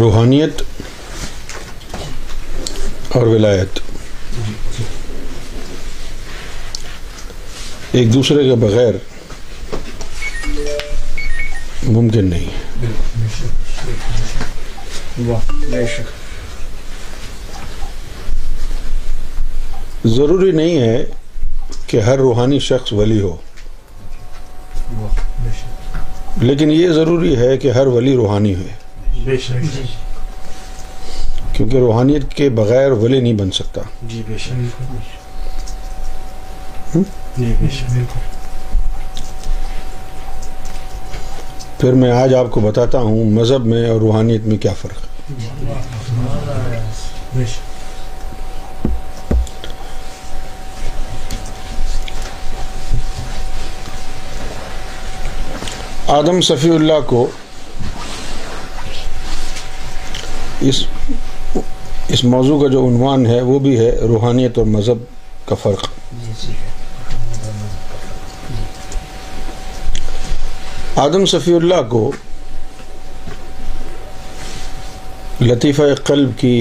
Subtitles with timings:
[0.00, 0.62] روحانیت
[3.16, 3.78] اور ولایت
[7.96, 8.94] ایک دوسرے کے بغیر
[11.96, 12.48] ممکن نہیں
[20.04, 21.04] ضروری نہیں ہے
[21.86, 23.36] کہ ہر روحانی شخص ولی ہو
[26.42, 28.80] لیکن یہ ضروری ہے کہ ہر ولی روحانی ہوئے
[29.24, 29.82] جی.
[31.56, 34.22] کیونکہ روحانیت کے بغیر ولی نہیں بن سکتا جی،
[37.36, 37.52] جی،
[41.80, 45.04] پھر میں آج آپ کو بتاتا ہوں مذہب میں اور روحانیت میں کیا فرق
[56.18, 57.26] آدم صفی اللہ کو
[60.68, 60.82] اس
[62.16, 64.98] اس موضوع کا جو عنوان ہے وہ بھی ہے روحانیت اور مذہب
[65.48, 65.88] کا فرق
[71.06, 72.10] آدم صفی اللہ کو
[75.40, 76.54] لطیفہ قلب کی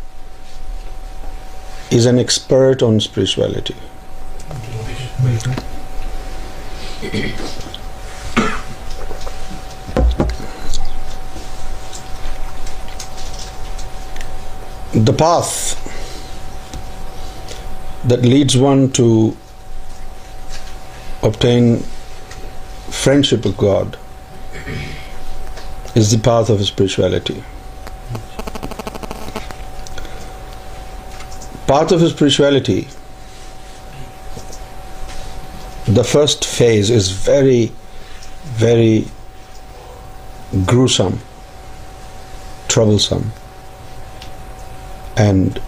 [1.93, 3.77] is an expert on spirituality.
[14.95, 15.55] The path
[18.05, 19.37] that leads one to
[21.23, 21.79] obtain
[23.05, 23.97] friendship with God
[25.95, 27.41] is the path of spirituality.
[31.67, 32.83] path of his spirituality,
[35.99, 37.71] the first phase is very,
[38.63, 39.07] very
[40.67, 41.19] gruesome,
[42.69, 43.33] troublesome,
[45.17, 45.61] and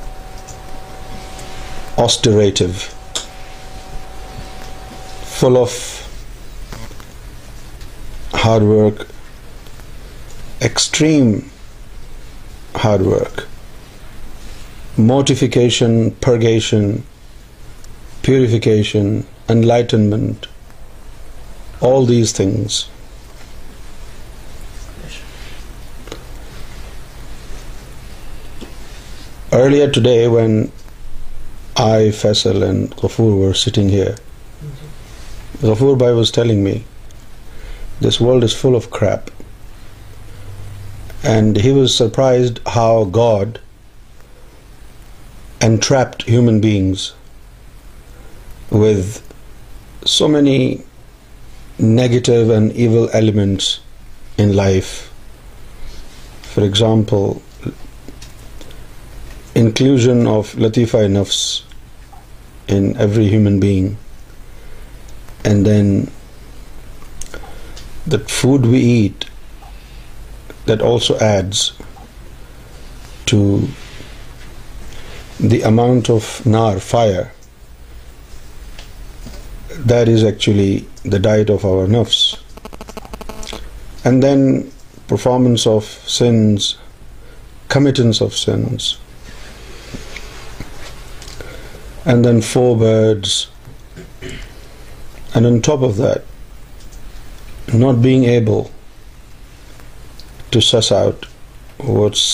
[1.96, 2.78] osterative,
[5.38, 5.74] full of
[8.44, 9.08] hard work,
[10.60, 11.50] extreme
[12.74, 13.44] hard work,
[14.96, 17.04] mortification, purgation,
[18.22, 20.46] purification, enlightenment,
[21.80, 22.88] all these things.
[29.52, 30.72] Earlier today, when
[31.76, 34.16] I, Faisal and Ghafoor were sitting here,
[35.58, 36.84] Ghafoor Bhai was telling me
[38.00, 39.30] this world is full of crap,
[41.22, 43.54] and he was surprised how God
[45.66, 47.02] اینڈراپڈ human beings
[48.72, 49.00] with
[50.08, 50.58] so many
[51.80, 53.66] negative and even elements
[54.42, 54.86] in life
[56.52, 57.66] for example
[59.60, 61.40] inclusion of لطیفہ نفس
[62.76, 63.86] in every human being
[65.48, 66.00] and then
[68.12, 69.24] that food we eat
[70.68, 71.70] that also adds
[73.30, 73.42] to
[75.40, 77.22] the amount of نار fire
[79.90, 80.78] does actually
[81.12, 82.16] the diet of our نفس
[84.06, 84.60] and then
[85.08, 86.72] performance of sins
[87.74, 88.92] commitments of sins
[92.06, 93.40] and then four birds
[95.34, 98.62] and and top of that being able
[100.50, 101.26] to suss out
[101.88, 102.26] what's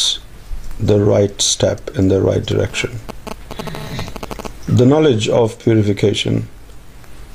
[0.91, 2.97] the right step in the right direction.
[4.81, 6.49] The knowledge of purification,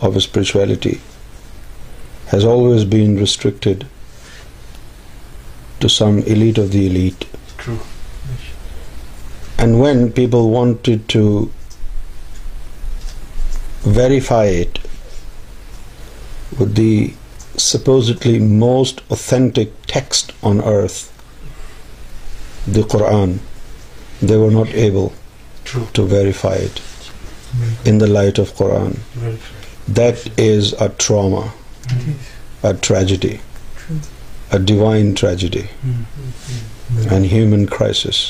[0.02, 1.00] of spirituality,
[2.36, 3.86] has always been restricted
[5.82, 7.28] to some elite of the elite.
[7.58, 7.80] True.
[9.58, 11.52] And when people wanted to
[14.00, 14.80] verify it
[16.60, 17.14] with the
[17.58, 21.06] supposedly most authentic text on earth,
[22.76, 23.38] the Quran,
[24.22, 25.12] they were not able
[26.00, 26.82] to verify it
[27.92, 28.98] in the light of Quran.
[30.00, 31.44] That is a trauma,
[32.72, 33.40] a tragedy,
[34.58, 35.68] a divine tragedy,
[37.18, 38.22] and human crisis.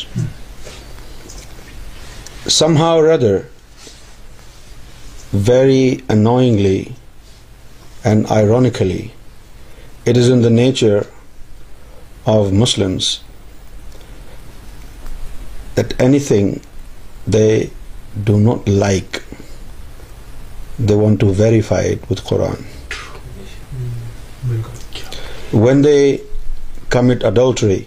[2.60, 3.36] Somehow or other,
[5.52, 6.96] very annoyingly
[8.12, 9.04] and ironically,
[10.06, 11.08] it is in the nature
[12.40, 13.16] of Muslims
[15.78, 16.48] that anything
[17.36, 17.72] they
[18.30, 19.22] do not like,
[20.80, 22.66] they want to verify it with Quran.
[25.66, 26.22] When they
[26.98, 27.80] commit adultery,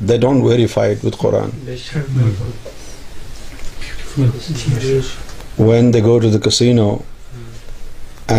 [0.00, 1.54] they don't verify it with Quran.
[5.70, 6.90] When they go to the casino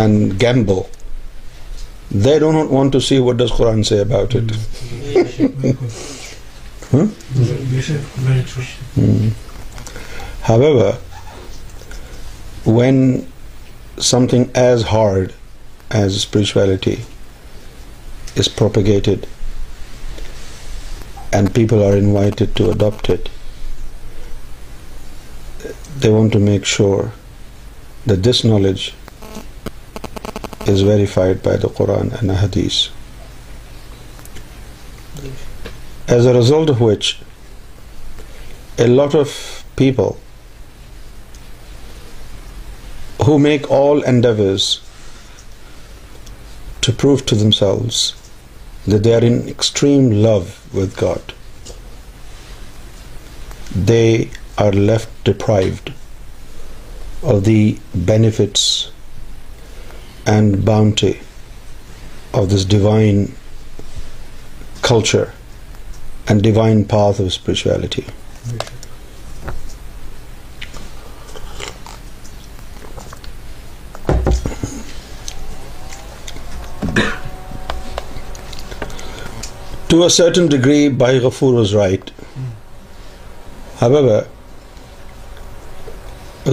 [0.02, 0.90] and gamble,
[2.12, 4.60] they do not want to see what does Quran say about it.
[5.48, 5.98] Mm.
[6.92, 7.08] Hmm?
[8.98, 9.24] Hmm.
[10.42, 10.98] However,
[12.66, 13.26] when
[13.98, 15.34] something as hard
[15.92, 17.06] as spirituality
[18.36, 19.28] is propagated
[21.32, 23.30] and people are invited to adopt it,
[26.00, 27.12] they want to make sure
[28.08, 28.96] that this knowledge
[30.66, 32.88] is verified by the Quran and the Hadith.
[36.16, 37.08] as a result of which
[38.86, 39.34] a lot of
[39.82, 40.16] people
[43.26, 44.68] who make all endeavors
[46.88, 48.00] to prove to themselves
[48.88, 51.34] that they are in extreme love with God,
[53.94, 55.92] they are left deprived
[57.22, 57.64] of the
[58.14, 58.66] benefits
[60.26, 61.18] and bounty
[62.34, 63.28] of this divine
[64.94, 65.28] culture
[66.38, 68.02] divine path of spirituality
[80.50, 82.12] degree بھائی Ghafoor was right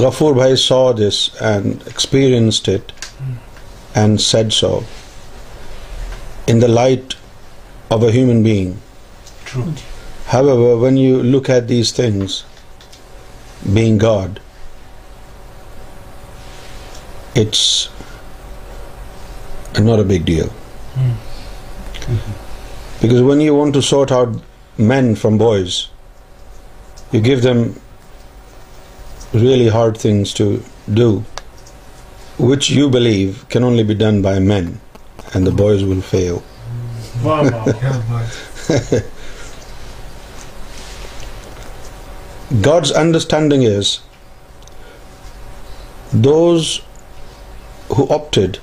[0.03, 2.69] Ghafoor بھائی so this and experience
[3.95, 4.79] and set so
[6.49, 7.15] in the light
[7.93, 8.73] of a human being
[9.51, 9.67] True.
[10.27, 12.37] However, when you look at these things,
[13.79, 14.41] being God,
[17.45, 17.65] it's
[19.89, 20.51] not a big deal.
[21.05, 22.37] Mm-hmm.
[23.01, 24.37] Because when you want to sort out
[24.93, 25.79] men from boys,
[27.13, 27.63] you give them
[29.35, 30.49] really hard things to
[31.01, 31.11] do,
[32.53, 34.75] which you believe can only be done by men,
[35.35, 36.43] and the boys will fail.
[37.29, 38.25] Wow.
[42.63, 43.99] God's understanding is
[46.13, 46.81] those
[47.93, 48.59] who opted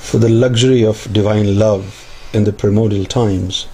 [0.00, 3.66] for the luxury of divine love in the primordial times,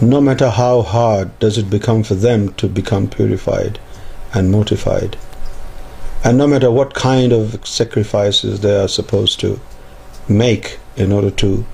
[0.00, 3.78] no matter how hard does it become for them to become purified
[4.32, 5.18] and mortified,
[6.24, 9.60] and no matter what kind of sacrifices they are supposed to
[10.30, 11.66] make in order to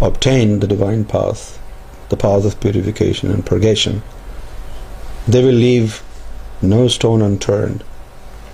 [0.00, 1.60] obtain the divine path,
[2.08, 4.02] the path of purification and purgation,
[5.32, 5.84] they will leave
[6.68, 7.82] no stone unturned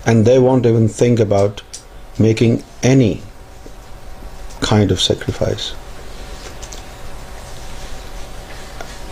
[0.09, 1.61] and they want even think about
[2.21, 2.57] making
[2.89, 3.13] any
[4.67, 5.71] kind of sacrifice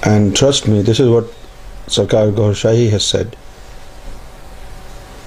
[0.09, 3.35] and trust me this is what Sarkar Gohar Shahi has said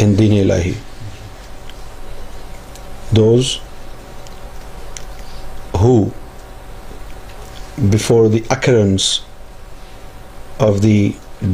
[0.02, 0.72] in Deen Ilahi
[3.16, 3.56] those
[5.82, 5.94] who
[7.92, 9.10] before the occurrence
[10.68, 10.98] of the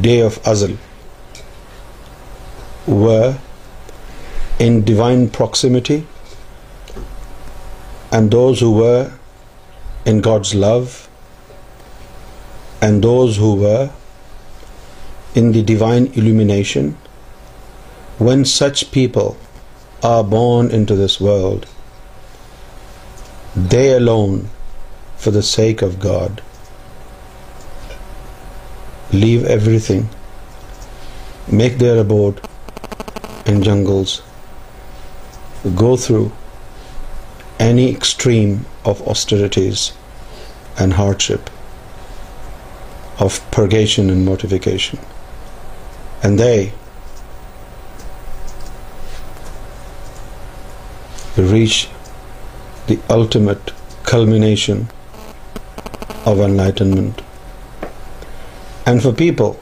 [0.05, 0.77] day of Azal
[2.87, 3.37] were
[4.59, 6.05] in divine proximity,
[8.11, 9.11] and those who were
[10.05, 11.09] in God's love,
[12.81, 13.91] and those who were
[15.35, 16.97] in the divine illumination.
[18.17, 19.35] When such people
[20.01, 21.67] are born into this world,
[23.55, 24.49] they alone,
[25.17, 26.33] for the sake of God,
[29.15, 30.07] leave everything,
[31.47, 32.41] make their abode
[33.45, 34.21] in jungles,
[35.75, 36.31] go through
[37.59, 39.93] any extreme of austerities
[40.77, 41.49] and hardship,
[43.19, 44.99] of purgation and mortification,
[46.21, 46.73] and they
[51.37, 51.87] reach
[52.87, 53.73] the ultimate
[54.03, 54.87] culmination
[56.25, 57.13] of enlightenment
[58.85, 59.59] and for people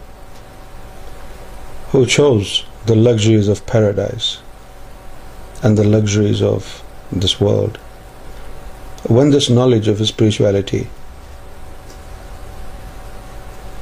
[1.91, 4.39] who chose the luxuries of paradise
[5.63, 7.77] and the luxuries of this world.
[9.17, 10.89] When this knowledge of spirituality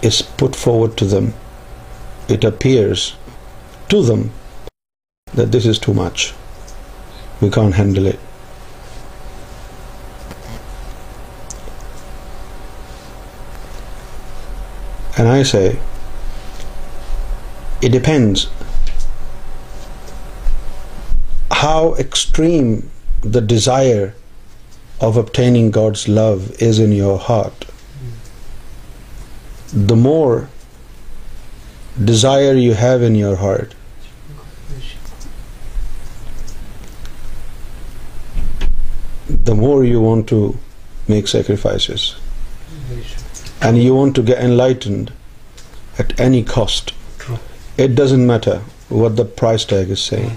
[0.02, 1.34] is put forward to them,
[2.28, 3.16] it appears
[3.90, 4.32] to them
[5.34, 6.34] that this is too much.
[7.42, 8.20] We can't handle it.
[15.18, 15.78] And I say,
[17.82, 18.50] it depends
[21.52, 22.90] how extreme
[23.22, 24.14] the desire
[25.02, 27.66] of obtaining God's love is in your heart.
[29.74, 30.50] The more
[32.06, 33.76] desire you have in your heart,
[39.28, 40.58] the more you want to
[41.10, 42.16] make sacrifices
[43.62, 45.14] and you want to get enlightened
[46.00, 46.94] at any cost.
[47.20, 47.38] True.
[47.78, 48.58] It doesn't matter
[48.90, 50.32] what the price tag is saying.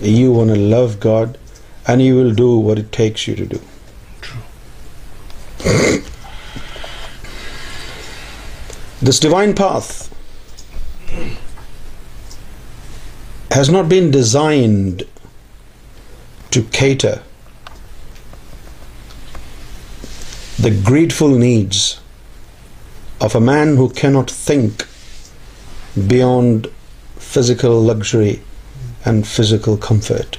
[0.00, 1.38] You want to love God
[1.86, 3.60] and you will do what it takes you to do.
[4.28, 5.98] True.
[9.08, 9.92] This divine path
[13.50, 15.04] has not been designed
[16.50, 17.22] to cater
[20.66, 21.88] the greedful needs
[23.20, 24.86] of a man who cannot think
[26.08, 26.66] beyond
[27.18, 28.40] physical luxury
[29.04, 30.36] and physical comfort.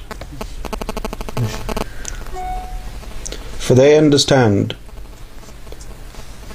[3.64, 4.76] For they understand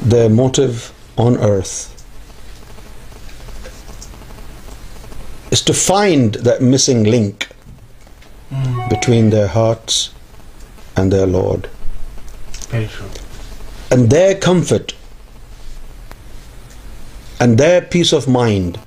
[0.01, 1.93] their motive on earth
[5.49, 7.47] is to find that missing link
[8.89, 10.13] between their hearts
[10.97, 11.69] and their Lord.
[12.73, 14.85] And their comfort
[17.39, 18.79] and their peace of mind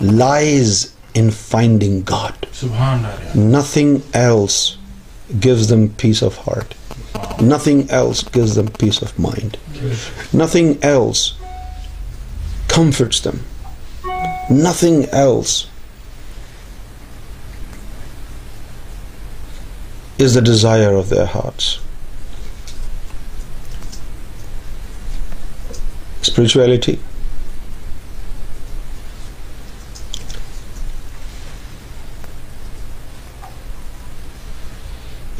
[0.00, 2.34] lies in finding God.
[2.58, 3.34] Subhanallah.
[3.34, 4.76] Nothing else
[5.40, 6.74] gives them peace of heart.
[7.40, 9.58] Nothing else gives them peace of mind.
[10.32, 11.34] Nothing else
[12.68, 13.42] comforts them.
[14.50, 15.68] Nothing else
[20.18, 21.78] is the desire of their hearts.
[26.22, 26.96] Spirituality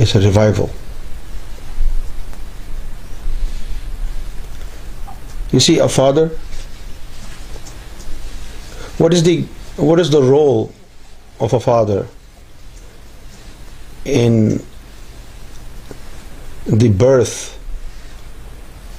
[0.08, 0.70] survival.
[5.52, 6.28] You see, a father,
[8.98, 10.72] what is the role
[11.40, 12.06] of a father
[14.04, 14.62] in
[16.66, 17.54] the birth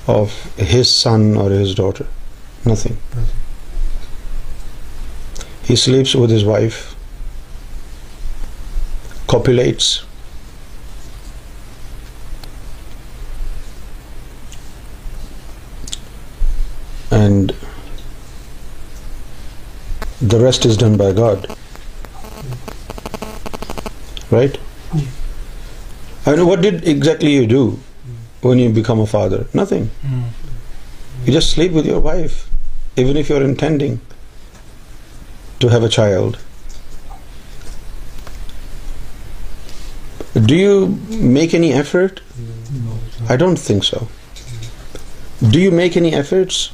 [0.07, 2.07] of his son or his daughter?
[2.65, 2.98] Nothing.
[5.63, 6.95] He sleeps with his wife,
[9.27, 9.98] copulates,
[17.17, 17.53] and
[20.33, 21.48] the rest is done by God,
[24.38, 24.57] right?
[24.91, 25.05] Hmm.
[26.31, 27.63] And what did exactly you do
[28.41, 29.39] when you become a father?
[29.62, 29.89] Nothing.
[30.01, 30.21] Hmm.
[31.25, 32.38] You just sleep with your wife,
[32.95, 34.00] even if you're intending
[35.62, 36.38] to have a child.
[40.50, 42.21] Do you make any effort?
[43.27, 44.07] I don't think so.
[45.53, 46.67] Do you make any efforts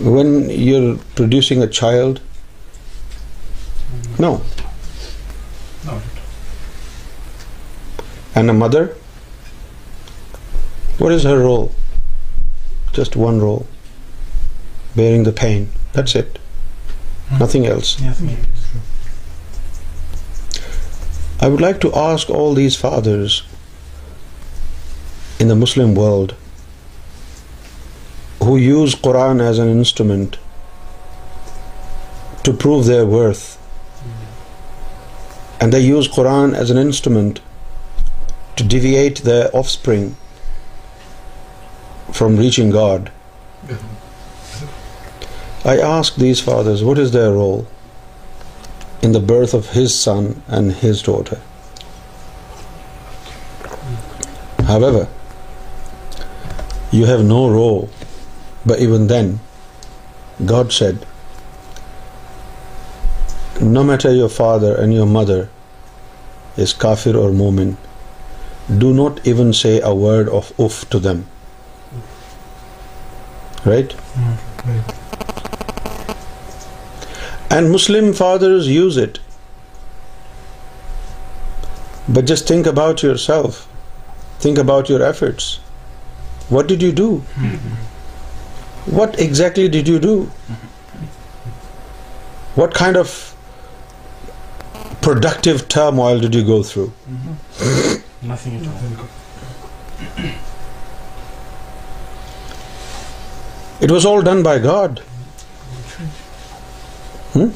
[0.00, 2.20] when you're producing a child?
[4.18, 4.40] No.
[8.34, 8.96] And a mother?
[10.98, 11.72] What is her role?
[12.92, 13.66] Just one role.
[14.96, 15.70] Bearing the pain.
[15.92, 16.38] That's it.
[17.38, 18.00] Nothing else.
[21.40, 23.42] I would like to ask all these fathers
[25.38, 26.32] in the Muslim world
[28.44, 30.36] who use Quran as an instrument
[32.42, 33.58] to prove their worth,
[35.60, 37.40] and they use Quran as an instrument
[38.56, 40.16] to deviate their offspring
[42.12, 43.10] from reaching God.
[43.66, 43.94] Mm-hmm.
[45.66, 47.66] I ask these fathers, what is their role
[49.00, 51.40] in the birth of his son and his daughter?
[53.62, 54.66] Mm.
[54.72, 55.08] However,
[56.92, 57.88] you have no role
[58.70, 59.32] but even then,
[60.52, 61.06] God said,
[63.76, 65.48] no matter your father and your mother
[66.56, 67.76] is kafir or mu'min,
[68.84, 71.26] do not even say a word of uff to them.
[73.66, 73.94] Right?
[74.72, 74.94] Right.
[77.56, 79.18] And Muslim fathers use it.
[82.08, 83.62] But just think about yourself.
[84.46, 85.56] Think about your efforts.
[86.48, 87.10] What did you do?
[88.86, 90.24] What exactly did you do?
[92.54, 93.34] What kind of
[95.00, 96.92] productive turmoil did you go through?
[97.08, 98.28] Mm-hmm.
[98.28, 100.26] Nothing at all.
[103.80, 104.98] It was all done by God.
[107.32, 107.48] Hmm?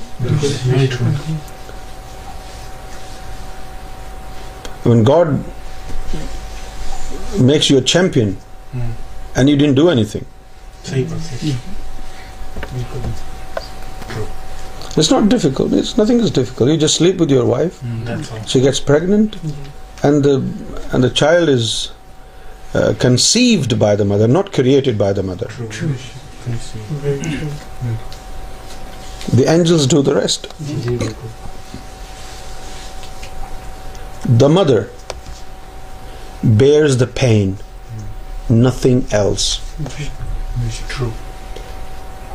[4.88, 5.44] When God
[7.40, 8.38] makes you a champion
[8.72, 8.90] hmm.
[9.37, 10.26] and you didn't do anything.
[10.88, 11.52] 3%.
[12.87, 14.96] Mm-hmm.
[14.98, 15.70] It's not difficult.
[15.96, 16.70] Nothing is difficult.
[16.70, 17.80] You just sleep with your wife.
[17.80, 18.44] Mm, that's all.
[18.44, 19.37] She gets pregnant,
[20.02, 21.92] and the child is
[22.75, 25.46] uh, conceived by the mother, not created by the mother.
[25.46, 25.68] True.
[25.88, 27.48] Very true.
[27.84, 27.96] Mm.
[29.37, 30.48] The angels do the rest.
[34.26, 34.88] The mother
[36.42, 37.62] bears the pain, mm.
[38.50, 39.60] nothing else.
[40.66, 41.12] It's true.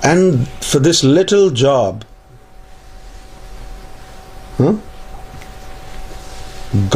[0.10, 2.04] And for this little job,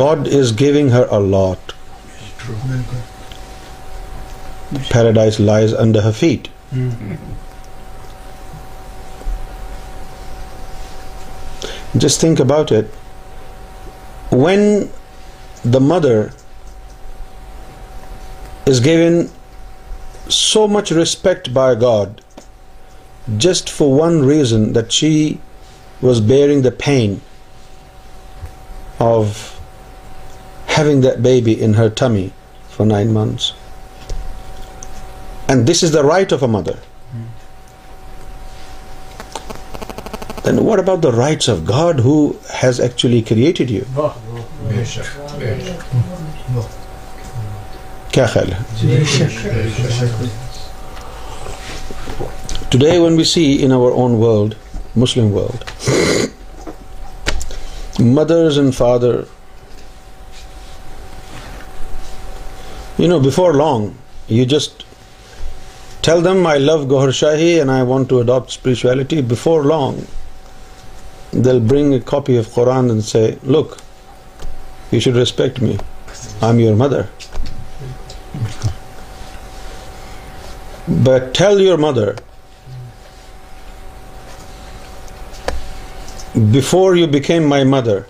[0.02, 1.74] God is giving her a lot.
[2.06, 2.56] It's true.
[2.72, 4.90] Very good.
[4.94, 6.48] Paradise lies under her feet.
[6.76, 7.12] Hmm.
[12.08, 12.98] Just think about it.
[14.46, 14.64] When
[15.80, 16.18] the mother
[18.76, 19.26] is given
[20.36, 22.22] so much respect by God
[23.38, 25.38] just for one reason, that she
[26.02, 27.20] was bearing the pain
[29.00, 29.60] of
[30.68, 32.32] having that baby in her tummy
[32.70, 33.54] for 9 months.
[35.50, 36.80] And this is the right of a mother.
[40.46, 43.84] Then what about the rights of God, who has actually created you?
[48.18, 49.48] کیا خیال ہے
[52.70, 54.54] today when we see in our own world
[55.04, 55.90] Muslim world
[58.18, 59.16] mothers and father
[63.00, 63.86] you know before long
[64.38, 64.84] you just
[66.06, 71.60] tell them I love Gohar Shahi and I want to adapt spirituality before long they'll
[71.70, 73.76] bring a copy of Quran say look
[74.92, 77.02] you should respect me I am your mother
[80.88, 82.16] But tell your mother,
[86.52, 88.08] before you became my mother,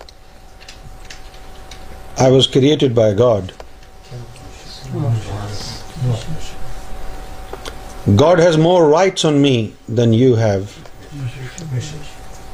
[2.19, 3.51] I was created by God.
[8.15, 10.77] God has more rights on me than you have.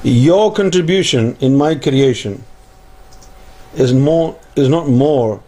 [0.04, 2.42] Your contribution in my creation
[3.76, 5.44] is not more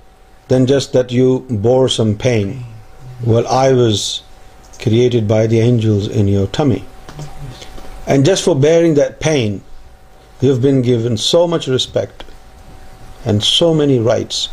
[0.50, 2.66] than just that you bore some pain.
[3.26, 4.14] Well, I was
[4.84, 6.84] created by the angels in your tummy.
[8.06, 9.62] And just for bearing that pain,
[10.42, 12.26] you've been given so much respect
[13.26, 14.46] and so many rights.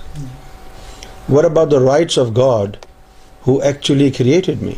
[1.36, 2.78] What about the rights of God
[3.48, 4.74] who actually created me?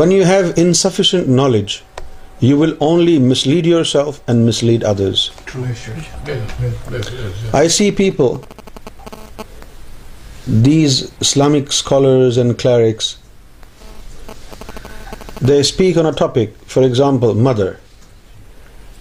[0.00, 1.82] When you have insufficient knowledge,
[2.38, 5.30] you will only mislead yourself and mislead others.
[7.64, 8.40] I see people
[10.46, 13.18] these Islamic scholars and clerics,
[15.40, 17.80] they speak on a topic, for example, mother,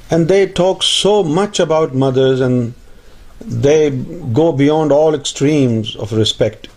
[0.10, 2.74] and they talk so much about mothers and
[3.42, 3.92] they
[4.34, 6.68] go beyond all extremes of respect,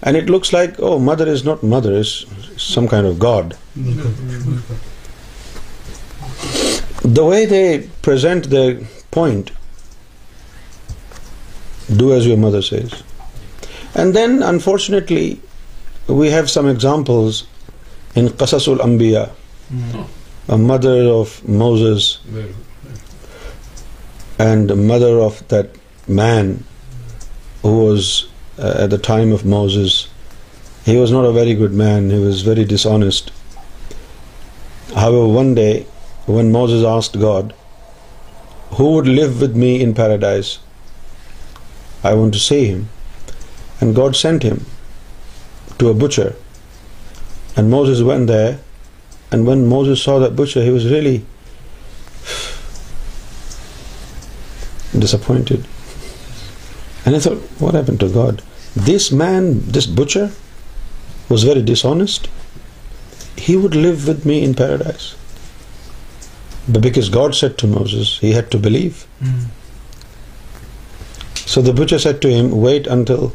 [0.00, 2.24] and it looks like, oh, mother is not mother, it's
[2.56, 3.58] some kind of god.
[7.02, 8.76] The way they present their
[9.10, 9.50] point,
[11.94, 12.90] do as your mother says.
[14.02, 15.40] And then, unfortunately,
[16.06, 17.44] we have some examples
[18.14, 19.28] in Qasasul Anbiya,
[19.68, 20.02] hmm.
[20.56, 22.08] a mother of Moses
[24.46, 25.78] and the mother of that
[26.18, 26.50] man
[27.62, 29.94] who was uh, at the time of Moses.
[30.88, 33.30] He was not a very good man, he was very dishonest.
[34.96, 35.84] However, one day
[36.34, 37.54] when Moses asked God,
[38.80, 40.58] who would live with me in paradise?
[42.04, 42.84] I want to see him.
[43.96, 44.56] God sent him
[45.78, 46.28] to a butcher's
[48.02, 51.16] when then when Moses is so this really
[55.00, 55.60] disappointed
[59.98, 60.24] butcher
[61.30, 61.86] was very dust
[63.48, 68.90] he would live with me in paradise God said to Moses is had to believe
[71.46, 72.28] so the butcher said to
[72.68, 73.26] hate until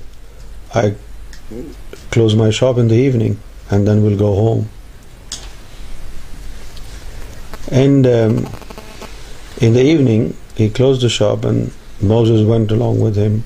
[0.74, 0.96] I
[2.12, 3.38] close my shop in the evening
[3.70, 4.70] and then we'll go home.
[7.70, 8.52] And um,
[9.60, 13.44] in the evening he closed the shop and Moses went along with him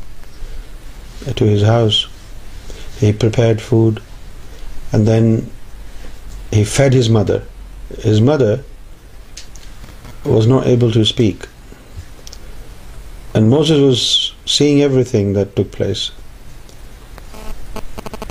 [1.36, 2.08] to his house.
[3.00, 4.02] He prepared food
[4.94, 5.50] and then
[6.52, 7.44] he fed his mother.
[8.02, 8.64] His mother
[10.24, 11.48] was not able to speak,
[13.36, 16.12] and Moses was seeing everything that took place.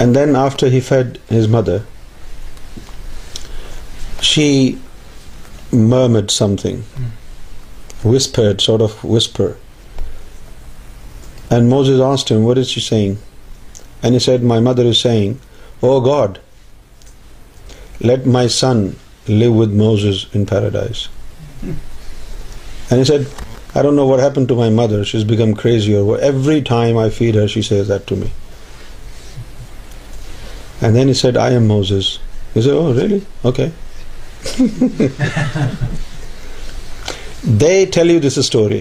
[0.02, 1.76] And then after he fed his mother
[4.22, 4.72] she
[5.72, 6.30] must
[8.68, 9.04] of
[11.70, 16.38] Moses is honest what is she say I said my mother is saying O God
[18.04, 18.87] let my son
[19.28, 21.09] live with Moses is in paradise
[23.85, 24.44] no written
[25.04, 27.57] show is become every time I feels
[28.11, 28.26] me
[30.87, 31.05] they
[37.92, 38.81] tell you this story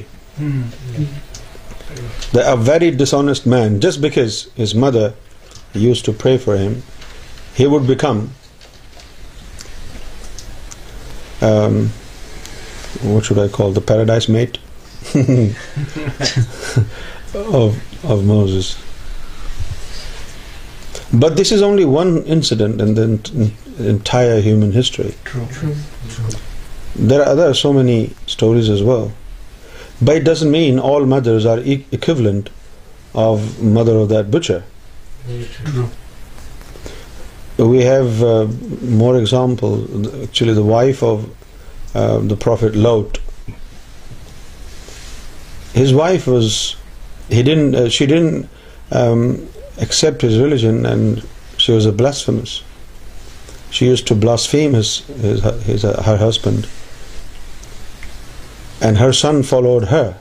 [2.36, 5.08] the a very dust man just because mother
[5.76, 6.56] used to pray for
[7.60, 8.26] him
[13.04, 14.58] would I call the paradise meet
[18.26, 18.74] Moses
[21.20, 23.00] but this is only one incident
[24.80, 25.10] history
[27.10, 31.46] there other so many's is wasn't men all mothers
[33.14, 34.58] of mother of teacher
[37.60, 38.42] we have
[39.00, 41.96] more example actually the wife of
[42.30, 43.18] the prophet Lot
[45.82, 48.38] his wife wasn't she didn't
[49.82, 51.24] accept his religion, and
[51.58, 52.62] she was a blasphemous.
[53.72, 55.52] She used to blaspheme uh,
[56.10, 56.68] her husband,
[58.82, 60.18] and her son followed her,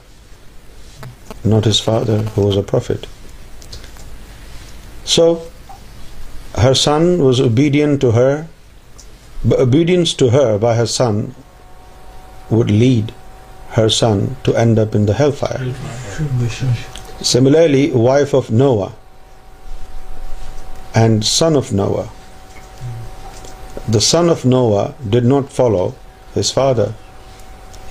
[1.44, 3.08] not his father, who was a prophet.
[5.04, 5.46] So
[6.66, 8.46] her son was obedient to her,
[9.44, 11.34] but obedience to her by her son
[12.50, 13.12] would lead
[13.76, 15.74] her son to end up in the hellfire.
[17.34, 18.90] Similarly, wife of Noah,
[20.94, 22.08] and son of Noah.
[23.88, 25.94] The son of Noah did not follow
[26.34, 26.92] his father.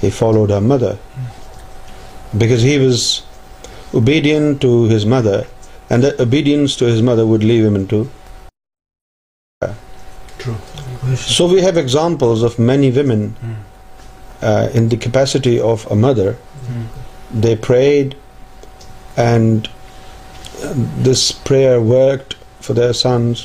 [0.01, 0.97] He followed her mother,
[2.37, 3.23] because he was
[3.93, 5.45] obedient to his mother,
[5.89, 8.07] and that obedience to his mother would lead him into
[9.61, 9.75] her.
[10.37, 10.55] True.
[11.17, 13.53] So we have examples of many women hmm.
[14.41, 16.33] uh, in the capacity of a mother.
[16.33, 16.85] Hmm.
[17.47, 18.15] They prayed,
[19.13, 19.69] and
[21.09, 22.27] this prayer worked
[22.67, 23.43] for their sons.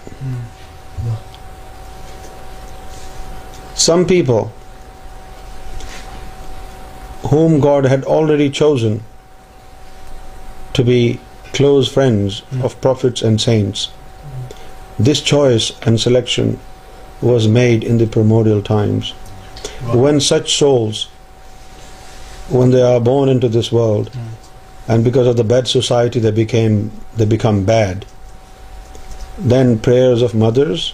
[3.85, 4.45] Some people
[7.31, 8.95] whom God had already chosen
[10.77, 11.01] to be
[11.57, 12.63] close friends hmm.
[12.67, 13.83] of prophets and saints,
[15.09, 16.55] this choice and selection
[17.33, 19.13] was made in the primordial times.
[20.05, 21.03] When such souls
[22.49, 24.11] when they are born into this world,
[24.87, 28.05] and because of the bad society they become bad,
[29.37, 30.93] then prayers of mothers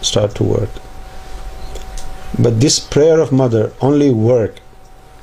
[0.00, 0.70] start to work.
[2.38, 4.56] But this prayer of mother only work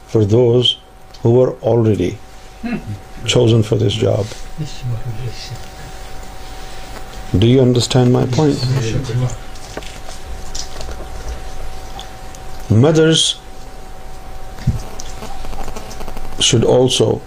[0.08, 0.80] for those
[1.24, 2.18] who were already
[3.26, 4.26] chosen for this job.
[7.38, 8.58] Do you understand my point?
[12.70, 13.36] Mothers
[16.42, 17.22] should also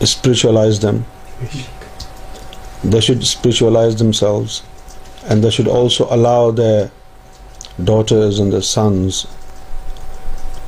[0.00, 1.06] spiritualize them.
[2.82, 4.62] They should spiritualize themselves,
[5.24, 6.90] and they should also allow their
[7.82, 9.26] daughters and their sons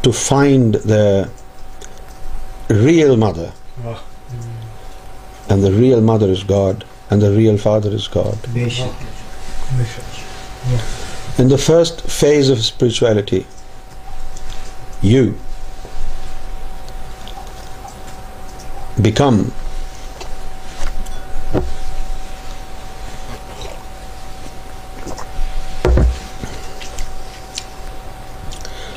[0.03, 1.29] to find their
[2.69, 3.53] real mother.
[5.49, 8.39] And the real mother is God, and the real father is God.
[11.39, 13.47] In the first phase of spirituality,
[15.03, 15.35] you
[19.05, 19.43] become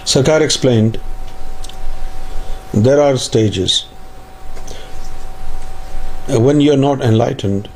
[0.05, 0.97] so car explained
[2.85, 3.79] there are stages
[6.29, 7.67] when you are not enlightened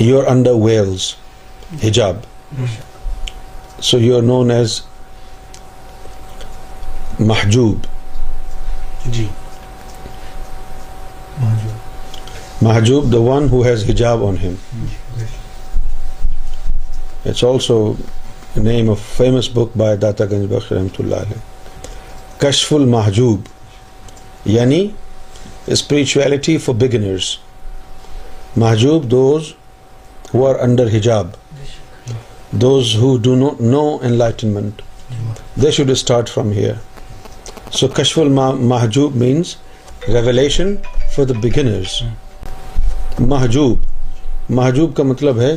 [0.00, 1.12] your under veils
[1.84, 2.16] حجاب
[3.90, 4.80] so you are known as
[7.18, 7.86] محجوب
[9.16, 9.26] جی۔
[12.62, 14.54] محجوب the one has ہجاب on him
[17.28, 17.76] it's also
[18.56, 21.32] name of famous book by Data Ganj Bakhsh رحمت اللہ
[22.40, 23.48] کشف الحجوب
[24.56, 24.86] یعنی
[25.76, 27.30] spirituality for beginners
[28.62, 29.52] محجوب those
[30.34, 31.30] ہوڈر ہجاب
[32.62, 34.82] those who do no no enlightenment
[35.62, 36.72] they should start from here
[37.78, 39.54] so کش مہجوب means
[40.12, 40.74] revelation
[41.16, 41.90] for the beginners
[43.32, 43.78] مہجوب
[44.58, 45.52] مہجوب کا مطلب ہے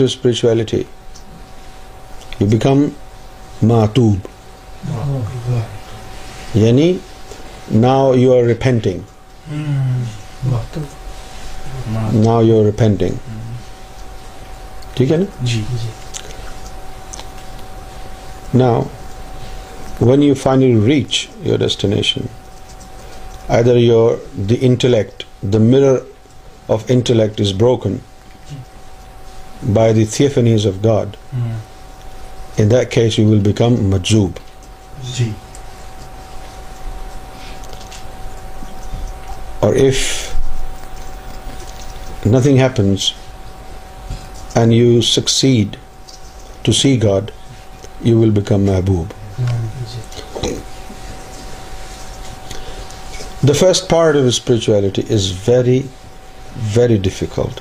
[0.00, 0.82] اسپرچویلٹی
[2.40, 2.84] یو بیکم
[3.74, 4.26] مہتوب
[6.64, 6.92] یعنی
[7.86, 9.00] ناؤ یو آر ریفینٹنگ
[11.92, 13.32] نا یو ریپینٹنگ
[14.96, 15.60] ٹھیک ہے نا جی
[18.54, 18.70] نا
[20.00, 20.34] when you
[20.66, 22.26] you reach your destination
[23.58, 24.14] either your
[24.50, 25.98] the intellect the mirror
[26.74, 27.96] of intellect is broken
[29.72, 31.16] by the theophanies of God
[32.60, 34.38] and then you will become مجوب
[35.16, 35.30] G
[39.64, 40.23] or if
[42.24, 43.14] nothing happens
[44.56, 45.76] and you succeed
[46.64, 47.32] to see God,
[48.02, 49.08] you will become Mahboob.
[53.42, 55.84] The first part of spirituality is very,
[56.52, 57.60] very difficult.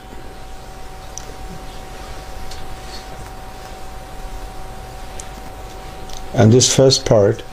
[6.34, 7.44] And this first part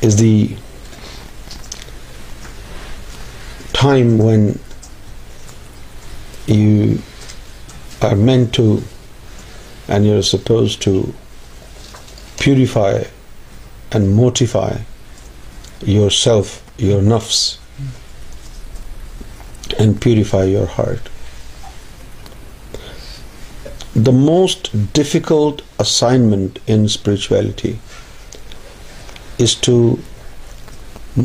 [0.00, 0.56] is the
[3.82, 4.42] time when
[6.54, 6.84] you
[8.08, 8.64] are meant to
[9.92, 10.92] and you are supposed to
[12.38, 12.98] purify
[13.94, 17.38] and mortify yourself your نفس
[19.78, 21.08] and purify your heart
[24.06, 27.72] the most difficult assignment in spirituality
[29.42, 29.74] is to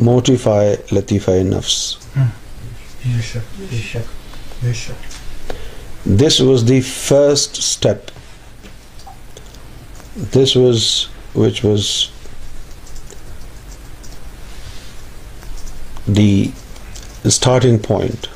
[0.02, 1.76] mortify لطیفائی نفس
[3.04, 3.30] This
[6.40, 8.10] was the first step.
[10.36, 12.10] This was which was
[16.06, 16.50] the
[17.36, 18.26] starting point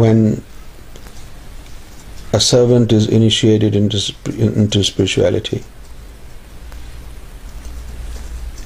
[0.00, 0.42] when
[2.32, 5.64] a servant is initiated into spirituality.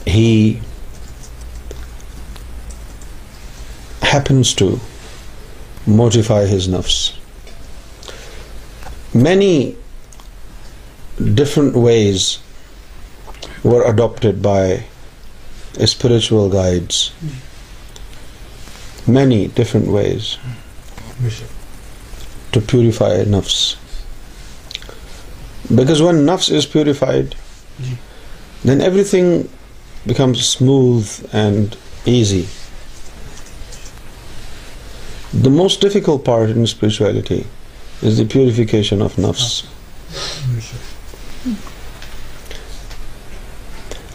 [0.05, 0.55] He
[4.26, 4.68] plans to
[5.87, 6.96] mortify his نفس
[9.14, 9.70] many
[11.35, 12.26] different ways
[13.64, 14.76] were adapted by
[15.85, 17.11] spiritual guides
[19.09, 20.35] many different ways
[22.50, 23.64] to purify نفس
[25.70, 27.35] because once نفس is purified
[28.66, 29.40] then everything
[30.09, 31.74] becomes smooth and
[32.14, 32.42] easy
[35.44, 37.40] the most difficult part in spirituality
[38.09, 39.51] is the purification of نفس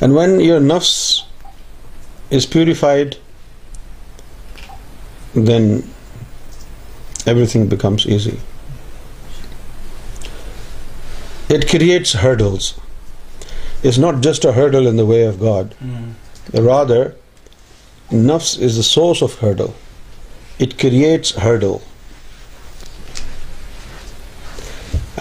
[0.01, 0.93] and when your نفس
[2.36, 3.15] is purified
[5.47, 5.79] then
[7.51, 8.36] everything becomes easy
[11.55, 12.71] it creates hurdles
[13.88, 15.73] is not just a hurdle in the way of God
[16.67, 17.07] rather
[18.15, 19.71] نفس is the source of hurdle
[20.63, 21.78] it creates hurdle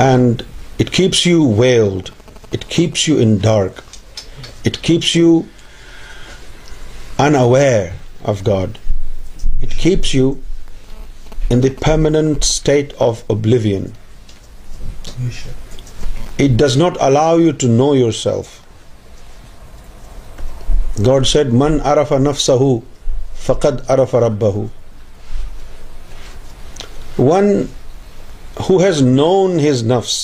[0.07, 0.42] and
[0.81, 2.09] it keeps you veiled
[2.55, 3.81] it keeps you in dark
[4.66, 5.40] it keeps you
[7.26, 7.87] unaware
[8.31, 8.76] of God
[9.62, 10.33] it keeps you
[11.53, 13.87] in the permanent state of oblivion
[15.26, 18.59] it does not allow you to know yourself
[21.07, 22.79] God said من ار اف ا نفس ہُو
[23.46, 24.57] فقت ارف اربہ
[27.20, 27.48] one
[28.68, 30.16] who has known his نفس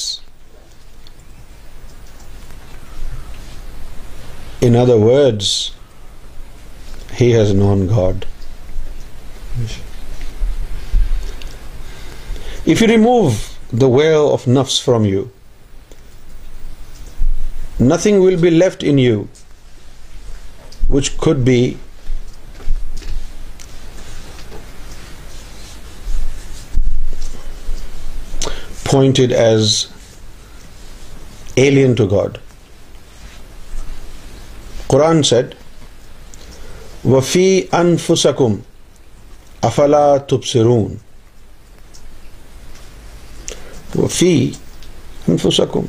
[4.67, 5.43] in other word
[7.21, 8.25] has known God
[12.65, 13.29] if you remove
[13.81, 15.25] the way of نفس from you
[17.81, 19.23] nothing will be left in you
[20.91, 21.61] which could be
[28.91, 29.69] pointed as
[31.63, 32.37] alien to God
[34.87, 35.55] Quran said
[37.05, 37.47] وفی
[37.79, 38.55] انف سکم
[39.69, 40.95] افلا تب سیرون
[43.95, 44.33] وفی
[45.29, 45.87] ان سکوم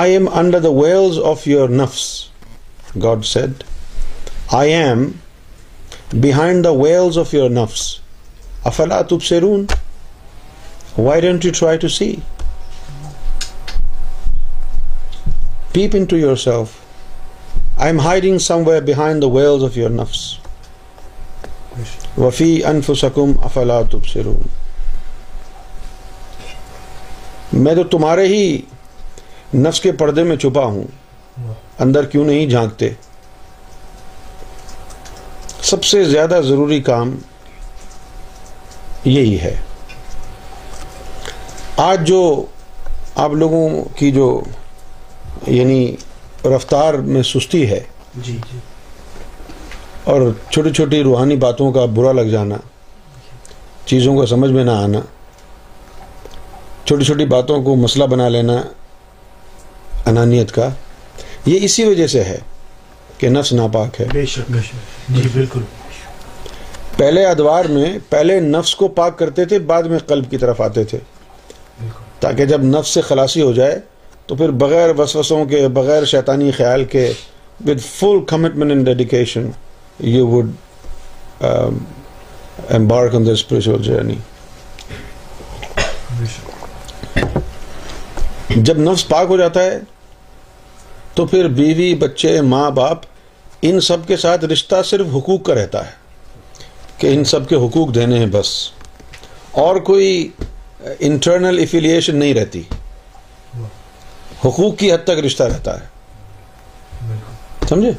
[0.00, 2.04] I am under the veils of your نفس
[3.02, 3.62] God said
[4.60, 5.10] I am
[6.26, 7.86] behind the veils of your نفس
[8.72, 9.66] افلا تب سیرون
[11.06, 11.20] Why
[11.80, 12.06] to see
[15.72, 16.70] peep into yourself
[17.80, 20.24] I am hiding some behind behind the veils of your نفس
[22.16, 23.80] وفی afala افلا
[27.62, 28.42] میں تو تمہارے ہی
[29.54, 30.86] نفس کے پردے میں چھپا ہوں
[31.86, 32.88] اندر کیوں نہیں جھانکتے
[35.70, 37.16] سب سے زیادہ ضروری کام
[39.04, 39.56] یہی ہے
[41.80, 42.16] آج جو
[43.22, 44.24] آپ لوگوں کی جو
[45.48, 45.84] یعنی
[46.54, 47.80] رفتار میں سستی ہے
[48.14, 48.58] جی، جی۔
[50.10, 52.54] اور چھوٹی چھوٹی روحانی باتوں کا برا لگ جانا
[53.92, 55.00] چیزوں کو سمجھ میں نہ آنا
[56.84, 58.56] چھوٹی چھوٹی باتوں کو مسئلہ بنا لینا
[60.10, 60.68] انانیت کا
[61.46, 62.38] یہ اسی وجہ سے ہے
[63.18, 65.62] کہ نفس ناپاک ہے بے شک بے شک جی بالکل
[66.96, 70.84] پہلے ادوار میں پہلے نفس کو پاک کرتے تھے بعد میں قلب کی طرف آتے
[70.92, 70.98] تھے
[72.20, 73.78] تاکہ جب نفس سے خلاصی ہو جائے
[74.26, 77.10] تو پھر بغیر وسوسوں کے بغیر شیطانی خیال کے
[77.66, 78.88] with full commitment
[80.04, 80.40] you
[83.84, 84.16] journey
[88.64, 89.78] جب نفس پاک ہو جاتا ہے
[91.14, 93.00] تو پھر بیوی بچے ماں باپ
[93.68, 95.90] ان سب کے ساتھ رشتہ صرف حقوق کا رہتا ہے
[96.98, 98.50] کہ ان سب کے حقوق دینے ہیں بس
[99.66, 100.08] اور کوئی
[100.86, 102.62] انٹرنل افیلیشن نہیں رہتی
[104.44, 107.16] حقوق کی حد تک رشتہ رہتا ہے
[107.68, 107.90] سمجھے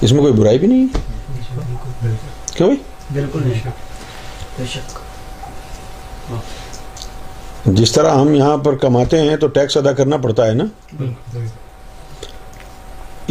[0.00, 0.86] اس میں کوئی برائی بھی نہیں
[2.56, 2.74] کیوں
[3.12, 3.50] بالکل
[7.76, 10.64] جس طرح ہم یہاں پر کماتے ہیں تو ٹیکس ادا کرنا پڑتا ہے نا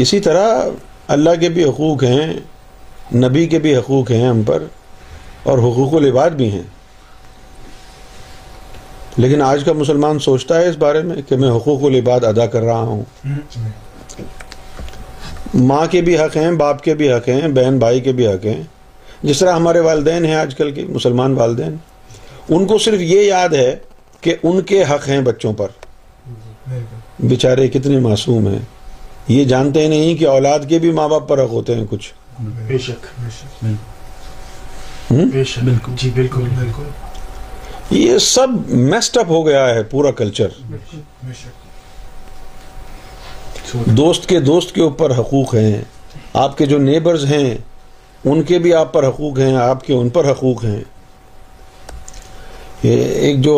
[0.05, 0.51] اسی طرح
[1.15, 2.31] اللہ کے بھی حقوق ہیں
[3.23, 4.63] نبی کے بھی حقوق ہیں ہم پر
[5.51, 6.61] اور حقوق و لباد بھی ہیں
[9.23, 12.45] لیکن آج کا مسلمان سوچتا ہے اس بارے میں کہ میں حقوق و لباد ادا
[12.55, 13.03] کر رہا ہوں
[15.71, 18.45] ماں کے بھی حق ہیں باپ کے بھی حق ہیں بہن بھائی کے بھی حق
[18.45, 18.61] ہیں
[19.23, 21.75] جس طرح ہمارے والدین ہیں آج کل کے مسلمان والدین
[22.55, 23.75] ان کو صرف یہ یاد ہے
[24.21, 25.79] کہ ان کے حق ہیں بچوں پر
[27.31, 28.59] بیچارے کتنے معصوم ہیں
[29.37, 32.13] یہ جانتے نہیں کہ اولاد کے بھی ماں باپ پر حق ہوتے ہیں کچھ
[32.67, 33.05] بے شک
[35.09, 40.47] جی، بالکل بالکل یہ سب میسٹ اپ ہو گیا ہے پورا کلچر
[43.97, 45.81] دوست کے دوست کے اوپر حقوق ہیں
[46.43, 47.53] آپ کے جو نیبرز ہیں
[48.29, 50.79] ان کے بھی آپ پر حقوق ہیں آپ کے ان پر حقوق ہیں
[52.95, 53.53] ایک جو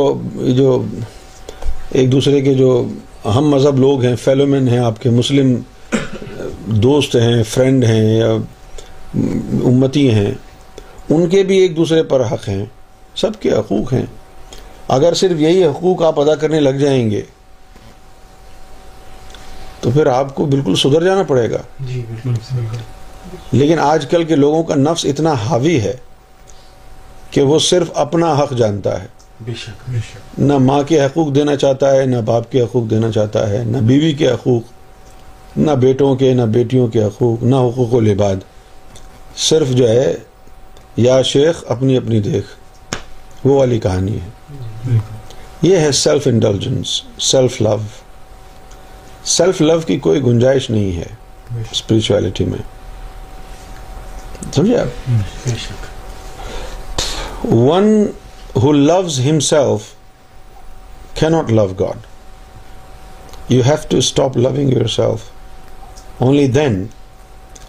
[0.57, 0.81] جو
[1.99, 2.71] ایک دوسرے کے جو
[3.35, 5.55] ہم مذہب لوگ ہیں فیلومین ہیں آپ کے مسلم
[6.83, 8.31] دوست ہیں فرینڈ ہیں یا
[9.69, 10.31] امتی ہیں
[11.11, 12.63] ان کے بھی ایک دوسرے پر حق ہیں
[13.21, 14.05] سب کے حقوق ہیں
[14.95, 17.21] اگر صرف یہی حقوق آپ ادا کرنے لگ جائیں گے
[19.81, 22.01] تو پھر آپ کو بالکل سدھر جانا پڑے گا جی،
[23.51, 25.95] لیکن آج کل کے لوگوں کا نفس اتنا حاوی ہے
[27.31, 29.51] کہ وہ صرف اپنا حق جانتا ہے
[30.37, 33.77] نہ ماں کے حقوق دینا چاہتا ہے نہ باپ کے حقوق دینا چاہتا ہے نہ
[33.91, 38.43] بیوی کے حقوق نہ بیٹوں کے نہ بیٹیوں کے حقوق نہ حقوق و لباد
[39.49, 40.13] صرف جو ہے
[41.03, 44.97] یا شیخ اپنی اپنی دیکھ وہ والی کہانی ہے
[45.61, 46.89] یہ ہے self indulgence
[47.27, 47.75] self love
[49.35, 51.05] self love کی کوئی گنجائش نہیں ہے
[51.71, 52.59] اسپرچویلٹی میں
[54.55, 55.89] سمجھے آپ
[57.53, 57.89] one
[58.63, 59.19] who loves
[61.31, 65.29] not love God you have to stop loving yourself
[66.23, 66.83] only then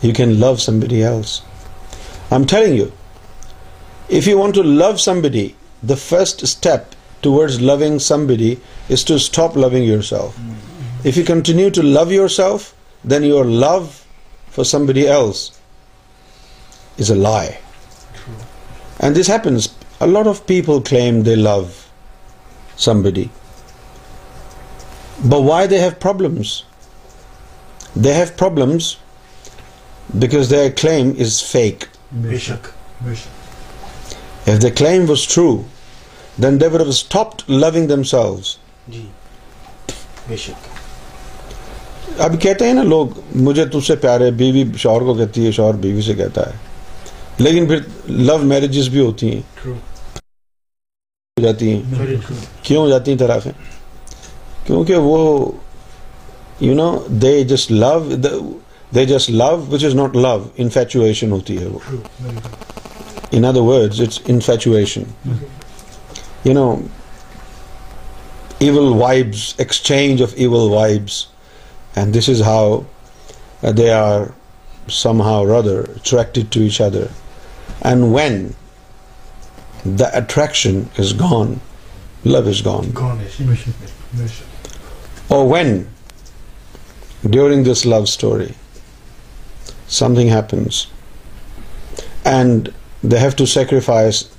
[0.02, 1.40] you can love some else
[2.54, 2.84] I you
[4.18, 5.44] If you want to love somebody,
[5.82, 6.94] the first step
[7.26, 8.48] towards loving somebody
[8.96, 10.40] is to stop loving yourself.
[11.04, 13.90] If you continue to love yourself, then your love
[14.56, 15.44] for somebody else
[17.04, 17.60] is a lie.
[18.22, 18.34] True.
[18.98, 19.68] And this happens.
[20.00, 21.88] A lot of people claim they love
[22.88, 23.30] somebody,
[25.34, 26.54] but why they have problems?
[27.94, 28.96] They have problems
[30.18, 31.88] because their claim is fake.
[32.30, 33.28] Bishak.
[34.46, 35.64] If the claim was true,
[36.38, 38.56] then they would have stopped loving themselves.
[38.90, 39.02] جی،
[42.24, 43.06] اب کہتے ہیں نا لوگ
[43.46, 44.30] مجھے تجھ سے پیارے
[44.78, 47.78] شوہر کو کہتی ہے شوہر بیوی سے کہتا ہے لیکن پھر
[48.10, 49.72] لو میرجز بھی ہوتی ہیں
[51.42, 52.14] جاتی ہیں
[52.62, 53.38] کیوں ہو جاتی ہیں طرح
[54.66, 55.18] کیونکہ وہ
[56.60, 56.90] you know
[57.22, 57.92] they just love
[58.94, 61.78] they just love which is not love infatuation ہوتی ہے وہ
[63.30, 65.04] In other words, it's infatuation.
[65.24, 66.48] Mm-hmm.
[66.48, 66.88] You know,
[68.58, 71.26] evil vibes, exchange of evil vibes,
[71.94, 72.86] and this is how
[73.62, 74.34] uh, they are
[74.88, 77.10] somehow or other attracted to each other.
[77.82, 78.56] And when
[79.84, 81.60] the attraction is gone,
[82.24, 82.92] love is gone.
[85.28, 85.88] Or when,
[87.28, 88.54] during this love story,
[89.86, 90.86] something happens
[92.24, 92.68] and
[93.02, 94.30] they have to sacrifice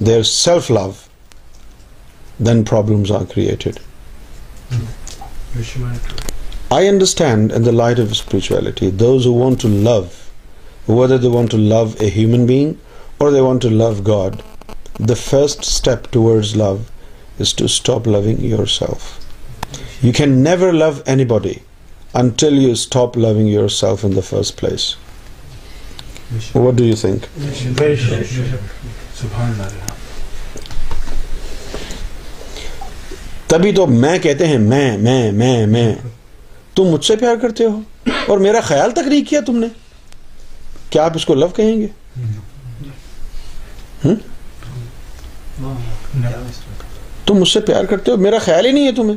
[0.00, 1.08] their self-love,
[2.38, 3.80] then problems are created.
[6.70, 10.30] I understand, in the light of spirituality, those who want to love,
[10.86, 12.78] whether they want to love a human being
[13.18, 14.44] or they want to love God,
[15.00, 16.90] the first step towards love
[17.38, 19.24] is to stop loving yourself.
[20.00, 21.62] You can never love anybody
[22.14, 24.96] until you stop loving yourself in the first place.
[26.52, 27.26] What do you think?
[33.48, 35.28] تبھی تو میں کہتے ہیں میں
[35.66, 35.84] میں
[36.76, 39.66] تم مجھ سے پیار کرتے ہو اور میرا خیال تک نہیں کیا تم نے
[40.90, 41.86] کیا آپ اس کو لو کہیں گے
[47.26, 49.16] تم مجھ سے پیار کرتے ہو میرا خیال ہی نہیں ہے تمہیں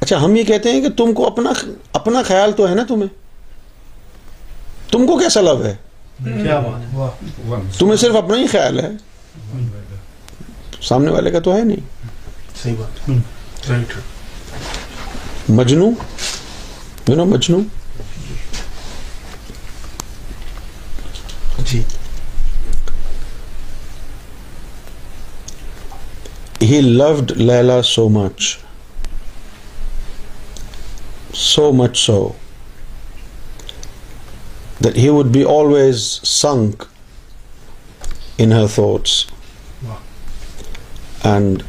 [0.00, 1.52] اچھا ہم یہ کہتے ہیں کہ تم کو اپنا
[2.00, 3.08] اپنا خیال تو ہے نا تمہیں
[4.92, 5.74] تم کو کیسا لو ہے
[6.24, 6.58] کیا
[6.96, 8.88] بات تمہیں صرف اپنا ہی خیال ہے
[10.88, 11.80] سامنے والے کا تو ہے نہیں
[15.58, 15.90] Majnu
[17.08, 17.58] you know Majnu
[26.62, 28.56] he loved Laila so much
[31.42, 32.18] so much so
[34.86, 36.84] that he would be always sunk
[38.44, 39.14] in her thoughts
[41.30, 41.64] and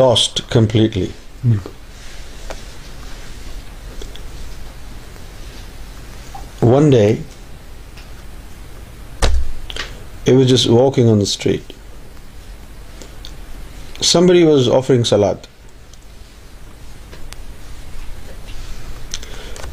[0.00, 1.10] lost completely.
[1.42, 1.60] Hmm.
[6.72, 7.10] One day,
[10.30, 11.72] he was just walking on the street.
[14.10, 15.48] Somebody was offering salat,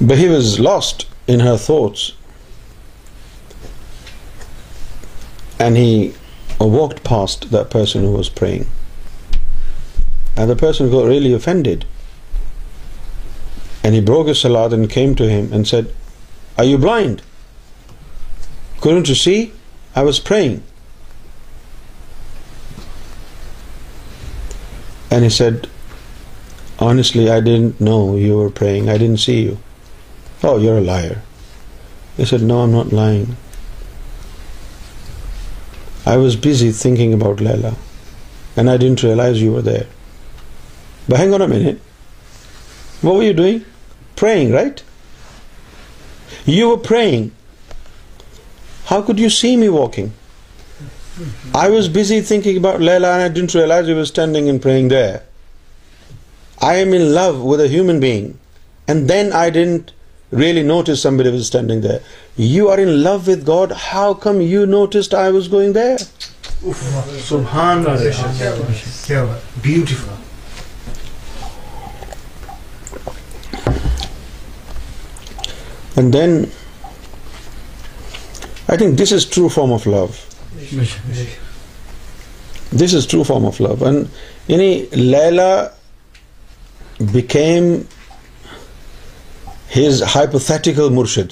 [0.01, 2.07] but he was lost in her thoughts
[5.59, 6.13] and he
[6.59, 8.65] walked past that person who was praying,
[10.35, 11.85] and the person got really offended,
[13.83, 15.93] and he broke his salat and came to him and said,
[16.57, 17.21] "Are you blind?
[18.79, 19.51] Couldn't you see?
[19.95, 20.63] I was praying."
[25.11, 25.67] And he said,
[26.77, 28.89] "Honestly, I didn't know you were praying.
[28.89, 29.57] I didn't see you."
[30.41, 31.21] "Oh, you're a liar."
[32.15, 33.35] He said, "No, I'm not lying.
[36.11, 37.73] I was busy thinking about Layla,
[38.55, 39.85] and I didn't realize you were there.
[41.07, 41.77] But hang on a minute.
[43.01, 43.65] What were you doing?
[44.15, 44.81] Praying, right?
[46.45, 47.31] You were praying.
[48.85, 50.13] How could you see me walking?
[51.53, 54.87] I was busy thinking about Layla and I didn't realize you were standing and praying
[54.93, 55.23] there.
[56.59, 58.37] I am in love with a human being,
[58.89, 59.87] and then I didn't
[60.37, 62.39] really not understanding their
[62.87, 65.73] love with God how come you notice then
[76.13, 76.31] then
[78.69, 80.05] I think this is true form of love
[82.83, 83.97] this is true form of love and
[84.47, 85.49] یعنی Laila
[87.11, 87.73] become
[89.75, 91.29] his hypothetical murshid.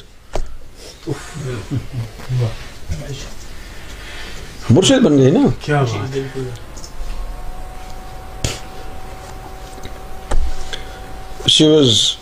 [11.55, 12.15] She was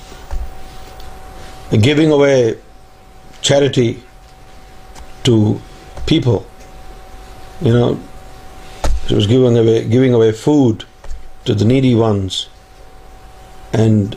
[1.84, 2.36] giving away
[3.42, 3.94] charity
[5.24, 5.36] to
[9.10, 10.84] giving away food
[11.44, 12.36] to the needy ones
[13.78, 14.16] and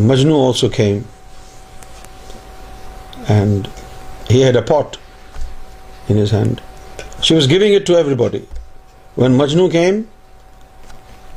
[0.00, 1.06] Majnu also came,
[3.28, 3.68] and
[4.30, 4.96] he had a pot
[6.08, 6.62] in his hand.
[7.20, 8.48] She was giving it to everybody.
[9.14, 10.08] When Majnu came,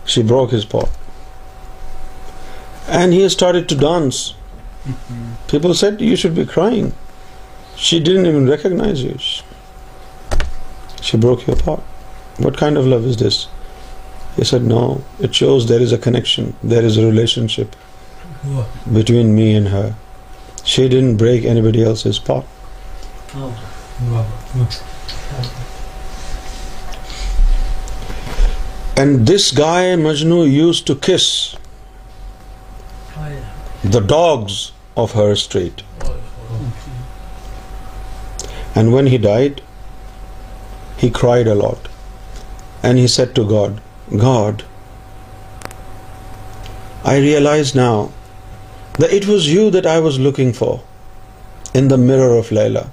[0.06, 0.90] she broke his pot,
[2.88, 4.34] and he started to dance.
[4.86, 5.48] Mm-hmm.
[5.48, 6.94] People said, "You should be crying.
[7.76, 9.18] She didn't even recognize you.
[11.02, 11.80] She broke your pot.
[12.38, 13.48] What kind of love is this?"
[14.38, 17.70] He said, "No, it shows there is a connection, there is a relationship,
[18.98, 19.86] between me and her.
[20.72, 22.46] She didn't break anybody else's pot.
[29.04, 31.28] And this guy Majnu used to kiss
[33.98, 34.60] the dogs
[35.06, 35.84] of her street.
[38.76, 39.64] And when he died,
[40.98, 41.90] he cried a lot.
[42.84, 43.82] And he said to God,
[44.18, 44.66] God,
[47.16, 48.12] I realize now
[49.02, 50.84] the "it was you that I was looking for"
[51.80, 52.84] in the mirror of Layla.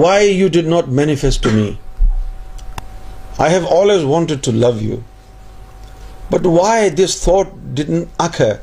[0.00, 1.66] Why you did not manifest to me?
[3.38, 5.04] I have always wanted to love you.
[6.34, 8.60] But why this thought didn't occur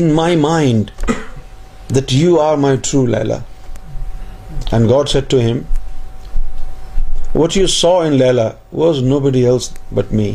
[0.00, 0.96] in my mind
[1.98, 3.42] that you are my true Layla?
[4.72, 5.64] And God said to him,
[7.44, 8.50] "What you saw in Layla
[8.84, 10.30] was nobody else but me."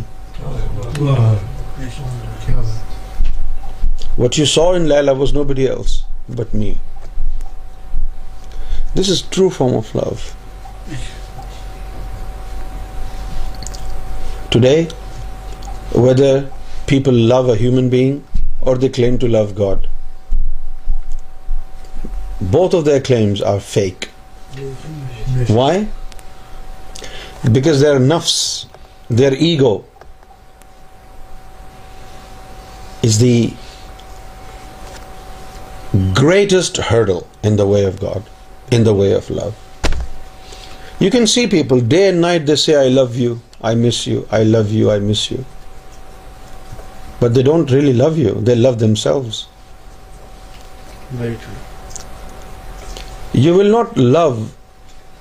[4.21, 6.77] What you saw in Laila was nobody else but me.
[8.95, 10.23] This is true form of love.
[14.55, 14.85] Today,
[16.05, 16.49] whether
[16.87, 18.23] people love a human being
[18.61, 19.87] or they claim to love God,
[22.41, 24.09] both of their claims are fake.
[25.59, 25.87] Why?
[27.59, 28.41] Because their nafs,
[29.11, 29.85] their ego,
[33.03, 33.53] is the
[36.17, 38.29] greatest hurdle in the way of God,
[38.71, 39.53] in the way of love.
[40.99, 44.27] You can see people day and night, they say, I love you, I miss you,
[44.31, 45.45] I love you, I miss you.
[47.19, 49.47] But they don't really love you, they love themselves.
[51.21, 53.41] Very true.
[53.41, 54.55] You will not love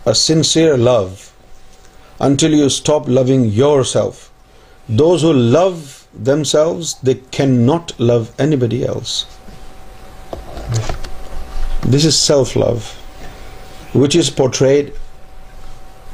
[0.07, 1.22] a sincere love
[2.20, 4.32] until you stop loving yourself.
[4.88, 9.24] Those who love themselves, they cannot love anybody else.
[11.86, 12.88] This is self-love,
[13.94, 14.92] which is portrayed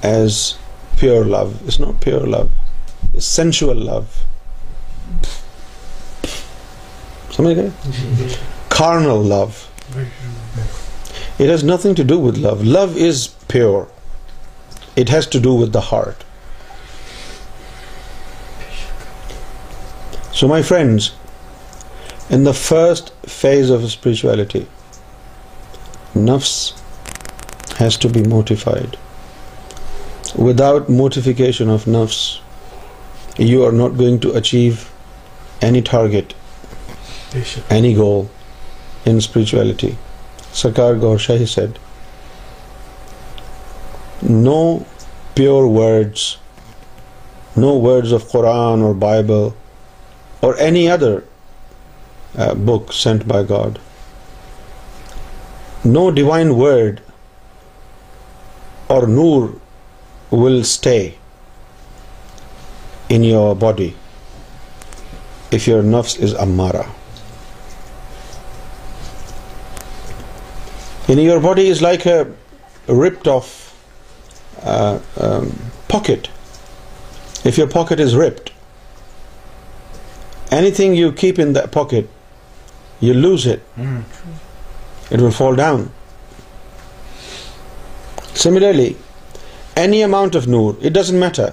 [0.02, 0.58] as
[0.98, 1.66] pure love.
[1.66, 2.50] It's not pure love,
[3.14, 4.14] it's sensual love.
[7.30, 8.40] Somebody get it?
[8.68, 9.66] Carnal love.
[11.38, 12.62] It has nothing to do with love.
[12.62, 13.88] Love is pure.
[14.94, 16.22] It has to do with the heart.
[20.32, 21.12] So my friends,
[22.28, 24.68] in the first phase of spirituality,
[26.16, 26.52] نفس
[27.80, 28.96] has to be mortified
[30.60, 32.18] without mortification of نفس
[33.40, 34.72] you are not going to achieve
[35.66, 36.32] any target
[37.72, 38.24] any goal
[39.10, 39.90] in spirituality
[40.62, 41.78] Sarkar Gohar Shahi said
[44.30, 44.60] no
[45.34, 46.26] pure words
[47.58, 49.48] no words of Quran or Bible
[50.46, 51.18] or any other
[52.64, 53.78] book sent by God
[55.84, 57.00] no divine word
[58.94, 59.46] or Noor
[60.32, 60.98] will stay
[63.14, 63.88] in your body
[65.54, 66.82] if your نفس is امارا
[71.12, 72.20] in your body is like a
[73.02, 73.46] ripped of
[75.90, 76.28] pocket
[77.46, 78.50] if your pocket is ripped
[80.76, 83.80] anything you keep in pocket you lose it
[85.16, 85.88] it will fall down.
[88.44, 88.90] Similarly,
[89.82, 91.48] any amount of nur, it doesn't matter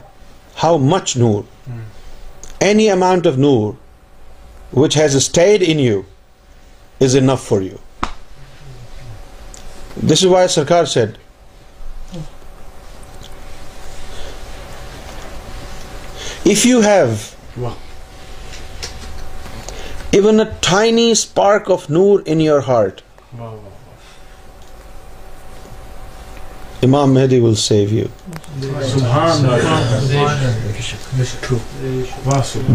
[0.64, 1.46] how much nur,
[2.70, 3.76] any amount of nur
[4.84, 6.06] which has stayed in you
[7.00, 7.82] is enough for you.
[10.12, 11.20] This is why Sarkar said,
[16.56, 17.24] if you have
[20.22, 22.98] even a tiny spark of nur in your heart,
[26.88, 28.06] Imam Mahdi will save you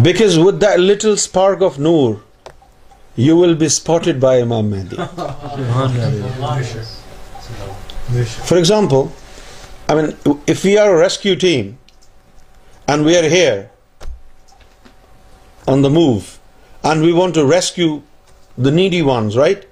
[0.02, 2.14] back is with the little spark of Noor
[3.20, 4.96] you will be spotted by Imam Mahdi
[8.30, 9.06] for example
[9.90, 10.10] I mean
[10.50, 11.74] if you are rescue team
[12.88, 13.58] and we are here
[15.68, 16.18] in the move
[16.88, 17.98] and we want to rescue
[18.64, 19.64] the needy ones right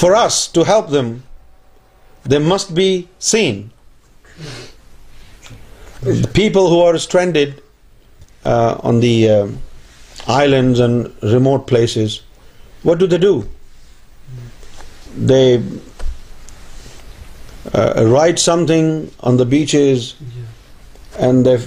[0.00, 1.10] for us to help them,
[2.32, 2.88] they must be
[3.30, 3.62] seen.
[6.08, 9.38] The people who are stranded uh, on the uh,
[10.36, 12.20] islands and remote places,
[12.82, 13.22] what do?
[15.32, 15.62] They
[18.12, 18.86] write uh, something
[19.20, 20.14] on the beaches,
[21.28, 21.58] and they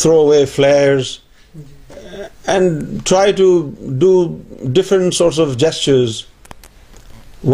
[0.00, 1.20] throw away flares
[2.56, 3.48] and try to
[4.06, 4.12] do
[4.72, 6.24] different sorts of gestures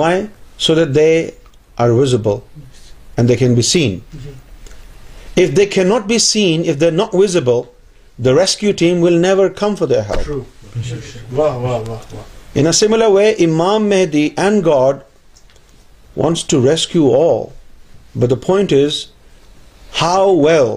[0.00, 0.12] why?
[0.66, 1.34] So that they
[1.84, 2.38] are visible
[3.16, 3.98] and they can be seen.
[5.44, 7.62] If they cannot be seen, if they're not visible,
[8.26, 10.28] the rescue team will never come for their help.
[10.30, 10.44] True.
[12.62, 15.04] In a similar way, Imam Mahdi and God
[16.24, 17.52] wants to rescue all.
[18.14, 19.00] But the point is,
[20.00, 20.70] how well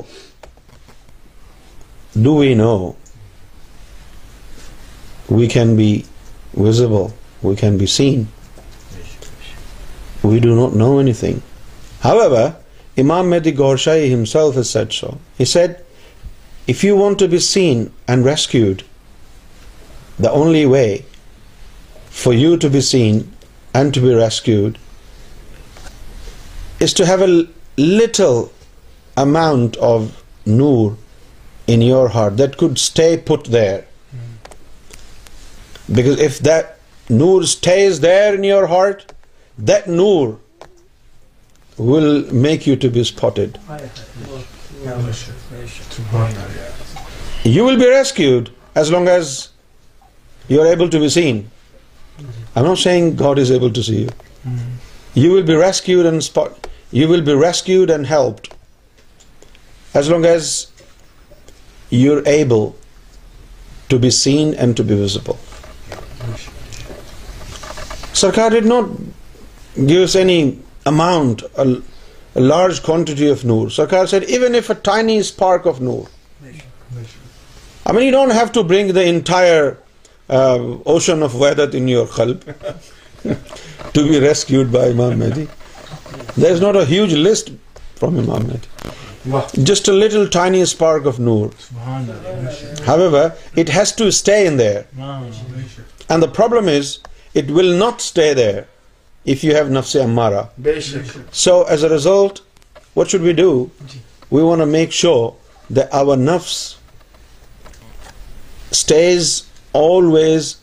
[2.27, 2.95] do we know
[5.41, 5.91] we can be
[6.69, 7.13] visible,
[7.51, 8.23] we can be seen?
[10.27, 11.37] We not know anything
[12.05, 12.35] how
[13.01, 15.07] Imam Mahdi گورشائی himself is set so
[15.53, 15.71] set
[16.69, 18.81] if you want to be seen and rescued
[20.23, 20.87] the only way
[22.21, 23.19] for you to be seen
[23.75, 24.77] and to be rescued
[26.85, 30.01] is to have a limit of
[30.47, 30.91] nur
[31.73, 31.81] in
[32.13, 33.79] heart that get put there
[35.95, 36.39] back of
[37.09, 39.11] door stay there inner heart
[39.57, 40.37] That nur
[41.77, 43.57] will make you to be spotted.
[47.43, 49.49] You will be rescued as long as
[50.47, 51.49] you are able to be seen.
[52.55, 54.09] I'm not saying God is able to see you.
[55.13, 56.67] You will be rescued and spot.
[56.91, 58.51] You will be rescued and helped
[59.93, 60.67] as long as
[61.89, 62.75] you're able
[63.89, 65.39] to be seen and to be visible.
[68.19, 68.89] Sarkar did not
[69.77, 70.51] gives any
[70.87, 71.41] amount
[72.35, 73.45] large کو just
[89.89, 90.77] لائنیز
[93.95, 94.59] to stay and
[96.21, 96.85] the problem is
[97.37, 98.49] it will not stay the
[100.07, 100.41] مارا
[101.31, 101.89] so as a
[102.95, 103.49] what should be do
[104.31, 105.29] we want make sure
[105.75, 106.55] دور نفس
[108.71, 109.41] stays
[109.75, 110.55] always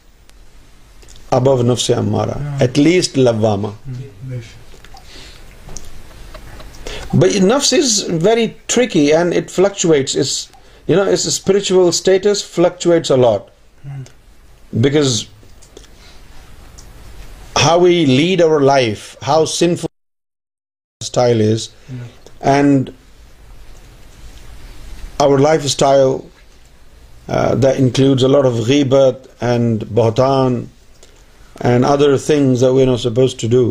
[1.38, 3.70] ابو نفس مارا at least لواما
[7.42, 10.16] نفس is very tricky and it fluctuate
[10.88, 13.50] you know its spiritual status fluctuates a lot
[14.82, 15.22] because
[17.64, 19.86] how we lead our life how sinful
[21.04, 21.68] style is
[22.52, 22.90] and
[25.24, 26.08] our lifestyle
[27.62, 30.62] the include of غیبت and بہتان
[31.68, 33.64] and other things best to do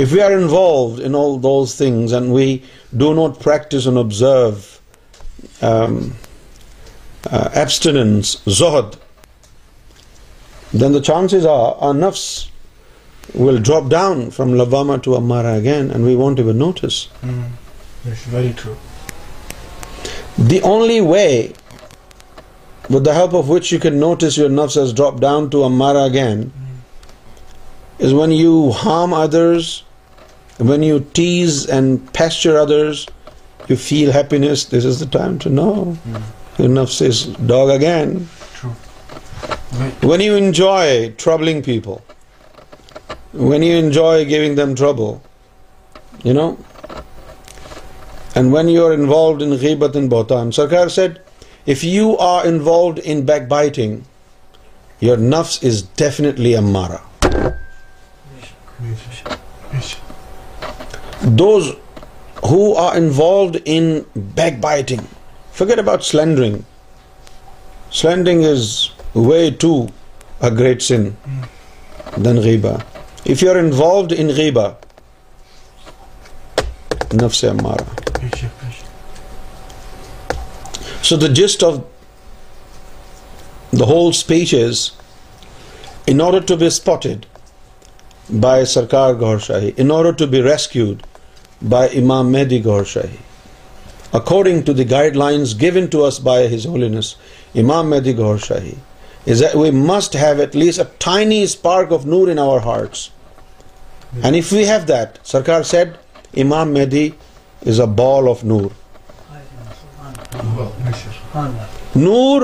[0.00, 2.56] if we are involve all those things and we
[3.02, 4.50] do not practice and observe
[7.42, 8.94] abstinence Zuhd
[10.80, 12.22] then the chances a نفس
[13.40, 14.96] will drop down from لباما
[30.64, 30.82] when
[39.82, 41.08] you enjoy
[43.40, 45.06] when you enjoy giving them ڈربو
[46.24, 46.48] you know
[48.34, 49.52] and when you are in in
[51.66, 53.96] if you are involved in backbiting
[55.04, 56.54] your نفس is definitely
[61.40, 61.70] those
[62.50, 63.92] who are involved in
[64.60, 65.12] backbiting
[65.58, 66.56] فیگ about slandering
[68.00, 68.70] slandering is
[69.16, 69.74] way to
[70.40, 71.10] a great sin
[72.24, 72.76] than غیبا
[73.30, 74.68] if you are involved انارا
[81.08, 81.74] so the gist of
[83.78, 84.80] the whole speeches
[86.12, 87.24] in order to be spotted
[88.42, 91.02] by Sarkar Gohar Shahi and to be rescued
[91.68, 93.16] by امام مہدی Gohar Shahi
[94.18, 97.14] according to the guideline given to us by his holiness
[97.62, 98.74] امام مہدی Gohar Shahi
[99.54, 103.08] we must have at least a spark of Noor in hearts
[104.22, 105.88] and if you have that Sarkar said
[106.42, 107.08] امام مہدی
[107.66, 108.68] is a ball of Noor
[111.96, 112.42] Noor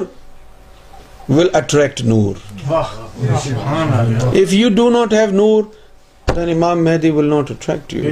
[1.31, 5.63] will attract Noor if you do not have Noor
[6.35, 8.03] then امام مہدی will not attract you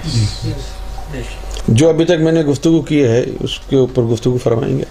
[1.79, 4.85] جو ابھی تک میں نے گفتگو کی ہے اس کے اوپر گفتگو فرمائیں گے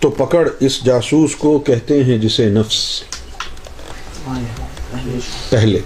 [0.00, 2.78] تو پکڑ اس جاسوس کو کہتے ہیں جسے نفس
[5.50, 5.78] پہلے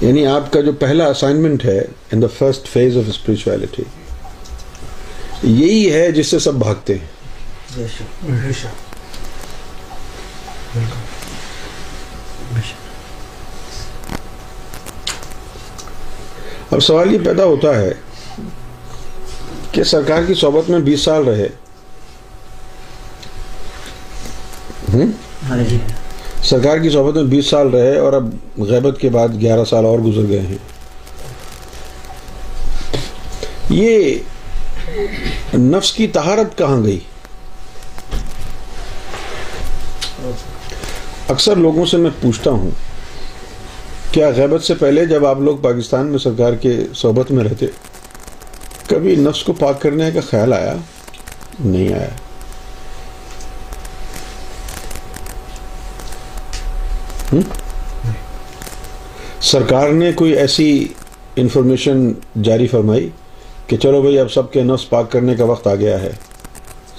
[0.00, 1.78] یعنی آپ کا جو پہلا اسائنمنٹ ہے
[2.12, 3.82] in the first phase of spirituality
[5.42, 7.10] یہی ہے جس سے سب بھاگتے ہیں
[16.76, 17.92] اب سوال یہ پیدا ہوتا ہے
[19.74, 21.46] کہ سرکار کی صحبت میں بیس سال رہے
[25.48, 25.76] ہاں جی۔
[26.48, 28.28] سرکار کی صحبت میں بیس سال رہے اور اب
[28.70, 30.56] غیبت کے بعد گیارہ سال اور گزر گئے ہیں
[33.70, 34.18] یہ
[35.56, 36.98] نفس کی تہارت کہاں گئی
[41.36, 42.70] اکثر لوگوں سے میں پوچھتا ہوں
[44.12, 47.66] کیا غیبت سے پہلے جب آپ لوگ پاکستان میں سرکار کے صحبت میں رہتے
[48.92, 50.72] کبھی نفس کو پاک کرنے کا خیال آیا
[51.64, 52.08] نہیں آیا
[59.52, 60.68] سرکار نے کوئی ایسی
[61.42, 62.10] انفارمیشن
[62.50, 63.08] جاری فرمائی
[63.66, 66.10] کہ چلو بھائی اب سب کے نفس پاک کرنے کا وقت آ گیا ہے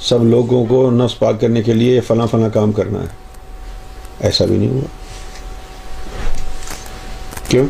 [0.10, 4.58] سب لوگوں کو نفس پاک کرنے کے لیے فلاں فلاں کام کرنا ہے ایسا بھی
[4.58, 7.68] نہیں ہوا کیوں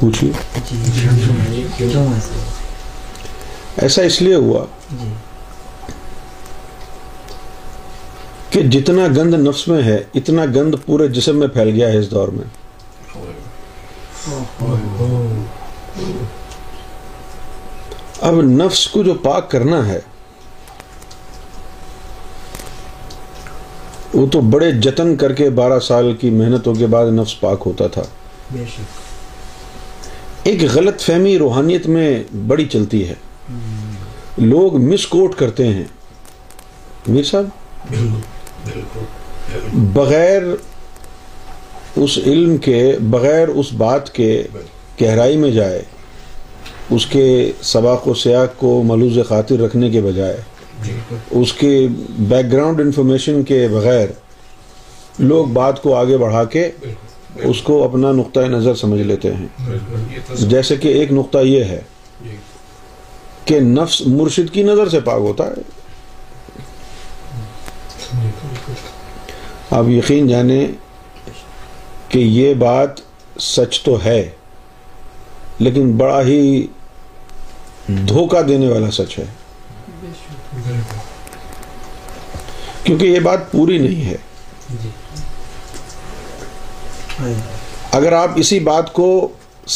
[0.00, 1.86] پوچھیے
[3.84, 4.64] ایسا اس لیے ہوا
[8.50, 12.10] کہ جتنا گند نفس میں ہے اتنا گند پورے جسم میں پھیل گیا ہے اس
[12.10, 12.44] دور میں
[18.28, 19.98] اب نفس کو جو پاک کرنا ہے
[24.14, 27.86] وہ تو بڑے جتن کر کے بارہ سال کی محنتوں کے بعد نفس پاک ہوتا
[27.96, 28.02] تھا
[30.48, 32.08] ایک غلط فہمی روحانیت میں
[32.46, 33.14] بڑی چلتی ہے
[34.38, 35.84] لوگ مس کوٹ کرتے ہیں
[37.06, 37.94] میر صاحب
[39.92, 40.42] بغیر
[42.02, 42.78] اس علم کے
[43.10, 44.28] بغیر اس بات کے
[45.00, 45.82] گہرائی میں جائے
[46.94, 47.24] اس کے
[47.72, 50.92] سباق و سیاق کو ملوز خاطر رکھنے کے بجائے
[51.40, 51.74] اس کے
[52.28, 54.06] بیک گراؤنڈ انفارمیشن کے بغیر
[55.18, 56.68] لوگ بات کو آگے بڑھا کے
[57.44, 59.76] اس کو اپنا نقطۂ نظر سمجھ لیتے ہیں
[60.48, 61.80] جیسے کہ ایک نقطہ یہ ہے
[63.44, 65.64] کہ نفس مرشد کی نظر سے پاک ہوتا ہے
[69.78, 70.66] آپ یقین جانے
[72.08, 73.00] کہ یہ بات
[73.42, 74.22] سچ تو ہے
[75.58, 76.66] لیکن بڑا ہی
[78.08, 79.24] دھوکہ دینے والا سچ ہے
[82.84, 84.16] کیونکہ یہ بات پوری نہیں ہے
[87.20, 89.06] اگر آپ اسی بات کو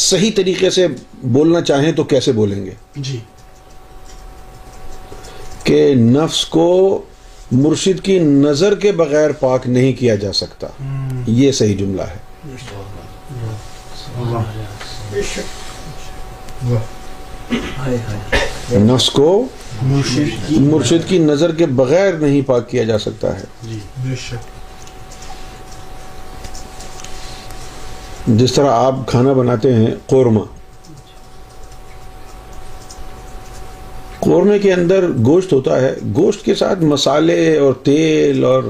[0.07, 0.87] صحیح طریقے سے
[1.31, 2.71] بولنا چاہیں تو کیسے بولیں گے
[3.09, 3.19] جی
[5.97, 6.63] نفس کو
[7.51, 10.67] مرشد کی نظر کے بغیر پاک نہیں کیا جا سکتا
[11.27, 12.17] یہ صحیح جملہ ہے
[18.85, 19.27] نفس کو
[19.83, 23.79] مرشد کی نظر کے بغیر نہیں پاک کیا جا سکتا ہے جی،
[28.27, 30.39] جس طرح آپ کھانا بناتے ہیں قورمہ
[34.19, 38.63] قورمے کے اندر گوشت ہوتا ہے گوشت کے ساتھ مسالے اور تیل اور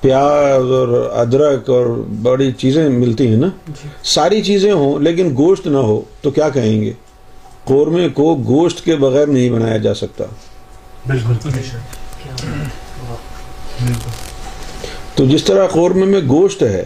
[0.00, 0.88] پیاز اور
[1.22, 1.86] ادرک اور
[2.22, 6.48] بڑی چیزیں ملتی ہیں نا جی۔ ساری چیزیں ہوں لیکن گوشت نہ ہو تو کیا
[6.56, 6.92] کہیں گے
[7.68, 10.24] قورمے کو گوشت کے بغیر نہیں بنایا جا سکتا
[15.14, 16.84] تو جس طرح قورمے میں گوشت ہے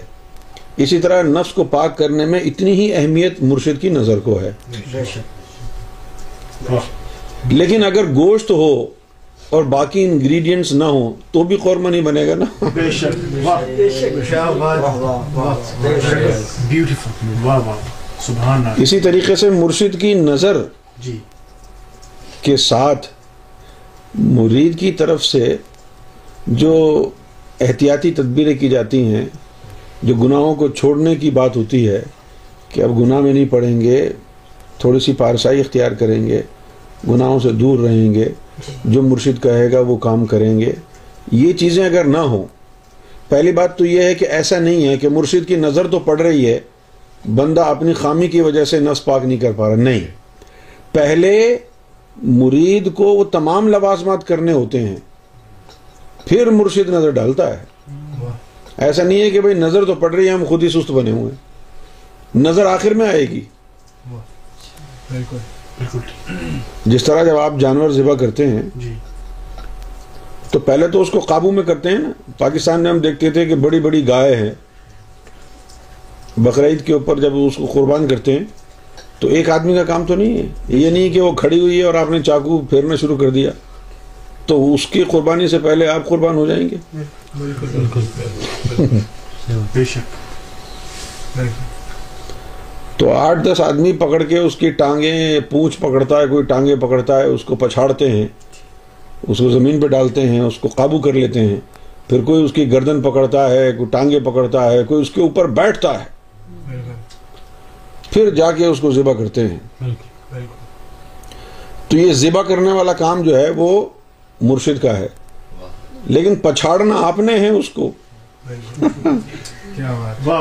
[0.82, 4.50] اسی طرح نفس کو پاک کرنے میں اتنی ہی اہمیت مرشد کی نظر کو ہے
[6.68, 6.78] ہاں۔
[7.50, 8.68] لیکن اگر گوشت ہو
[9.56, 11.02] اور باقی انگریڈینٹس نہ ہو
[11.32, 12.66] تو بھی قورمہ نہیں بنے گا نا
[18.82, 20.56] اسی طریقے سے مرشد کی نظر
[21.02, 21.16] جی۔
[22.42, 23.06] کے ساتھ
[24.38, 25.56] مرید کی طرف سے
[26.62, 26.72] جو
[27.66, 29.24] احتیاطی تدبیریں کی جاتی ہیں
[30.04, 32.00] جو گناہوں کو چھوڑنے کی بات ہوتی ہے
[32.72, 34.08] کہ اب گناہ میں نہیں پڑھیں گے
[34.80, 36.42] تھوڑی سی پارسائی اختیار کریں گے
[37.08, 38.28] گناہوں سے دور رہیں گے
[38.84, 40.72] جو مرشد کہے گا وہ کام کریں گے
[41.32, 42.44] یہ چیزیں اگر نہ ہوں
[43.28, 46.20] پہلی بات تو یہ ہے کہ ایسا نہیں ہے کہ مرشد کی نظر تو پڑ
[46.20, 46.58] رہی ہے
[47.34, 50.06] بندہ اپنی خامی کی وجہ سے نفس پاک نہیں کر پا رہا نہیں
[50.92, 51.38] پہلے
[52.22, 54.96] مرید کو وہ تمام لوازمات کرنے ہوتے ہیں
[56.26, 57.64] پھر مرشد نظر ڈالتا ہے
[58.86, 61.10] ایسا نہیں ہے کہ بھائی نظر تو پڑ رہی ہے ہم خود ہی سست بنے
[61.10, 63.40] ہوئے ہیں نظر آخر میں آئے گی
[66.92, 68.92] جس طرح جب آپ جانور زبا کرتے ہیں جی۔
[70.52, 73.44] تو پہلے تو اس کو قابو میں کرتے ہیں نا پاکستان میں ہم دیکھتے تھے
[73.46, 74.52] کہ بڑی بڑی گائے ہے
[76.44, 78.44] بقرعید کے اوپر جب اس کو قربان کرتے ہیں
[79.20, 81.84] تو ایک آدمی کا کام تو نہیں ہے یہ نہیں کہ وہ کھڑی ہوئی ہے
[81.84, 83.50] اور آپ نے چاقو پھیرنا شروع کر دیا
[84.46, 86.76] تو اس کی قربانی سے پہلے آپ قربان ہو جائیں گے
[88.86, 89.82] بے
[92.96, 97.18] تو آٹھ دس آدمی پکڑ کے اس کی ٹانگیں پونچھ پکڑتا ہے کوئی ٹانگیں پکڑتا
[97.18, 98.26] ہے اس کو پچھاڑتے ہیں
[99.28, 101.56] اس کو زمین پہ ڈالتے ہیں اس کو قابو کر لیتے ہیں
[102.08, 105.46] پھر کوئی اس کی گردن پکڑتا ہے کوئی ٹانگیں پکڑتا ہے کوئی اس کے اوپر
[105.60, 106.74] بیٹھتا ہے
[108.12, 109.92] پھر جا کے اس کو زبا کرتے ہیں
[111.88, 113.68] تو یہ زبا کرنے والا کام جو ہے وہ
[114.50, 115.08] مرشد کا ہے
[116.14, 117.90] لیکن پچھاڑنا اپنے ہے اس کو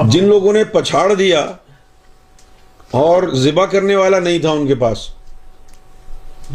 [0.10, 1.46] جن لوگوں نے پچھاڑ دیا
[3.04, 5.08] اور زبا کرنے والا نہیں تھا ان کے پاس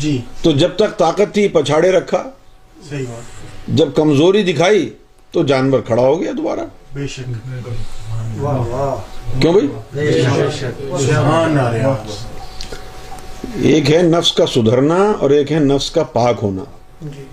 [0.02, 2.22] جی تو جب تک طاقت تھی پچھاڑے رکھا
[3.80, 4.88] جب کمزوری دکھائی
[5.32, 6.60] تو جانور کھڑا ہو گیا دوبارہ
[6.94, 7.50] بے شک
[9.40, 10.10] کیوں بھائی
[13.72, 16.64] ایک ہے نفس کا سدھرنا اور ایک ہے نفس کا پاک ہونا
[17.02, 17.24] جی۔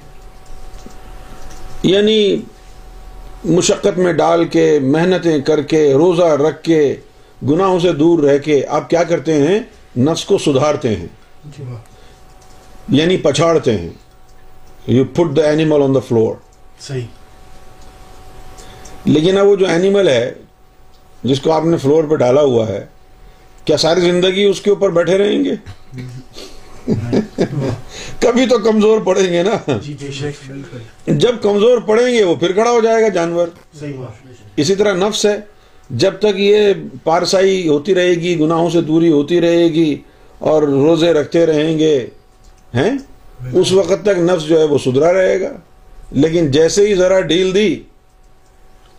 [1.92, 2.16] یعنی
[3.46, 6.80] مشقت میں ڈال کے محنتیں کر کے روزہ رکھ کے
[7.50, 9.60] گناہوں سے دور رہ کے آپ کیا کرتے ہیں
[9.98, 11.08] نفس کو سدھارتے ہیں
[11.58, 11.76] جی ہاں۔
[12.96, 13.90] یعنی پچھاڑتے ہیں
[14.96, 16.34] you put the animal on the floor
[16.88, 17.06] صحیح
[19.06, 20.32] لیکن اب وہ جو اینیمل ہے
[21.30, 22.86] جس کو آپ نے فلور پہ ڈالا ہوا ہے
[23.66, 25.56] کیا ساری زندگی اس کے اوپر بیٹھے رہیں گے
[28.22, 30.30] کبھی تو کمزور پڑیں گے نا جی، جی،
[31.18, 33.48] جب کمزور پڑیں گے وہ پھر کھڑا ہو جائے گا جانور
[34.62, 35.36] اسی طرح نفس ہے
[36.04, 39.90] جب تک یہ پارسائی ہوتی رہے گی گناہوں سے دوری ہوتی رہے گی
[40.50, 41.94] اور روزے رکھتے رہیں گے
[42.76, 42.92] ہیں
[43.60, 45.52] اس وقت تک نفس جو ہے وہ سدھرا رہے گا
[46.24, 47.70] لیکن جیسے ہی ذرا ڈیل دی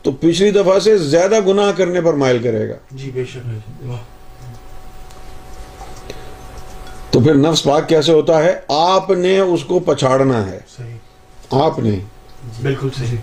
[0.03, 3.87] تو پچھلی دفعہ سے زیادہ گناہ کرنے پر مائل کرے گا جی بے شک
[7.13, 10.59] تو پھر نفس پاک کیسے ہوتا ہے آپ نے اس کو پچھاڑنا ہے
[11.65, 12.01] آپ نے جی۔
[12.99, 13.17] صحیح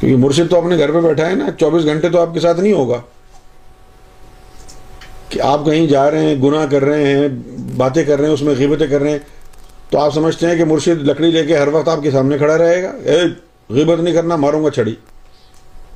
[0.00, 2.60] کیونکہ مرشد تو اپنے گھر پہ بیٹھا ہے نا چوبیس گھنٹے تو آپ کے ساتھ
[2.60, 3.00] نہیں ہوگا
[5.28, 7.26] کہ آپ کہیں جا رہے ہیں گناہ کر رہے ہیں
[7.76, 9.18] باتیں کر رہے ہیں اس میں غیبتیں کر رہے ہیں
[9.90, 12.58] تو آپ سمجھتے ہیں کہ مرشد لکڑی لے کے ہر وقت آپ کے سامنے کھڑا
[12.58, 13.18] رہے گا اے
[13.74, 14.94] غیبت نہیں کرنا ماروں گا چھڑی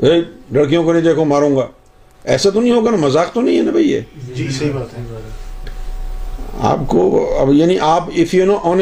[0.07, 0.21] اے
[0.59, 1.67] لڑکیوں کو نہیں دیکھو ماروں گا
[2.35, 4.01] ایسا تو نہیں ہوگا نا مزاق تو نہیں ہے نا بھائی یہ
[4.35, 5.03] جی صحیح بات ہے
[6.67, 7.03] آپ کو
[7.55, 8.75] یعنی آپ سین uh,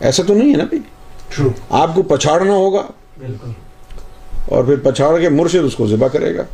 [0.00, 0.64] ایسا تو نہیں ہے نا
[1.82, 2.82] آپ کو پچھاڑنا ہوگا
[3.18, 3.50] بالکل
[4.44, 6.44] اور پھر پچھاڑ کے مرشد اس کو ذبح کرے گا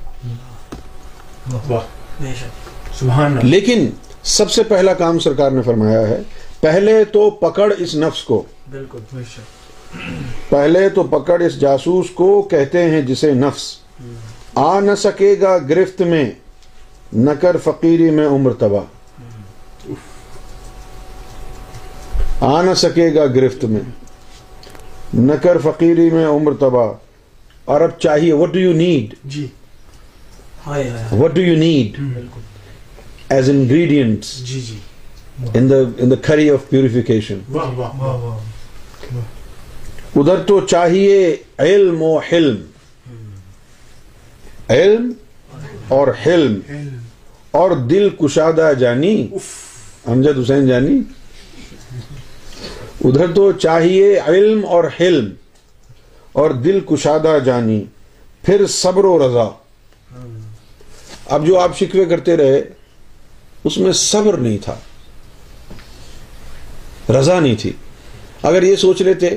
[3.42, 3.78] لیکن
[4.32, 6.20] سب سے پہلا کام سرکار نے فرمایا ہے
[6.60, 9.16] پہلے تو پکڑ اس نفس کو بالکل
[10.48, 13.62] پہلے تو پکڑ اس جاسوس کو کہتے ہیں جسے نفس
[14.58, 16.24] آ نہ سکے گا گرفت میں
[17.12, 19.92] نہ کر فقیری میں عمر تباہ
[22.56, 23.80] آ نہ سکے گا گرفت میں
[25.14, 26.92] نہ کر فقیری میں عمر تباہ
[27.72, 29.46] اور اب چاہیے وٹ ڈو یو نیڈ جی
[30.66, 32.40] وٹ ڈو یو نیڈ بالکل
[33.42, 34.04] جی
[34.44, 34.78] جی
[35.54, 37.38] in the curry of purification
[40.20, 42.54] ادھر تو چاہیے علم و حلم
[44.70, 45.10] حلم
[45.60, 46.08] علم اور
[47.60, 49.14] اور دل کشادہ جانی
[50.12, 50.98] امجد حسین جانی
[53.08, 55.28] ادھر تو چاہیے علم اور حلم
[56.42, 57.82] اور دل کشادہ جانی
[58.46, 60.28] پھر صبر و رضا ہاں۔
[61.34, 62.60] اب جو آپ شکوے کرتے رہے
[63.66, 64.74] اس میں صبر نہیں تھا
[67.18, 67.72] رضا نہیں تھی
[68.50, 69.28] اگر یہ سوچ لیتے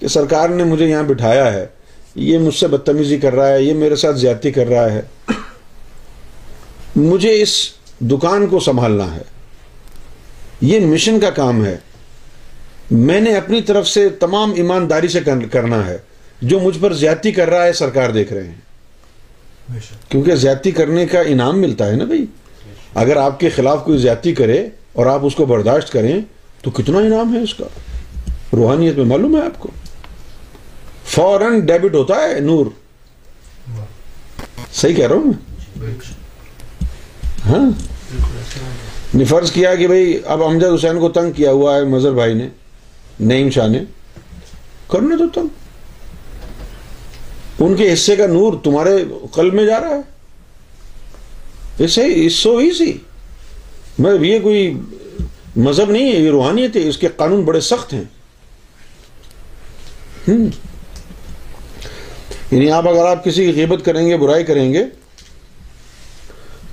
[0.00, 1.64] کہ سرکار نے مجھے یہاں بٹھایا ہے
[2.28, 5.00] یہ مجھ سے بدتمیزی کر رہا ہے یہ میرے ساتھ زیادتی کر رہا ہے
[6.96, 7.52] مجھے اس
[8.12, 9.22] دکان کو سنبھالنا ہے
[10.68, 11.76] یہ مشن کا کام ہے
[12.90, 15.20] میں نے اپنی طرف سے تمام ایمانداری سے
[15.52, 15.96] کرنا ہے
[16.52, 21.20] جو مجھ پر زیادتی کر رہا ہے سرکار دیکھ رہے ہیں کیونکہ زیادتی کرنے کا
[21.34, 22.24] انعام ملتا ہے نا بھائی
[23.02, 24.60] اگر آپ کے خلاف کوئی زیادتی کرے
[24.94, 26.14] اور آپ اس کو برداشت کریں
[26.62, 27.64] تو کتنا انعام ہے اس کا
[28.56, 29.68] روحانیت میں معلوم ہے آپ کو
[31.14, 32.66] فوراً ڈیبٹ ہوتا ہے نور
[34.80, 35.32] صحیح کہہ رہا ہوں
[35.80, 35.92] میں
[37.48, 42.34] ہاں؟ فرض کیا کہ بھائی اب امجد حسین کو تنگ کیا ہوا ہے مظہر بھائی
[42.34, 42.48] نے
[43.30, 43.82] نعیم شاہ نے
[44.90, 45.62] کرنے تو تنگ
[47.64, 48.96] ان کے حصے کا نور تمہارے
[49.34, 50.12] قلب میں جا رہا ہے
[51.82, 52.90] صحیح سو ہی
[53.98, 54.72] مطلب یہ کوئی
[55.64, 58.02] مذہب نہیں ہے یہ روحانیت ہے اس کے قانون بڑے سخت ہیں
[62.50, 64.82] یعنی آپ اگر آپ کسی کی غیبت کریں گے برائی کریں گے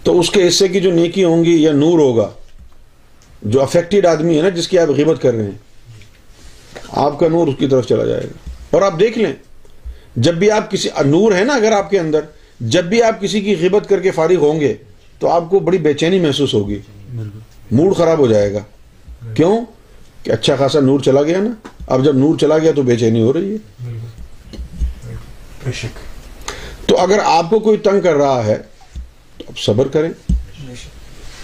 [0.04, 2.30] تو اس کے حصے کی جو نیکی ہوں گی یا نور ہوگا
[3.42, 7.48] جو افیکٹڈ آدمی ہے نا جس کی آپ غیبت کر رہے ہیں آپ کا نور
[7.48, 9.34] اس کی طرف چلا جائے گا اور آپ دیکھ لیں
[10.28, 12.26] جب بھی آپ کسی نور ہے نا اگر آپ کے اندر
[12.76, 14.74] جب بھی آپ کسی کی غیبت کر کے فارغ ہوں گے
[15.22, 16.78] تو آپ کو بڑی بے چینی محسوس ہوگی
[17.80, 18.60] موڈ خراب ہو جائے گا
[19.38, 19.56] کیوں
[20.24, 21.50] کہ اچھا خاصا نور چلا گیا نا
[21.94, 23.60] اب جب نور چلا گیا تو بے چینی ہو رہی ہے
[26.88, 28.58] تو اگر آپ کو کوئی تنگ کر رہا ہے
[29.38, 30.10] تو آپ صبر کریں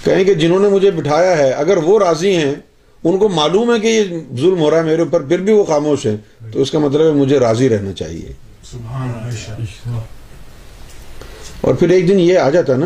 [0.04, 2.54] کہیں کہ جنہوں نے مجھے بٹھایا ہے اگر وہ راضی ہیں
[3.08, 4.04] ان کو معلوم ہے کہ یہ
[4.42, 6.16] ظلم ہو رہا ہے میرے اوپر پھر بھی وہ خاموش ہیں
[6.54, 8.30] تو اس کا مطلب ہے مجھے راضی رہنا چاہیے
[11.62, 12.86] اور پھر ایک دن یہ آ جاتا نا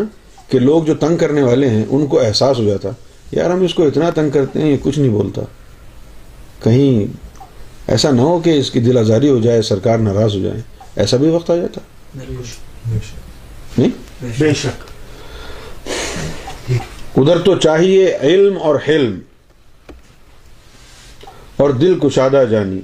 [0.52, 2.90] کہ لوگ جو تنگ کرنے والے ہیں ان کو احساس ہو جاتا
[3.32, 5.42] یار ہم اس کو اتنا تنگ کرتے ہیں یہ کچھ نہیں بولتا
[6.64, 10.62] کہیں ایسا نہ ہو کہ اس کی دل آزاری ہو جائے سرکار ناراض ہو جائے
[11.04, 11.82] ایسا بھی وقت آ جاتا
[13.78, 13.88] نہیں
[14.40, 14.84] بے شک
[17.20, 18.58] ادھر تو چاہیے علم
[21.64, 22.80] اور دل کشادہ جانی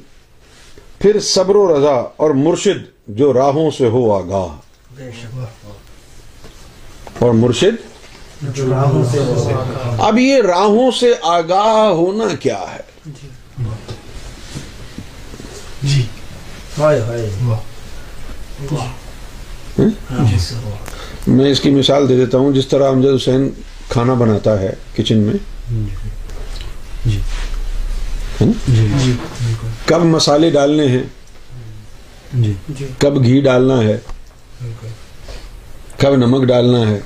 [1.01, 1.93] پھر صبر و رضا
[2.23, 2.85] اور مرشد
[3.17, 4.47] جو راہوں سے ہو آگاہ
[7.25, 8.45] اور مرشد
[10.07, 13.11] اب یہ راہوں سے آگاہ ہونا کیا ہے
[15.83, 16.01] جی۔
[21.27, 23.49] میں اس کی مثال دے دیتا ہوں جس طرح امجد حسین
[23.89, 25.33] کھانا بناتا ہے کچن میں
[27.05, 27.19] جی۔
[28.65, 29.13] جی۔
[29.85, 31.03] کب مسالے ڈالنے ہیں
[32.99, 33.97] کب گھی ڈالنا ہے
[35.99, 36.99] کب نمک ڈالنا ہے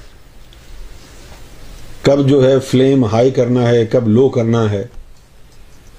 [2.03, 4.83] کب جو ہے فلیم ہائی کرنا ہے کب لو کرنا ہے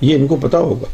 [0.06, 0.86] یہ ان کو پتا ہوگا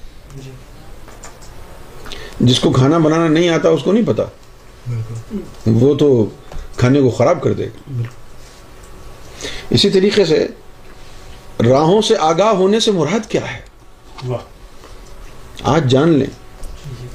[2.48, 4.24] جس کو کھانا بنانا نہیں آتا اس کو نہیں پتا
[5.80, 6.08] وہ تو
[6.76, 8.02] کھانے کو خراب کر دے گا
[9.78, 10.46] اسی طریقے سے
[11.68, 14.36] راہوں سے آگاہ ہونے سے مراد کیا ہے
[15.74, 16.26] آج جان لیں
[17.00, 17.08] جی۔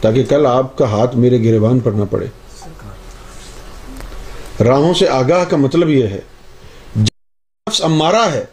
[0.00, 2.26] تاکہ کل آپ کا ہاتھ میرے گریبان پر نہ پڑے
[4.66, 6.18] راہوں سے آگاہ کا مطلب یہ ہے
[6.96, 8.44] جب نفس امارہ ہے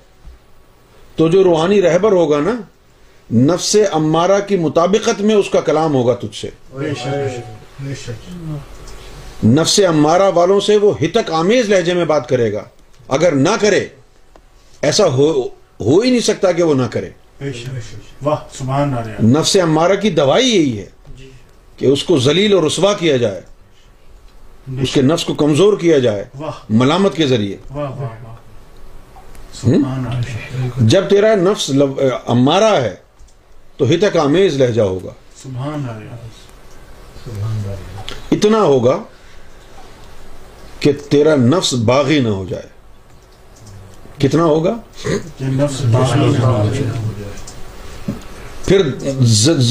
[1.15, 2.53] تو جو روحانی رہبر ہوگا نا
[3.53, 6.49] نفس امارہ کی مطابقت میں اس کا کلام ہوگا تجھ سے
[9.45, 12.63] نفس امارہ والوں سے وہ ہتک آمیز لہجے میں بات کرے گا
[13.17, 13.85] اگر نہ کرے
[14.89, 15.31] ایسا ہو
[15.81, 17.09] ہی نہیں سکتا کہ وہ نہ کرے
[19.33, 20.87] نفس امارہ کی دوائی یہی ہے
[21.17, 21.29] جی۔
[21.77, 23.41] کہ اس کو ذلیل اور رسوا کیا جائے
[24.83, 26.23] اس کے نفس کو کمزور کیا جائے
[26.79, 27.57] ملامت کے ذریعے
[30.93, 31.71] جب تیرا نفس
[32.35, 32.95] امارا ہے
[33.77, 35.11] تو ہتک آمیز لہجہ ہوگا
[38.35, 38.97] اتنا ہوگا
[40.79, 42.67] کہ تیرا نفس باغی نہ ہو جائے
[44.21, 44.75] کتنا ہوگا
[48.65, 48.81] پھر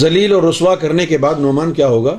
[0.01, 2.17] زلیل اور رسوا کرنے کے بعد نعمان کیا ہوگا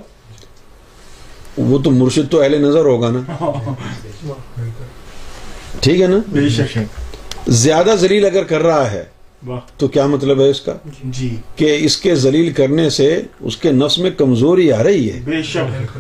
[1.58, 3.20] وہ تو مرشد تو اہل نظر ہوگا نا
[5.82, 6.84] ٹھیک ہے نا
[7.64, 9.04] زیادہ ذلیل اگر کر رہا ہے
[9.78, 10.74] تو کیا مطلب ہے اس کا
[11.16, 13.08] جی۔ کہ اس کے زلیل کرنے سے
[13.48, 15.42] اس کے نفس میں کمزوری آ رہی ہے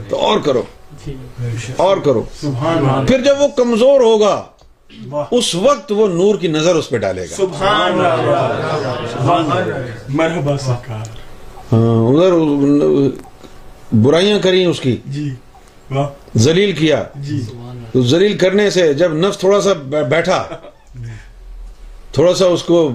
[0.10, 0.64] تو اور کرو
[1.06, 1.14] جی۔
[1.86, 2.24] اور کرو
[3.08, 4.36] پھر جب وہ کمزور ہوگا
[5.38, 7.46] اس وقت وہ نور کی نظر اس پہ ڈالے گا
[9.26, 9.44] ہاں
[12.10, 12.40] ادھر
[14.04, 15.32] برائیاں کریں اس کی جی۔
[15.92, 17.42] کیا جی۔
[17.92, 18.00] تو
[18.40, 19.74] کرنے سے جب نفس تھوڑا سا
[20.10, 20.42] بیٹھا
[22.14, 22.90] تھوڑا سا اس کو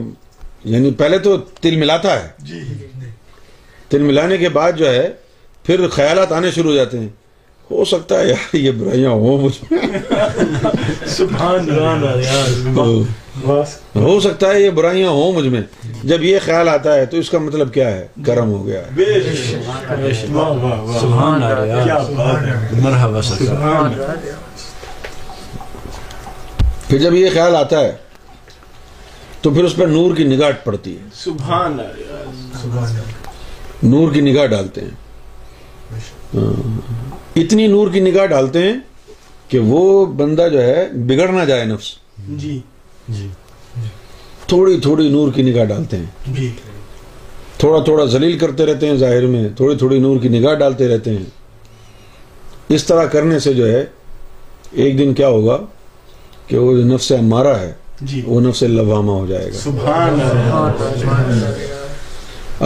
[0.65, 2.61] یعنی پہلے تو تل ملاتا ہے جی۔
[3.89, 5.09] تل ملانے کے بعد جو ہے
[5.67, 7.09] پھر خیالات آنے شروع ہو جاتے ہیں
[7.71, 9.49] ہو سکتا ہے یار یہ برائیاں ہو
[13.45, 15.61] ہو سکتا ہے یہ برائیاں ہوں مجھ میں
[16.11, 18.83] جب یہ خیال آتا ہے تو اس کا مطلب کیا ہے کرم ہو گیا
[26.89, 27.93] پھر جب یہ خیال آتا ہے
[29.43, 31.31] تو پھر اس پر نور کی نگاہ پڑتی ہے
[33.83, 34.99] نور کی نگاہ ڈالتے ہیں
[36.35, 36.79] ہاں۔
[37.41, 38.73] اتنی نور کی نگاہ ڈالتے ہیں
[39.49, 39.85] کہ وہ
[40.17, 41.93] بندہ جو ہے بگڑ نہ جائے نفس
[42.43, 42.59] جی
[43.17, 43.29] جی۔
[44.49, 46.49] تھوڑی تھوڑی نور کی نگاہ ڈالتے ہیں جی۔
[47.61, 51.11] تھوڑا تھوڑا زلیل کرتے رہتے ہیں ظاہر میں تھوڑی تھوڑی نور کی نگاہ ڈالتے رہتے
[51.17, 51.25] ہیں
[52.75, 53.85] اس طرح کرنے سے جو ہے
[54.85, 55.59] ایک دن کیا ہوگا
[56.47, 57.73] کہ وہ جو نفس ہمارا ہے
[58.11, 60.79] جی۔ وہ نفس لوامہ ہو جائے گا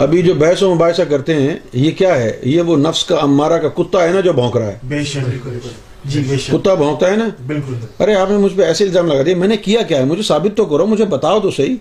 [0.01, 3.57] ابھی جو بحث و مباحثہ کرتے ہیں یہ کیا ہے یہ وہ نفس کا امارہ
[3.63, 5.03] کا کتا ہے نا جو بھونک رہا ہے
[6.13, 6.73] جی، کتا
[7.15, 9.97] نا بالکل ارے آپ نے مجھ پہ ایسے الزام لگا دیا میں نے کیا کیا
[9.99, 11.75] ہے مجھے ثابت تو کرو مجھے بتاؤ تو صحیح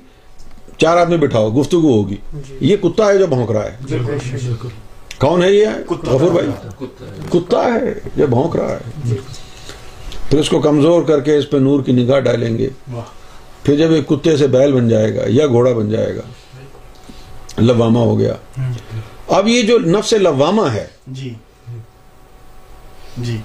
[0.81, 3.99] چار آدمی بٹھاؤ گفتگو ہوگی جی۔ یہ کتا ہے جو بھونک رہا ہے
[5.20, 6.87] کون ہے ہے ہے یہ غفور بھائی
[7.33, 7.66] کتا
[8.16, 9.16] جو بھونک رہا جی۔
[10.31, 12.68] پھر اس کو کمزور کر کے اس پہ نور کی نگاہ ڈالیں گے
[13.64, 16.22] پھر جب یہ کتے سے بیل بن جائے گا یا گھوڑا بن جائے گا
[17.61, 18.72] لواما ہو گیا ہاں
[19.37, 20.87] اب یہ جو نفس لواما ہے
[21.18, 21.33] جی
[23.27, 23.37] جی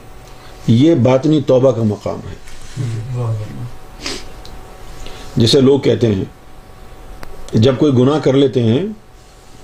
[0.70, 3.24] یہ باطنی توبہ کا مقام ہے
[5.36, 8.82] جسے لوگ کہتے ہیں جب کوئی گناہ کر لیتے ہیں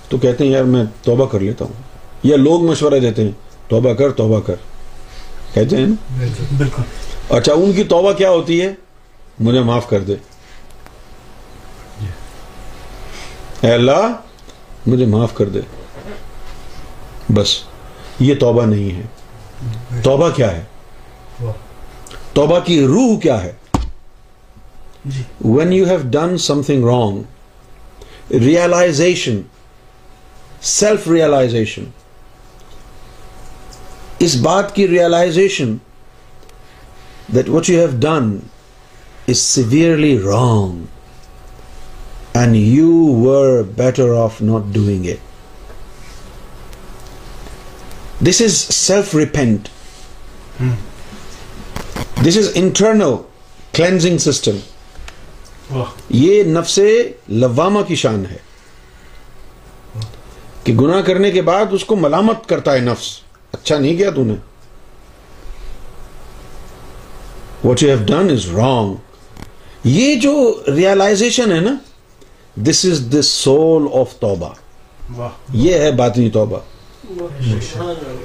[0.08, 1.82] تو کہتے ہیں یار میں توبہ کر لیتا ہوں
[2.26, 3.30] یا لوگ مشورہ دیتے ہیں
[3.68, 4.54] توبہ کر توبہ کر
[5.54, 6.26] کہتے ہیں
[6.58, 6.82] بالکل
[7.36, 8.72] اچھا ان کی توبہ کیا ہوتی ہے
[9.48, 10.14] مجھے معاف کر دے
[13.66, 14.06] اے اللہ
[14.86, 15.60] مجھے معاف کر دے
[17.34, 17.56] بس
[18.20, 20.64] یہ توبہ نہیں ہے توبہ کیا ہے
[22.38, 23.52] توبہ کی روح کیا ہے
[25.44, 29.40] when you have done something wrong realization
[30.72, 31.84] self realization
[34.26, 35.74] اس بات کی realization
[37.34, 38.36] that what you have done
[39.28, 40.84] is severely wrong
[42.42, 42.90] and you
[43.22, 45.24] were better off not doing it
[48.28, 49.68] this is self repent
[52.26, 53.14] this is internal
[53.74, 56.78] cleansing system یہ نفس
[57.28, 58.36] لوامہ کی شان ہے
[60.64, 63.08] کہ گناہ کرنے کے بعد اس کو ملامت کرتا ہے نفس
[63.52, 64.34] اچھا نہیں کیا تو نے
[67.64, 68.94] what you have done is wrong
[69.94, 70.32] یہ جو
[70.76, 71.74] ریئلائزیشن ہے نا
[72.70, 74.52] this is the soul of tawbah
[75.64, 76.58] یہ ہے باطنی توبہ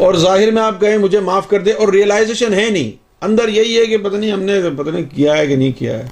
[0.04, 2.92] اور ظاہر میں آپ کہیں مجھے معاف کر دے اور ریئلائزیشن ہے نہیں
[3.26, 5.98] اندر یہی ہے کہ پتہ نہیں ہم نے پتہ نہیں کیا ہے کہ نہیں کیا
[6.00, 6.08] ہے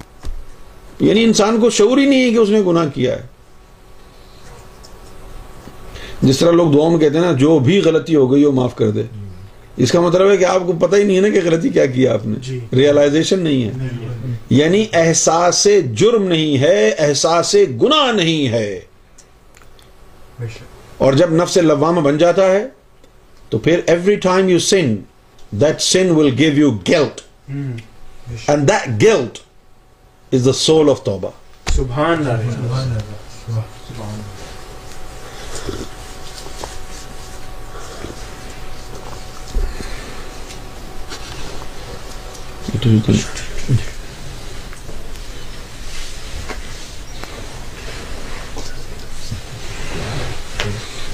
[1.07, 3.25] یعنی انسان کو شعور ہی نہیں ہے کہ اس نے گناہ کیا ہے
[6.21, 9.03] جس طرح لوگ میں کہتے ہیں جو بھی غلطی ہو گئی وہ معاف کر دے
[9.85, 11.85] اس کا مطلب ہے کہ آپ کو پتہ ہی نہیں ہے نا کہ غلطی کیا
[11.95, 15.67] کیا آپ نے ریئلائزیشن جی۔ نہیں ہے یعنی احساس
[15.99, 18.79] جرم نہیں ہے احساس گناہ نہیں ہے
[21.05, 22.67] اور جب نفس لوامہ بن جاتا ہے
[23.49, 24.95] تو پھر every time you sin
[25.51, 27.81] that sin will give you guilt mm.
[28.47, 29.43] and that guilt
[30.31, 31.33] is the soul of Tawbah
[31.71, 32.37] Subhanallah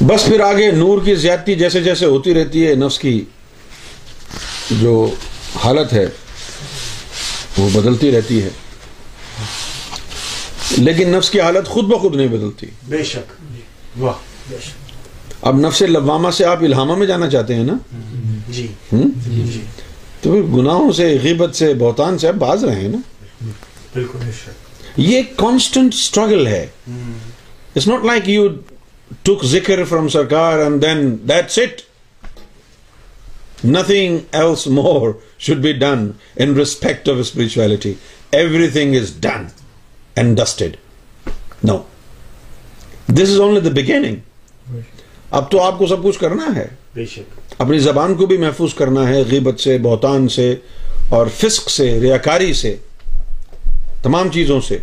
[0.05, 3.23] بس پھر آگے نور کی زیادتی جیسے جیسے ہوتی رہتی ہے نفس کی
[4.71, 5.05] جو
[5.63, 6.05] حالت ہے
[7.57, 8.49] وہ بدلتی رہتی ہے
[10.77, 13.31] لیکن نفس کی حالت خود بخود نہیں بدلتی بے شک
[13.99, 14.53] واہ
[15.49, 17.73] اب نفس لوامہ سے آپ الہامہ میں جانا چاہتے ہیں نا
[18.49, 19.61] جی, جی،, جی۔
[20.21, 22.97] تو گناہوں سے غیبت سے بہتان سے آپ باز رہے ہیں نا
[23.93, 24.29] بالکل
[25.01, 28.47] یہ کانسٹنٹ اسٹرگل ہے it's not like you
[29.23, 31.81] took ذکر from Sarkar and then that's it
[33.63, 35.09] nothing else more
[35.45, 36.09] should be done
[36.41, 37.93] in respect of spirituality
[38.69, 39.45] everything is done
[40.17, 40.75] and dusted
[41.67, 41.77] no
[43.13, 44.75] this is only the beginning
[45.37, 46.67] اب تو آپ کو سب کچھ کرنا ہے
[47.57, 50.53] اپنی زبان کو بھی محفوظ کرنا ہے غیبت سے بہتان سے
[51.15, 52.75] اور فسق سے ریاکاری سے
[54.03, 54.77] تمام چیزوں سے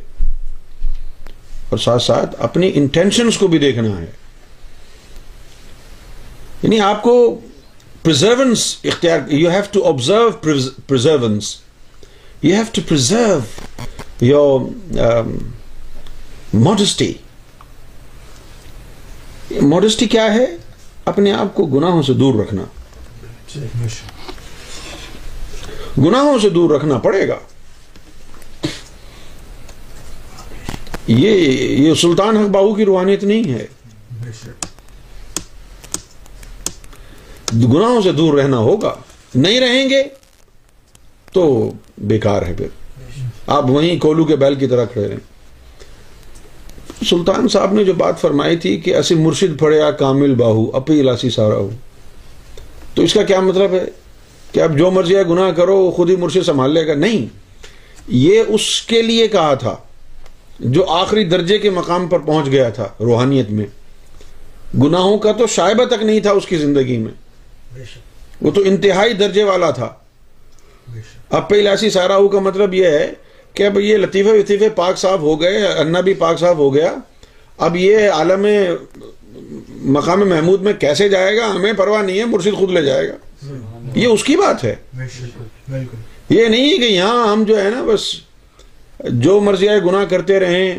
[1.71, 4.11] اور ساتھ ساتھ اپنی انٹینشنس کو بھی دیکھنا ہے
[6.63, 7.15] یعنی آپ کو
[8.05, 10.99] اختیار یو ہیو ٹو آبزرو پر
[16.63, 17.07] modesty
[19.73, 20.45] modesty کیا ہے
[21.13, 22.65] اپنے آپ کو گناہوں سے دور رکھنا
[26.07, 27.39] گناہوں سے دور رکھنا پڑے گا
[31.13, 33.67] یہ سلطان حق باہو کی روحانیت نہیں ہے
[37.61, 38.95] گناہوں سے دور رہنا ہوگا
[39.35, 40.03] نہیں رہیں گے
[41.33, 41.43] تو
[42.13, 42.67] بیکار ہے پھر
[43.57, 45.31] آپ وہیں کولو کے بیل کی طرح کھڑے رہے
[47.09, 51.31] سلطان صاحب نے جو بات فرمائی تھی کہ اسی مرشد پھڑے کامل باہو اپی اپیلاسی
[51.31, 51.69] سارا ہو
[52.95, 53.85] تو اس کا کیا مطلب ہے
[54.53, 57.27] کہ اب جو مرضی ہے گناہ کرو خود ہی مرشد سنبھال لے گا نہیں
[58.19, 59.75] یہ اس کے لیے کہا تھا
[60.77, 63.67] جو آخری درجے کے مقام پر پہنچ گیا تھا روحانیت میں
[64.83, 67.11] گناہوں کا تو شائبہ تک نہیں تھا اس کی زندگی میں
[68.41, 69.93] وہ تو انتہائی درجے والا تھا
[71.37, 73.13] اب پہلا سارا مطلب یہ ہے
[73.55, 76.93] کہ اب یہ لطیفے وطیفے پاک صاحب ہو گئے انا بھی پاک صاحب ہو گیا
[77.67, 78.47] اب یہ عالم
[79.97, 83.13] مقام محمود میں کیسے جائے گا ہمیں پرواہ نہیں ہے مرشد خود لے جائے گا
[83.99, 88.13] یہ اس کی بات ہے یہ نہیں کہ یہاں ہم جو ہے نا بس
[89.25, 90.79] جو مرضی آئے گناہ کرتے رہیں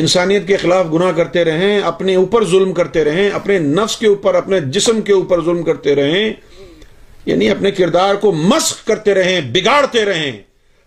[0.00, 4.34] انسانیت کے خلاف گناہ کرتے رہیں اپنے اوپر ظلم کرتے رہیں اپنے نفس کے اوپر
[4.34, 6.32] اپنے جسم کے اوپر ظلم کرتے رہیں
[7.26, 10.32] یعنی اپنے کردار کو مسخ کرتے رہیں بگاڑتے رہیں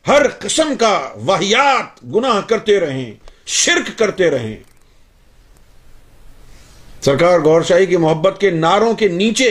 [0.07, 3.13] ہر قسم کا واحیات گناہ کرتے رہیں
[3.61, 4.55] شرک کرتے رہیں
[7.05, 9.49] سرکار گور شاہی کی محبت کے ناروں کے نیچے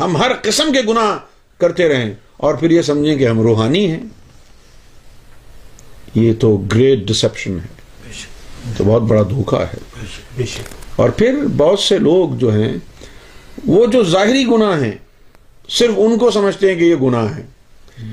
[0.00, 1.16] ہم ہر قسم کے گناہ
[1.60, 2.12] کرتے رہیں
[2.46, 4.00] اور پھر یہ سمجھیں کہ ہم روحانی ہیں
[6.14, 7.78] یہ تو گریٹ ڈسپشن ہے
[8.76, 10.42] تو بہت بڑا دھوکا ہے
[11.02, 12.72] اور پھر بہت سے لوگ جو ہیں
[13.66, 14.96] وہ جو ظاہری گناہ ہیں
[15.78, 17.42] صرف ان کو سمجھتے ہیں کہ یہ گناہ ہے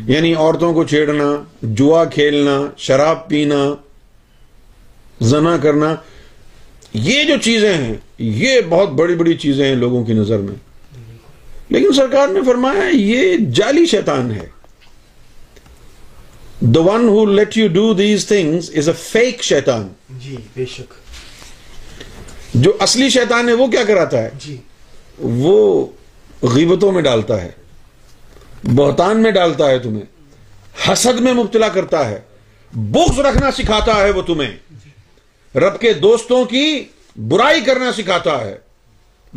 [0.07, 1.24] یعنی عورتوں کو چھیڑنا
[1.61, 3.64] جوا کھیلنا شراب پینا
[5.30, 5.94] زنا کرنا
[6.94, 7.95] یہ جو چیزیں ہیں
[8.28, 10.56] یہ بہت بڑی بڑی چیزیں ہیں لوگوں کی نظر میں
[11.69, 14.45] لیکن سرکار نے فرمایا یہ جعلی شیطان ہے
[16.64, 19.88] one who let you do these things is a fake شیطان
[20.24, 20.94] جی بے شک
[22.64, 24.56] جو اصلی شیطان ہے وہ کیا کراتا ہے جی۔
[25.20, 25.86] وہ
[26.54, 27.52] غیبتوں میں ڈالتا ہے
[28.76, 32.20] بہتان میں ڈالتا ہے تمہیں حسد میں مبتلا کرتا ہے
[32.96, 36.66] بغض رکھنا سکھاتا ہے وہ تمہیں رب کے دوستوں کی
[37.30, 38.58] برائی کرنا سکھاتا ہے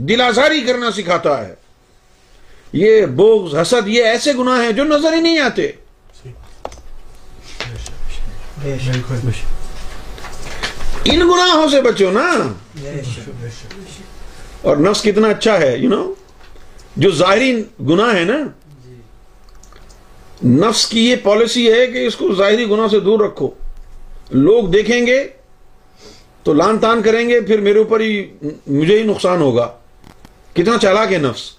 [0.09, 1.55] دلازاری کرنا سکھاتا ہے
[2.85, 5.71] یہ بغض حسد یہ ایسے گناہ ہیں جو نظر ہی نہیں آتے
[11.05, 12.27] ان گناہوں سے بچو نا
[14.63, 16.03] اور نفس کتنا اچھا ہے یو نو
[17.03, 17.53] جو ظاہری
[17.89, 18.37] گناہ ہے نا
[20.67, 23.51] نفس کی یہ پالیسی ہے کہ اس کو ظاہری گناہ سے دور رکھو
[24.31, 25.19] لوگ دیکھیں گے
[26.45, 28.25] تو لان تان کریں گے پھر میرے اوپر ہی
[28.67, 29.69] مجھے ہی نقصان ہوگا
[30.55, 31.51] کتنا چالاک ہے نفس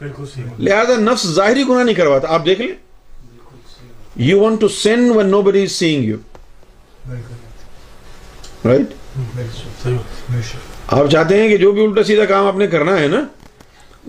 [0.70, 2.72] لہذا نفس ظاہری گناہ نہیں کرواتا آپ دیکھ لیں
[4.30, 6.18] you want to send one nobody is seeing you
[7.10, 8.94] right
[10.94, 13.20] آپ چاہتے ہیں کہ جو بھی الٹا سیدھا کام آپ نے کرنا ہے نا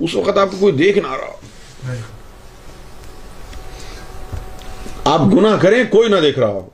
[0.06, 1.94] اس وقت آپ کو کوئی دیکھ نہ رہا
[5.12, 6.66] آپ گنا کریں کوئی نہ دیکھ رہا ہو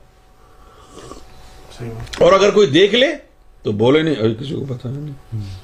[2.23, 3.05] اور اگر کوئی دیکھ لے
[3.63, 5.57] تو بولے نہیں کسی کو پتا نہیں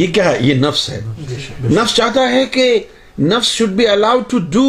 [0.00, 1.00] یہ کیا ہے یہ نفس ہے
[1.70, 2.66] نفس چاہتا ہے کہ
[3.20, 4.64] نفس should be allowed to do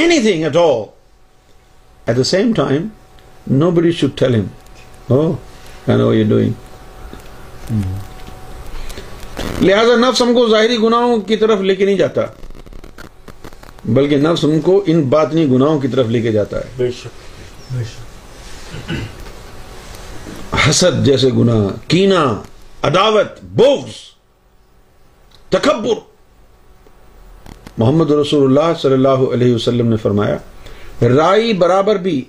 [0.20, 0.84] anything at all
[2.06, 2.86] at the same time
[3.46, 4.50] nobody should tell him,
[5.08, 5.38] Oh,
[5.86, 6.54] I know what you're doing.
[9.60, 12.24] لہذا نفس ہم کو ظاہری گناہوں کی طرف لے کے نہیں جاتا
[13.84, 16.88] بلکہ نفس ہم کو ان باطنی گناہوں کی طرف لے کے جاتا ہے
[20.68, 22.22] حسد جیسے گناہ کینا
[22.88, 23.92] عداوت بغض
[25.56, 25.98] تکبر
[27.78, 30.36] محمد رسول اللہ صلی اللہ علیہ وسلم نے فرمایا
[31.16, 32.20] رائی برابر بھی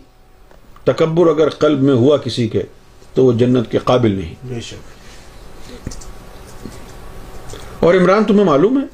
[0.87, 2.61] تکبر اگر قلب میں ہوا کسی کے
[3.13, 4.75] تو وہ جنت کے قابل نہیں
[7.87, 8.85] اور عمران تمہیں معلوم ہے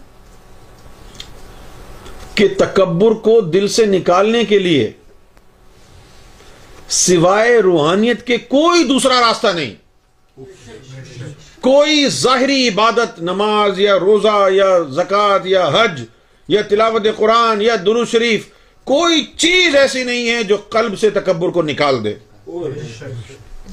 [2.36, 4.92] کہ تکبر کو دل سے نکالنے کے لیے
[7.02, 9.74] سوائے روحانیت کے کوئی دوسرا راستہ نہیں
[11.70, 14.68] کوئی ظاہری عبادت نماز یا روزہ یا
[15.02, 16.04] زکوٰۃ یا حج
[16.56, 18.48] یا تلاوت قرآن یا درو شریف
[18.92, 22.14] کوئی چیز ایسی نہیں ہے جو قلب سے تکبر کو نکال دے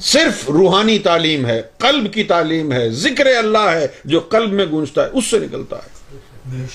[0.03, 5.03] صرف روحانی تعلیم ہے قلب کی تعلیم ہے ذکر اللہ ہے جو قلب میں گونجتا
[5.03, 6.65] ہے اس سے نکلتا ہے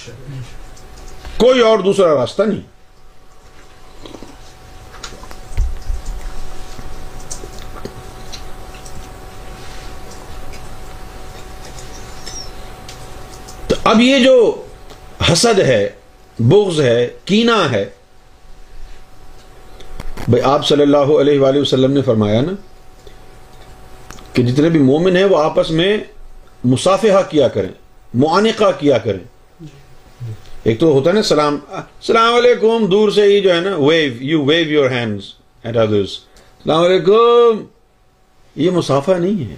[1.36, 2.60] کوئی اور دوسرا راستہ نہیں
[13.68, 14.38] تو اب یہ جو
[15.32, 15.88] حسد ہے
[16.48, 17.86] بغض ہے کینا ہے
[20.28, 22.52] بھائی آپ صلی اللہ علیہ وآلہ وسلم نے فرمایا نا
[24.32, 25.96] کہ جتنے بھی مومن ہیں وہ آپس میں
[26.72, 27.70] مصافحہ کیا کریں
[28.22, 29.20] معانقہ کیا کریں
[30.70, 34.12] ایک تو ہوتا ہے نا سلام السلام علیکم دور سے ہی جو ہے نا wave
[34.30, 35.24] you wave your hands
[35.64, 37.62] at السلام علیکم
[38.62, 39.56] یہ مسافہ نہیں ہے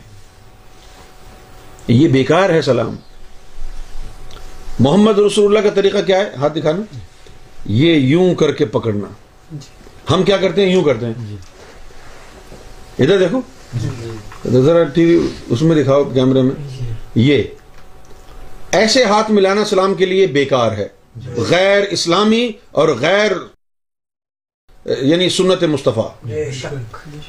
[1.92, 2.96] یہ بیکار ہے سلام
[4.78, 6.82] محمد رسول اللہ کا طریقہ کیا ہے ہاتھ دکھانا
[7.78, 9.06] یہ یوں کر کے پکڑنا
[10.10, 11.36] ہم کیا کرتے ہیں یوں کرتے ہیں جی۔
[13.05, 13.40] ادھر دیکھو
[13.82, 15.18] جی۔ ذرا ٹی وی
[15.52, 17.43] اس میں دکھاؤ کیمرے میں جی۔ یہ
[18.78, 20.86] ایسے ہاتھ ملانا سلام کے لیے بیکار ہے
[21.51, 22.48] غیر اسلامی
[22.80, 23.32] اور غیر
[25.10, 26.09] یعنی سنت مصطفیٰ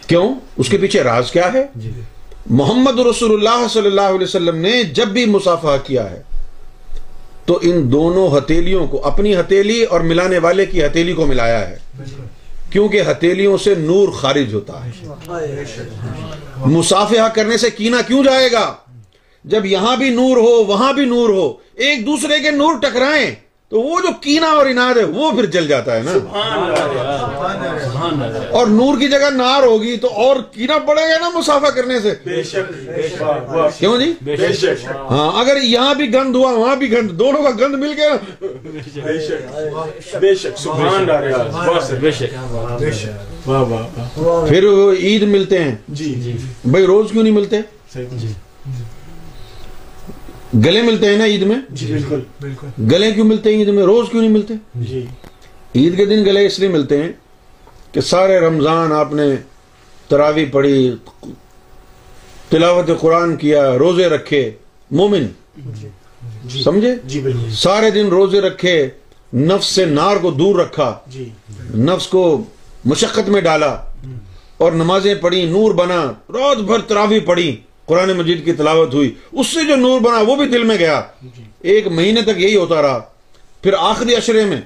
[0.08, 0.28] کیوں
[0.64, 1.66] اس کے پیچھے راز کیا ہے
[2.60, 6.22] محمد رسول اللہ صلی اللہ علیہ وسلم نے جب بھی مسافہ کیا ہے
[7.46, 11.78] تو ان دونوں ہتیلیوں کو اپنی ہتھیلی اور ملانے والے کی ہتھیلی کو ملایا ہے
[12.72, 14.92] کیونکہ ہتیلیوں سے نور خارج ہوتا ہے
[16.76, 18.66] مسافحہ کرنے سے کینا کیوں جائے گا
[19.52, 21.52] جب یہاں بھی نور ہو وہاں بھی نور ہو
[21.88, 23.30] ایک دوسرے کے نور ٹکرائیں
[23.70, 26.14] تو وہ جو کینا اور انار ہے وہ پھر جل جاتا ہے
[28.60, 32.14] اور نور کی جگہ نار ہوگی تو اور کینا پڑے گا نا مسافہ کرنے سے
[33.80, 34.12] کیوں جی
[35.10, 38.18] ہاں، اگر یہاں بھی گند ہوا وہاں بھی گند دونوں کا گند مل گیا
[44.48, 44.64] پھر
[45.00, 46.36] عید ملتے ہیں جی۔
[46.72, 47.60] بھائی روز کیوں نہیں ملتے
[50.66, 53.84] گلے ملتے ہیں نا عید میں جی، بالکل بالکل گلے کیوں ملتے ہیں عید میں
[53.86, 54.54] روز کیوں نہیں ملتے
[54.90, 55.06] جی۔
[55.76, 57.12] عید کے دن گلے اس لیے ملتے ہیں
[57.94, 59.24] کہ سارے رمضان آپ نے
[60.10, 60.92] تراوی پڑھی
[62.50, 64.50] تلاوت قرآن کیا روزے رکھے
[65.02, 65.28] مومن
[66.54, 66.96] جی، سمجھے
[67.62, 68.76] سارے دن روزے رکھے
[69.34, 70.94] نفس سے نار کو دور رکھا
[71.88, 72.26] نفس کو
[72.92, 73.76] مشقت میں ڈالا
[74.66, 76.02] اور نمازیں پڑھی نور بنا
[76.34, 77.52] روز بھر تراوی پڑھی
[77.90, 79.12] قرآن مجید کی تلاوت ہوئی
[79.42, 81.02] اس سے جو نور بنا وہ بھی دل میں گیا
[81.38, 83.00] جی۔ ایک مہینے تک یہی ہوتا رہا
[83.64, 84.60] پھر آخری اشرے میں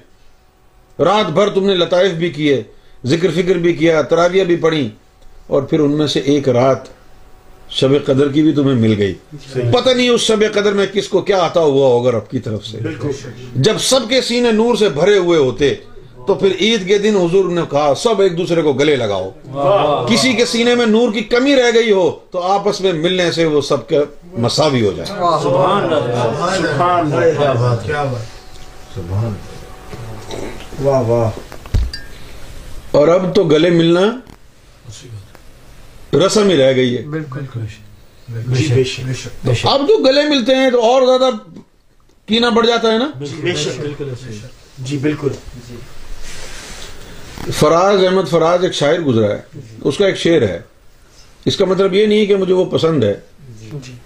[1.07, 2.61] رات بھر تم نے لطائف بھی کیے
[3.13, 4.87] ذکر فکر بھی کیا تراویہ بھی پڑھی
[5.55, 6.89] اور پھر ان میں سے ایک رات
[7.77, 11.07] شب قدر کی بھی تمہیں مل گئی جی۔ پتہ نہیں اس شب قدر میں کس
[11.15, 12.79] کو کیا آتا ہوا ہوگا رب کی طرف سے
[13.69, 15.73] جب سب کے سینے نور سے بھرے ہوئے ہوتے
[16.27, 20.33] تو پھر عید کے دن حضور نے کہا سب ایک دوسرے کو گلے لگاؤ کسی
[20.33, 23.61] کے سینے میں نور کی کمی رہ گئی ہو تو آپس میں ملنے سے وہ
[23.69, 23.99] سب کے
[24.45, 25.09] مساوی ہو جائے
[30.83, 31.11] واہ
[32.99, 34.01] اور اب تو گلے ملنا
[36.25, 37.03] رسم ہی رہ گئی ہے
[39.63, 41.29] اب تو گلے ملتے ہیں تو اور زیادہ
[42.27, 44.09] کینا بڑھ جاتا ہے نا جی، بالکل
[44.89, 45.31] جی بالکل
[47.51, 49.39] فراز احمد فراز ایک شاعر گزرا ہے
[49.81, 50.59] اس کا ایک شعر ہے
[51.45, 53.13] اس کا مطلب یہ نہیں کہ مجھے وہ پسند ہے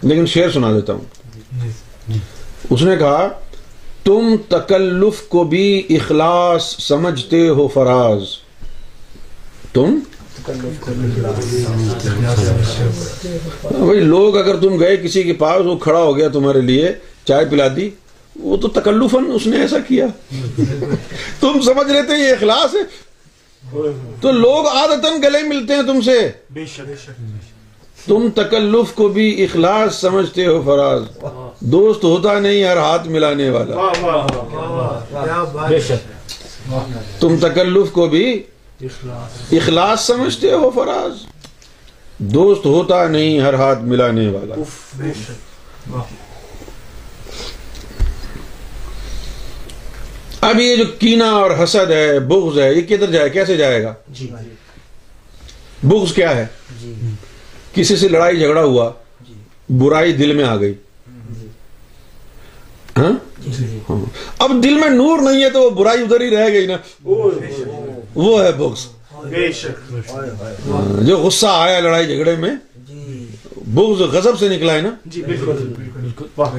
[0.01, 2.15] لیکن شعر سنا دیتا ہوں
[2.69, 3.27] اس نے کہا
[4.03, 8.27] تم تم تکلف کو بھی اخلاص سمجھتے ہو فراز
[13.77, 16.91] بھائی لوگ اگر تم گئے کسی کے پاس وہ کھڑا ہو گیا تمہارے لیے
[17.27, 17.89] چائے پلا دی
[18.43, 20.05] وہ تو تکلفن اس نے ایسا کیا
[21.39, 22.81] تم سمجھ رہے تھے یہ اخلاص ہے
[24.21, 26.17] تو لوگ عادتاً گلے ملتے ہیں تم سے
[28.05, 31.01] تم تکلف کو بھی اخلاص سمجھتے ہو فراز
[31.71, 33.87] دوست ہوتا نہیں ہر ہاتھ ملانے والا
[37.19, 38.25] تم تکلف کو بھی
[39.57, 41.25] اخلاص سمجھتے ہو فراز
[42.35, 44.55] دوست ہوتا نہیں ہر ہاتھ ملانے والا
[50.47, 53.93] اب یہ جو کینا اور حسد ہے بغض ہے یہ کدھر جائے کیسے جائے گا
[54.17, 54.27] جی
[55.83, 56.45] بغض کیا ہے
[56.83, 56.91] جی۔
[57.73, 58.89] کسی سے لڑائی جھگڑا ہوا
[59.27, 59.33] جی۔
[59.81, 60.73] برائی دل میں آ گئی
[62.97, 63.11] ہاں؟
[63.89, 63.95] ہاں۔
[64.45, 68.31] اب دل میں نور نہیں ہے تو وہ برائی ادھر ہی رہ گئی نا وہ
[68.43, 68.85] ہے بغض
[71.07, 72.55] جو غصہ آیا لڑائی جھگڑے میں
[73.73, 76.49] بغض غضب سے نکلا ہے نا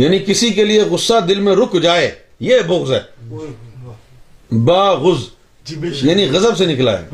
[0.00, 2.10] یعنی کسی کے لیے غصہ دل میں رک جائے
[2.48, 3.00] یہ بغض ہے
[4.52, 5.18] باغز
[6.02, 7.06] یعنی غزب سے نکلا ہے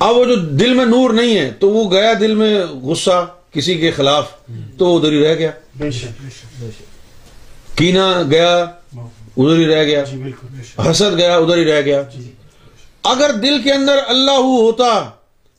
[0.00, 3.24] اب وہ جو دل میں نور نہیں ہے تو وہ گیا دل میں غصہ
[3.54, 4.30] کسی کے خلاف
[4.78, 5.50] تو ادھر ہی رہ گیا
[7.76, 8.54] کینا گیا
[8.98, 10.30] ادھر ہی رہ گیا جی،
[10.90, 12.30] حسد گیا ادھر ہی رہ گیا جی۔
[13.12, 14.92] اگر دل کے اندر اللہ ہوتا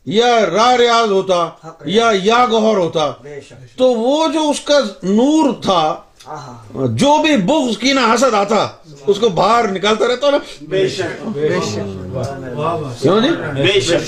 [0.05, 1.49] یا را ریاض ہوتا
[1.85, 3.11] یا یا گوہر ہوتا
[3.75, 5.97] تو وہ جو اس کا نور تھا
[7.01, 8.65] جو بھی بغض کی نہ حسد آتا
[9.11, 10.27] اس کو باہر نکالتا رہتا
[10.69, 10.87] بے
[13.79, 14.01] شک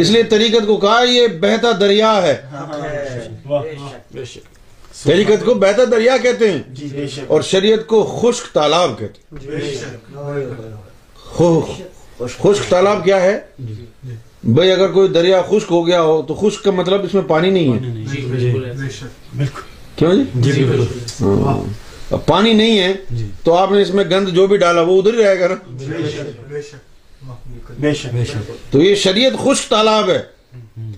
[0.00, 2.34] اس لیے طریقت کو کہا یہ بہتا دریا ہے
[5.04, 6.86] طریقت کو بہتا دریا کہتے ہیں جی،
[7.26, 9.18] اور شریعت کو خشک تالاب کہتے
[9.48, 9.76] ہیں
[12.42, 16.34] خشک تالاب کیا ہے جی، جی۔ بھائی اگر کوئی دریا خشک ہو گیا ہو تو
[16.34, 19.04] خشک کا مطلب اس میں پانی نہیں ہے جی، جی،
[19.96, 20.64] کیوں جی, جی،
[21.20, 22.92] ہاں۔ پانی نہیں ہے
[23.44, 27.32] تو آپ نے اس میں گند جو بھی ڈالا وہ ادھر ہی رہے گا نا
[28.70, 30.22] تو یہ شریعت خشک تالاب ہے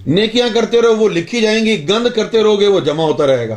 [0.06, 3.48] نیکیاں کرتے رہو وہ لکھی جائیں گی گند کرتے رہو گے وہ جمع ہوتا رہے
[3.48, 3.56] گا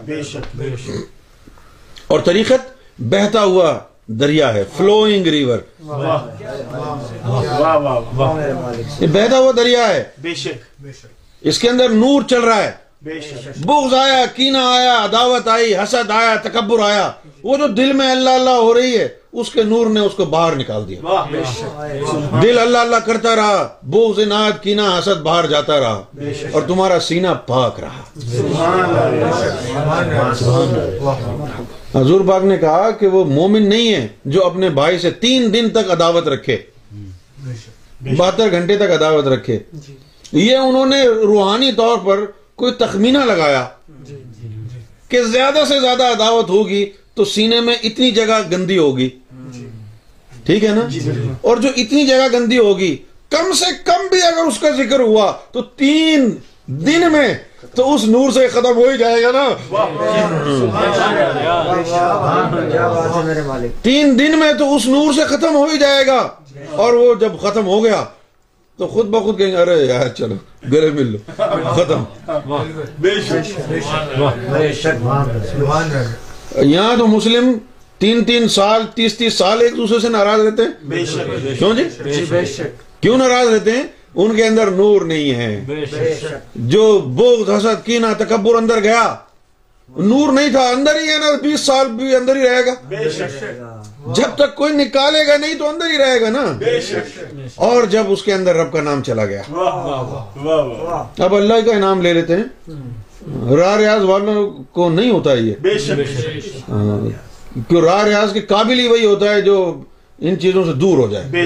[2.08, 2.76] اور طریقت
[3.12, 3.78] بہتا ہوا
[4.20, 5.60] دریا ہے فلوئنگ ریور
[9.00, 10.86] یہ بہتا ہوا دریا ہے بے شک
[11.48, 12.72] اس کے اندر نور چل رہا ہے
[13.04, 17.10] بغض آیا کینہ آیا عداوت آئی حسد آیا تکبر آیا
[17.44, 19.08] وہ جو دل میں اللہ اللہ ہو رہی ہے
[19.42, 21.26] اس کے نور نے اس کو باہر نکال دیا
[22.44, 24.20] دل اللہ اللہ کرتا رہا بغض
[24.64, 26.02] کینہ حسد باہر جاتا رہا
[26.52, 28.02] اور تمہارا سینہ پاک رہا
[31.96, 34.08] حضور باغ نے کہا کہ وہ مومن نہیں ہے
[34.38, 36.58] جو اپنے بھائی سے تین دن تک عداوت رکھے
[38.18, 39.96] بہتر گھنٹے تک عداوت رکھے جی۔
[40.32, 42.24] یہ انہوں نے روحانی طور پر
[42.62, 43.64] کوئی تخمینہ لگایا
[44.06, 44.78] جی، جی، جی۔
[45.10, 46.84] کہ زیادہ سے زیادہ عداوت ہوگی
[47.16, 49.08] تو سینے میں اتنی جگہ گندی ہوگی
[50.46, 50.88] ٹھیک ہے نا
[51.50, 52.96] اور جو اتنی جگہ گندی ہوگی
[53.36, 56.30] کم سے کم بھی اگر اس کا ذکر ہوا تو تین
[56.86, 57.28] دن میں
[57.76, 60.58] تو اس نور سے ختم ہو ہی جائے گا نا
[63.82, 66.18] تین دن میں تو اس نور سے ختم ہو ہی جائے گا
[66.84, 68.04] اور وہ جب ختم ہو گیا
[68.78, 70.36] تو خود بخود کہیں گے ارے چلو
[70.96, 71.18] مل لو
[71.76, 72.04] ختم
[76.64, 77.52] یہاں تو مسلم
[78.00, 81.84] تین تین سال تیس تیس سال ایک دوسرے سے ناراض رہتے ہیں کیوں جی
[83.02, 83.84] کیوں ناراض رہتے ہیں
[84.24, 86.16] ان کے اندر نور نہیں ہے
[86.76, 86.84] جو
[87.16, 89.04] بغض حسد کینا تکبر اندر گیا
[89.98, 93.77] نور نہیں تھا اندر ہی ہے نا بیس سال بھی اندر ہی رہے گا
[94.16, 96.44] جب تک کوئی نکالے گا نہیں تو اندر ہی رہے گا نا
[97.70, 99.42] اور جب اس کے اندر رب کا نام چلا گیا
[101.26, 102.74] اب اللہ کا انعام لے لیتے ہیں
[103.58, 105.54] را ریاض والوں کو نہیں ہوتا یہ
[106.70, 106.98] ہاں،
[107.86, 109.58] را ریاض کے قابل ہی وہی ہوتا ہے جو
[110.26, 111.44] ان چیزوں سے دور ہو جائے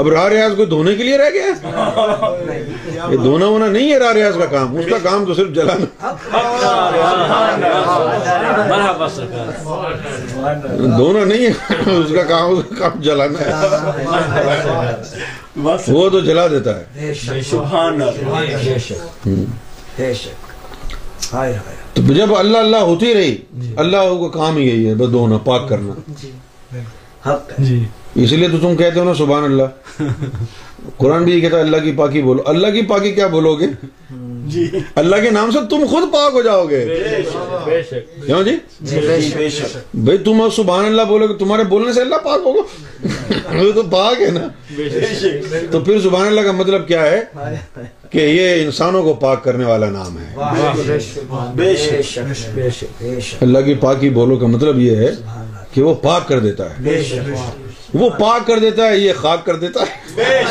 [0.00, 4.12] اب راہ ریاض کوئی دھونے کے لیے رہ گیا یہ دھونا ہونا نہیں ہے راہ
[4.14, 6.12] ریاض کا کام اس کا کام تو صرف جلانا
[10.96, 14.62] دھونا نہیں ہے اس اس کا کا کام کام جلانا ہے
[15.92, 17.12] وہ تو جلا دیتا ہے
[22.06, 25.38] تو جب اللہ اللہ ہوتی رہی جی۔ اللہ کا کام ہی یہی ہے بس دھونا
[25.44, 26.30] پاک کرنا جی۔
[27.26, 27.78] حق جی
[28.22, 30.02] اسی لیے تو تم کہتے ہو نا سبحان اللہ
[30.96, 33.66] قرآن بھی ہے اللہ کی پاکی بولو اللہ کی پاکی کیا بولو گے
[34.52, 34.68] جی۔
[35.02, 36.84] اللہ کے نام سے تم خود پاک ہو جاؤ گے
[40.24, 44.46] تم سبحان اللہ بولو گے تمہارے بولنے سے اللہ پاک ہوگا تو پاک ہے نا
[45.70, 47.20] تو پھر سبحان اللہ کا مطلب کیا ہے
[48.10, 50.86] کہ یہ انسانوں کو پاک کرنے والا نام ہے
[53.40, 55.10] اللہ کی پاکی بولو کا مطلب یہ ہے
[55.76, 57.00] کہ وہ پاک کر دیتا ہے
[58.00, 60.42] وہ پاک کر دیتا ہے یہ خاک کر دیتا ہے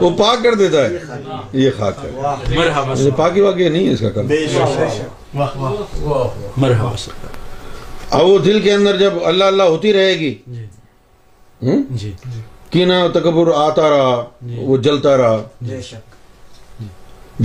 [0.00, 1.28] وہ پاک کر دیتا ہے
[1.58, 5.46] یہ خاک ہے پاکی واقعی نہیں ہے اس کا
[8.10, 10.66] اب وہ دل کے اندر جب اللہ اللہ ہوتی رہے گی جی۔
[11.60, 12.40] جی، جی۔
[12.70, 14.22] کینا تکبر آتا رہا
[14.66, 15.42] وہ جلتا رہا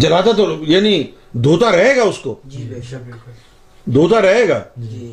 [0.02, 1.04] جلاتا تو یعنی
[1.44, 2.70] دھوتا رہے گا اس کو جی،
[3.94, 4.62] دھوتا رہے گا
[4.92, 5.12] جی۔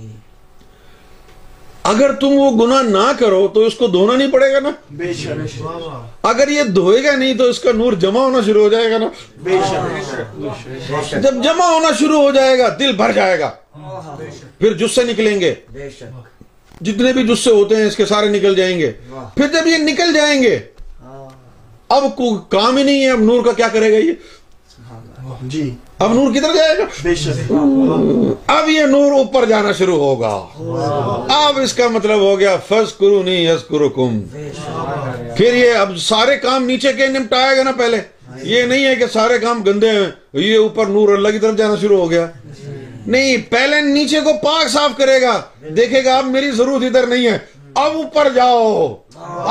[1.91, 4.71] اگر تم وہ گناہ نہ کرو تو اس کو دھونا نہیں پڑے گا نا
[6.29, 8.99] اگر یہ دھوئے گا نہیں تو اس کا نور جمع ہونا شروع ہو جائے گا
[8.99, 9.09] نا
[11.11, 14.17] جب جمع ہونا شروع ہو جائے گا دل بھر جائے گا ہاں، ہاں، ہاں۔
[14.61, 15.55] پھر جسے نکلیں گے
[16.87, 18.93] جتنے بھی جسے ہوتے ہیں اس کے سارے نکل جائیں گے
[19.37, 20.59] پھر جب یہ نکل جائیں گے
[21.97, 22.05] اب
[22.51, 24.13] کام ہی نہیں ہے اب نور کا کیا کرے گا یہ
[25.53, 25.63] جی
[26.05, 27.61] اب نور کدھر جائے گا
[28.57, 30.33] اب یہ نور اوپر جانا شروع ہوگا
[31.39, 32.57] اب اس کا مطلب ہو گیا
[35.37, 38.01] پھر یہ اب سارے کام نیچے کے نمٹائے گا نا پہلے
[38.43, 40.07] یہ نہیں ہے کہ سارے کام گندے ہیں
[40.41, 42.27] یہ اوپر نور اللہ کی طرف جانا شروع ہو گیا
[43.07, 45.41] نہیں پہلے نیچے کو پاک صاف کرے گا
[45.77, 47.39] دیکھے گا اب میری ضرورت ادھر نہیں ہے
[47.85, 48.63] اب اوپر جاؤ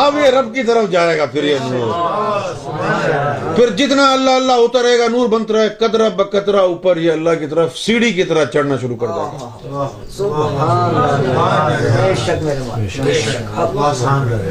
[0.05, 4.97] اب یہ رب کی طرف جائے گا پھر یہ نور پھر جتنا اللہ اللہ اترے
[4.99, 8.95] گا نور بنتا قدرہ بقدرہ اوپر یہ اللہ کی طرف سیڑھی کی طرح چڑھنا شروع
[9.03, 9.29] کر گا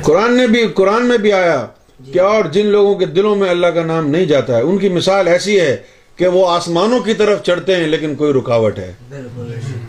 [0.05, 1.65] قرآن نے بھی قرآن میں بھی آیا
[2.13, 4.89] کہ اور جن لوگوں کے دلوں میں اللہ کا نام نہیں جاتا ہے ان کی
[4.99, 5.77] مثال ایسی ہے
[6.17, 8.93] کہ وہ آسمانوں کی طرف چڑھتے ہیں لیکن کوئی رکاوٹ ہے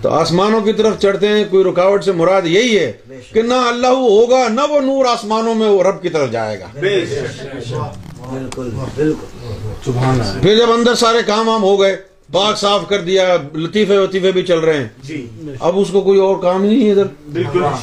[0.02, 2.92] تو آسمانوں کی طرف چڑھتے ہیں کوئی رکاوٹ سے مراد یہی ہے
[3.34, 6.66] کہ نہ اللہ ہوگا نہ وہ نور آسمانوں میں وہ رب کی طرف جائے گا
[10.42, 11.96] پھر جب اندر سارے کام وام ہو گئے
[12.32, 15.26] باغ صاف کر دیا لطیفے وطیفے بھی چل رہے ہیں جی۔
[15.68, 17.04] اب اس کو کوئی اور کام نہیں ہے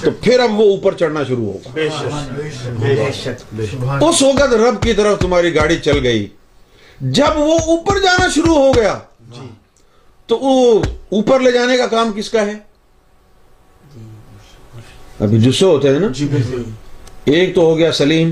[0.04, 5.76] تو پھر اب وہ اوپر چڑھنا شروع ہوگا اس وقت رب کی طرف تمہاری گاڑی
[5.84, 6.26] چل گئی
[7.02, 8.98] جب وہ اوپر جانا شروع ہو گیا
[9.35, 9.47] جی۔
[10.28, 10.36] تو
[10.86, 12.59] اوپر لے جانے کا کام کس کا ہے
[15.27, 16.28] ابھی جسے ہوتے ہیں نا جی،
[17.24, 18.31] ایک تو ہو گیا سلیم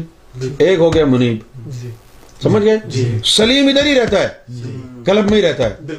[0.59, 1.91] ایک ہو گیا منیب جی۔
[2.43, 2.79] سمجھ گئے
[3.27, 4.29] سلیم ادھر ہی رہتا ہے
[5.07, 5.95] کلب میں ہی رہتا ہے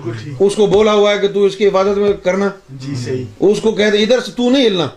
[0.45, 2.49] اس کو بولا ہوا ہے کہ تو اس کی حفاظت میں کرنا
[3.47, 4.87] اس کو کہتے ادھر سے تو نہیں ہلنا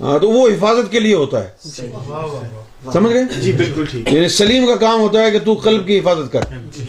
[0.00, 1.50] ہاں تو وہ حفاظت کے لیے ہوتا ہے
[2.92, 5.98] سمجھ گئے جی بالکل ٹھیک یعنی سلیم کا کام ہوتا ہے کہ تو قلب کی
[5.98, 6.82] حفاظت کر ہاں جی،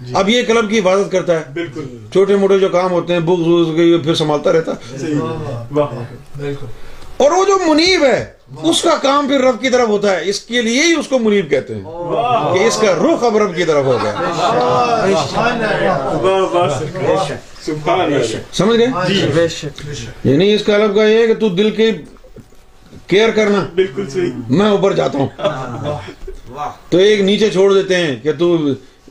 [0.00, 3.20] جی۔ اب یہ قلب کی حفاظت کرتا ہے بالکل چھوٹے موٹے جو کام ہوتے ہیں
[3.30, 6.52] بغض پھر سنبھالتا رہتا ہے
[7.22, 8.24] اور وہ جو منیب ہے
[8.70, 11.18] اس کا کام پھر رب کی طرف ہوتا ہے اس کے لیے ہی اس کو
[11.18, 11.82] منیب کہتے ہیں
[12.54, 14.18] کہ اس کا رخ اب رب کی طرف ہو گیا
[18.52, 19.68] سمجھ گئے ہاں جی۔
[20.24, 21.90] یعنی اس کا الب کا یہ ہے کہ تو دل کے
[23.12, 25.82] کیئر کرنا بالکل صحیح میں اوپر جاتا ہوں
[26.54, 26.58] تو
[26.90, 28.30] تو ایک نیچے چھوڑ دیتے ہیں کہ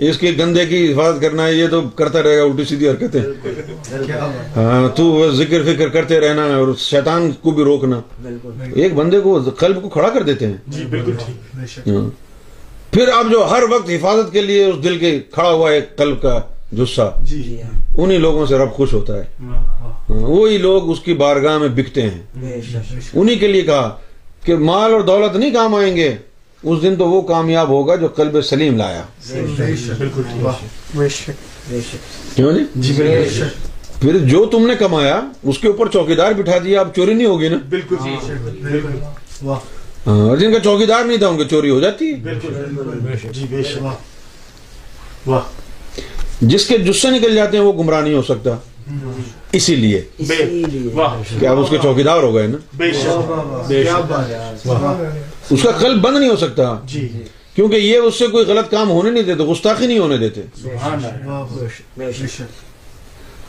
[0.09, 4.07] اس کے گندے کی حفاظت کرنا ہے یہ تو کرتا رہے گا الٹی سیدھی
[4.55, 7.99] ہاں تو ذکر فکر کرتے رہنا اور شیطان کو بھی روکنا
[8.29, 10.85] ایک بندے کو قلب کو کھڑا کر دیتے ہیں جی،
[11.87, 12.09] ہاں۔
[12.93, 16.21] پھر آپ جو ہر وقت حفاظت کے لیے اس دل کے کھڑا ہوا ہے قلب
[16.21, 16.39] کا
[16.77, 17.71] جسا جی، جی، ہاں۔
[18.01, 21.67] انہی لوگوں سے رب خوش ہوتا ہے ہاں، ہاں۔ وہی لوگ اس کی بارگاہ میں
[21.77, 22.53] بکتے ہیں
[23.19, 23.95] انہی کے لیے کہا
[24.45, 26.07] کہ مال اور دولت نہیں کام آئیں گے
[26.67, 29.91] اس دن تو وہ کامیاب ہوگا جو قلب سلیم لایا جی۔
[32.35, 32.93] کیوں جی
[34.01, 37.27] پھر جو تم نے کمایا اس کے اوپر چوکی دار بٹھا دیا اب چوری نہیں
[37.27, 37.95] ہوگی نا بالکل
[40.39, 42.39] جن کا چوکی دار نہیں تھا ان کی چوری ہو جاتی ہے
[46.43, 48.55] جس کے جس سے نکل جاتے ہیں وہ گمراہ نہیں ہو سکتا
[49.57, 52.85] اسی لیے اس کے چوکیدار ہو گئے نا
[55.49, 57.07] اس کا قلب بند نہیں ہو سکتا جی۔
[57.55, 60.41] کیونکہ یہ اس سے کوئی غلط کام ہونے نہیں دیتے گستاخی نہیں ہونے دیتے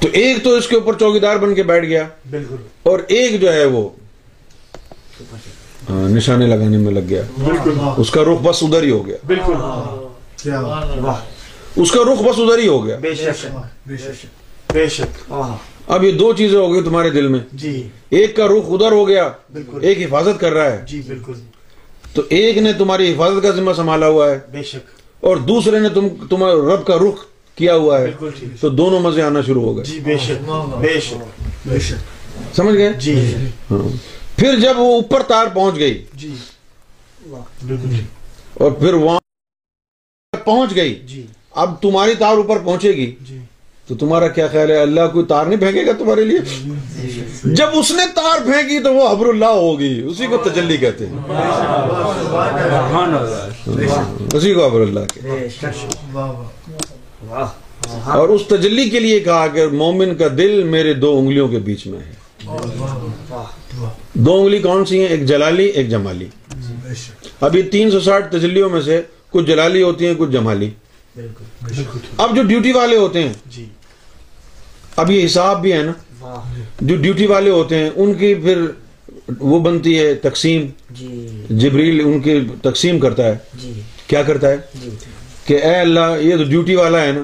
[0.02, 2.06] تو ایک تو اس کے اوپر چوکیدار بن کے بیٹھ گیا
[2.90, 3.88] اور ایک جو ہے وہ
[5.88, 9.54] ہاں، نشانے لگانے میں لگ گیا اس کا رخ بس ادھر ہی ہو گیا بالکل
[11.80, 12.98] اس کا رخ بس ادھر ہی ہو گیا
[15.30, 15.52] ہاں۔
[15.94, 17.70] اب یہ دو چیزیں ہو گئی تمہارے دل میں جی۔
[18.16, 21.00] ایک کا رخ ادھر ہو گیا بالکل ایک حفاظت کر رہا ہے جی،
[22.14, 24.90] تو ایک نے تمہاری حفاظت کا ذمہ سنبھالا ہوا ہے بے شک
[25.26, 27.24] اور دوسرے نے رب کا رخ
[27.58, 28.10] کیا ہوا ہے
[28.60, 30.50] تو دونوں مزے آنا شروع ہو جی بے شک
[31.64, 33.14] بے شک سمجھ گئے جی
[33.70, 33.78] ہاں۔
[34.36, 36.34] پھر جب وہ اوپر تار پہنچ گئی جی
[38.60, 39.18] اور پھر وہاں
[40.44, 41.26] پہنچ گئی جی۔
[41.60, 43.38] اب تمہاری تار اوپر پہنچے گی جی۔
[43.88, 47.90] تو تمہارا کیا خیال ہے اللہ کوئی تار نہیں پھینکے گا تمہارے لیے جب اس
[47.96, 51.18] نے تار پھینکی تو وہ حبر اللہ ہوگی اسی کو تجلی کہتے ہیں
[54.34, 55.00] اسی کو حبر اللہ
[57.30, 57.48] ابرال
[58.18, 61.86] اور اس تجلی کے لیے کہا کہ مومن کا دل میرے دو انگلیوں کے بیچ
[61.86, 62.46] میں ہے
[64.24, 66.26] دو انگلی کون سی ہیں ایک جلالی ایک جمالی
[66.68, 66.94] جی،
[67.46, 69.00] ابھی تین سو ساٹھ تجلیوں میں سے
[69.30, 70.70] کچھ جلالی ہوتی ہیں کچھ جمالی
[71.16, 73.64] بالکل اب جو ڈیوٹی والے ہوتے ہیں جی۔
[75.00, 76.34] اب یہ حساب بھی ہے نا
[76.80, 78.60] جو ڈیوٹی والے ہوتے ہیں ان کی پھر
[79.40, 80.66] وہ بنتی ہے تقسیم
[81.00, 83.72] جی۔ جبریل ان کی تقسیم کرتا ہے جی۔
[84.06, 84.56] کیا کرتا ہے
[85.46, 87.22] کہ اے اللہ یہ تو ڈیوٹی والا ہے نا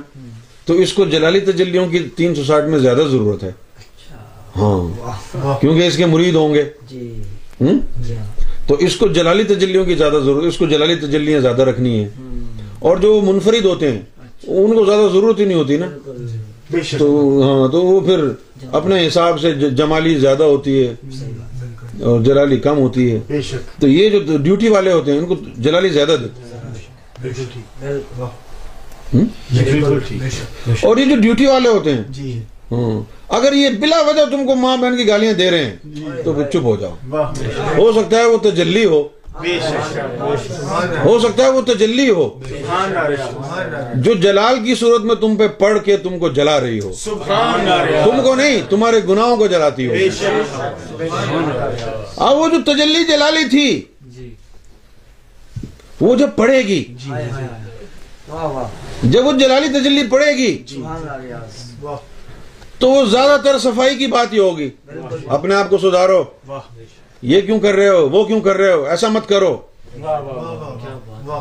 [0.67, 4.23] تو اس کو جلالی تجلیوں کی تین سو ساٹھ میں زیادہ ضرورت ہے اچھا۔
[4.57, 6.65] ہاں کیونکہ اس کے مرید ہوں گے
[8.67, 12.09] تو اس کو جلالی تجلیوں کی زیادہ ضرورت اس کو جلالی تجلیاں زیادہ رکھنی ہے
[12.87, 14.01] اور جو منفرد ہوتے ہیں
[14.57, 15.87] ان کو زیادہ ضرورت ہی نہیں ہوتی نا
[16.99, 17.07] تو
[17.43, 18.25] ہاں تو وہ پھر
[18.81, 21.25] اپنے حساب سے جمالی زیادہ ہوتی ہے
[22.09, 23.41] اور جلالی کم ہوتی ہے
[23.81, 25.37] تو یہ جو ڈیوٹی والے ہوتے ہیں ان کو
[25.67, 26.47] جلالی زیادہ دیتے
[27.39, 27.61] جی،
[30.85, 32.39] اور یہ جو ڈیوٹی والے ہوتے ہیں جی۔
[32.73, 33.01] ہاں،
[33.37, 36.35] اگر یہ بلا وجہ تم کو ماں بہن کی گالیاں دے رہے ہیں جی۔ تو
[36.53, 37.29] چپ ہو جاؤ
[37.79, 39.03] ہو سکتا ہے وہ تجلی ہو
[39.41, 42.29] ہو سکتا ہے وہ تجلی ہو
[44.05, 46.93] جو جلال کی صورت میں تم پہ پڑھ کے تم کو جلا رہی ہو
[48.05, 49.95] تم کو نہیں تمہارے گناہوں کو جلاتی ہو
[52.17, 53.67] اب وہ جو تجلی جلالی تھی
[56.01, 56.83] وہ جب پڑھے گی
[59.03, 60.53] جب وہ جلالی تجلی پڑھے گی
[62.79, 64.69] تو وہ زیادہ تر صفائی کی بات ہی ہوگی
[65.37, 66.23] اپنے آپ کو سدھارو
[67.23, 69.57] یہ کیوں کر رہے ہو وہ کیوں کر رہے ہو ایسا مت کرو
[70.03, 71.41] ہاں،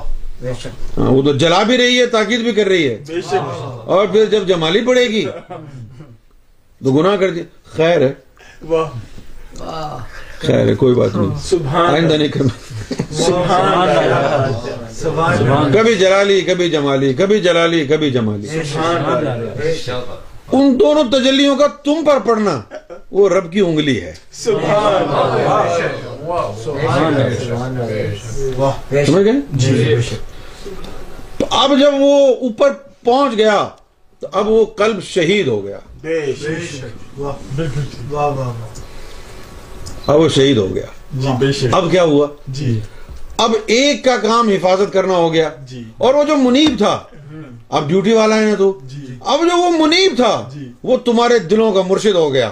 [1.11, 3.19] وہ تو جلا بھی رہی ہے تاکید بھی کر رہی ہے
[3.63, 5.25] اور پھر جب جمالی پڑے گی
[6.83, 7.41] تو گناہ کر دی
[7.75, 8.11] خیر ہے
[10.41, 12.53] خیر ہے کوئی بات نہیں آئندہ نہیں کرنا
[15.73, 18.47] کبھی جلالی کبھی جمالی کبھی جلالی کبھی جمالی
[20.55, 22.59] ان دونوں تجلیوں کا تم پر پڑنا
[23.11, 24.51] وہ رب کی انگلی ہے جی،
[29.59, 30.15] جی،
[31.49, 32.73] اب جب وہ اوپر
[33.05, 33.67] پہنچ گیا
[34.19, 35.77] تو اب وہ قلب شہید ہو گیا
[40.07, 40.85] اب وہ شہید ہو گیا
[41.19, 42.27] جی، اب کیا ہوا
[43.45, 45.49] اب ایک کا کام حفاظت کرنا ہو گیا
[46.05, 46.97] اور وہ جو منیب تھا
[47.75, 51.37] اب ڈیوٹی والا ہے نا تو جی۔ اب جو وہ منیب تھا جی۔ وہ تمہارے
[51.51, 52.49] دلوں کا مرشد ہو گیا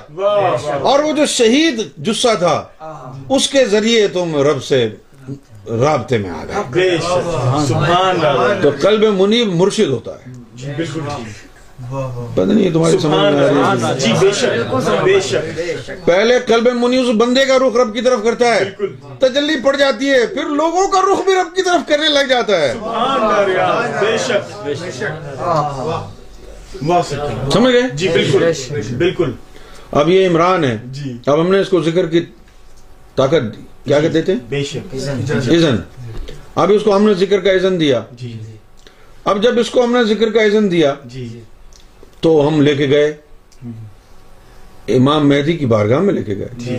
[0.90, 2.56] اور وہ جو شہید جسہ تھا
[3.36, 4.88] اس کے ذریعے تم رب سے
[5.82, 6.44] رابطے میں آ
[6.74, 6.98] گئے
[8.62, 10.32] تو قلب منیب مرشد ہوتا ہے
[10.62, 10.68] جی،
[12.36, 15.74] پتہ نہیں تمہاری سمجھ میں آ رہی ہے جی،
[16.06, 16.68] پہلے قلب
[17.00, 18.70] اس بندے کا رخ رب کی طرف کرتا ہے
[19.20, 22.60] تجلی پڑ جاتی ہے پھر لوگوں کا رخ بھی رب کی طرف کرنے لگ جاتا
[22.60, 22.74] ہے
[27.54, 28.08] سمجھ گئے جی،
[28.98, 29.32] بالکل
[30.00, 32.22] اب یہ عمران ہے جی۔ اب ہم نے اس کو ذکر کی
[33.18, 35.76] طاقت دی کیا کہتے ہیں
[36.64, 38.02] اب اس کو ہم نے ذکر کا دیا
[39.32, 40.94] اب جب اس کو ہم نے ذکر کا ایزن دیا
[42.26, 43.10] تو ہم لے کے گئے
[44.96, 46.76] امام مہدی کی بارگاہ میں لے کے گئے جی،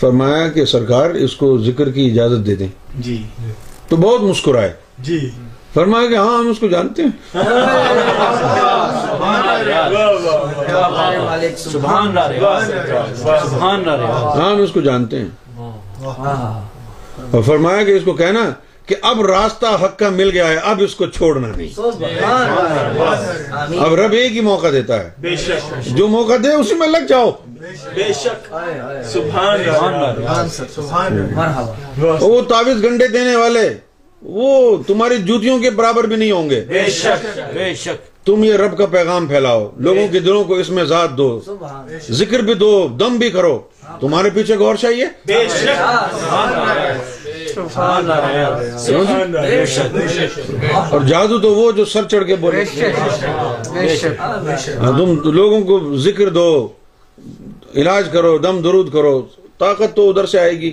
[0.00, 2.66] فرمایا کہ سرکار اس کو ذکر کی اجازت دے دیں
[3.06, 3.16] جی
[3.88, 4.72] تو بہت مسکرائے
[5.08, 5.18] جی
[5.74, 7.12] فرمایا کہ ہاں ہم اس کو جانتے ہیں
[13.60, 13.76] ہاں
[14.34, 15.32] ہم اس کو جانتے ہیں
[16.04, 18.44] اور فرمایا کہ اس کو کہنا
[18.86, 21.80] کہ اب راستہ حق کا مل گیا ہے اب اس کو چھوڑنا نہیں
[23.84, 27.30] اب رب ایک ہی موقع دیتا ہے جو موقع دے اسی میں لگ جاؤ
[28.22, 28.52] شک
[32.00, 33.68] وہ تعویز گھنٹے دینے والے
[34.38, 37.26] وہ تمہاری جوتیوں کے برابر بھی نہیں ہوں گے بے بے شک
[37.84, 41.28] شک تم یہ رب کا پیغام پھیلاؤ لوگوں کے دلوں کو اس میں ذات دو
[42.20, 43.58] ذکر بھی دو دم بھی کرو
[44.00, 45.04] تمہارے پیچھے غور چاہیے
[50.90, 52.64] اور جادو تو وہ جو سر چڑھ کے بولے
[53.64, 56.46] تم لوگوں کو ذکر دو
[57.80, 59.20] علاج کرو دم درود کرو
[59.58, 60.70] طاقت تو ادھر سے آئے گی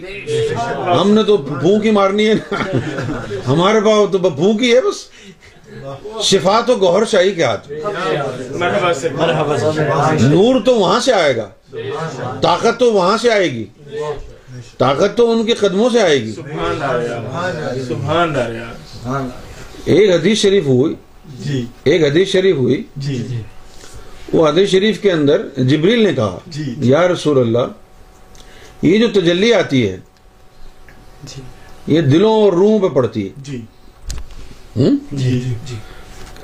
[0.85, 2.55] ہم نے تو بھوکی مارنی ہے
[3.47, 5.07] ہمارے پاس تو بھوکی ہے بس
[6.25, 7.71] شفا تو گوہر شاہی کے ہاتھ
[10.21, 11.47] نور تو وہاں سے آئے گا
[12.41, 13.65] طاقت تو وہاں سے آئے گی
[14.79, 16.33] طاقت تو ان کے قدموں سے آئے گی
[19.93, 20.93] ایک حدیث شریف ہوئی
[21.45, 23.41] جی۔ ایک حدیث شریف ہوئی جی، جی۔
[24.33, 26.37] وہ حدیث شریف کے اندر جبریل نے کہا
[26.91, 29.95] یا رسول اللہ یہ جو تجلی آتی ہے
[31.95, 34.89] یہ دلوں اور روحوں پہ پڑتی ہے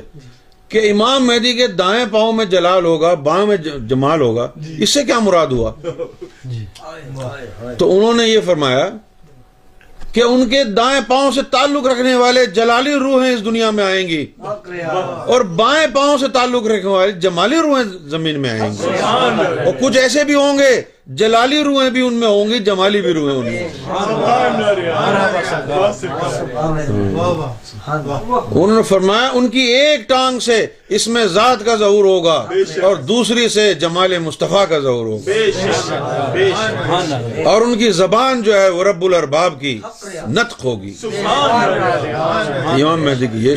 [0.69, 3.57] کہ امام مہدی کے دائیں پاؤں میں جلال ہوگا بائیں میں
[3.89, 4.47] جمال ہوگا
[4.77, 5.71] اس سے کیا مراد ہوا
[7.77, 8.89] تو انہوں نے یہ فرمایا
[10.15, 14.07] کہ ان کے دائیں پاؤں سے تعلق رکھنے والے جلالی روحیں اس دنیا میں آئیں
[14.07, 19.73] گی اور بائیں پاؤں سے تعلق رکھنے والے جمالی روحیں زمین میں آئیں گی اور
[19.81, 20.69] کچھ ایسے بھی ہوں گے
[21.21, 24.89] جلالی روحیں بھی ان میں ہوں گی جمالی بھی روحیں ان میں
[27.87, 30.57] ہاں جی۔ انہوں نے فرمایا ان کی ایک ٹانگ سے
[30.97, 32.33] اس میں ذات کا ظہور ہوگا
[32.87, 35.25] اور دوسری سے جمال مصطفیٰ کا ظہور ہوگا
[37.51, 39.75] اور ان کی زبان جو ہے وہ رب الارباب کی
[40.31, 43.53] نتخ ہوگی امام مہدی کی یہ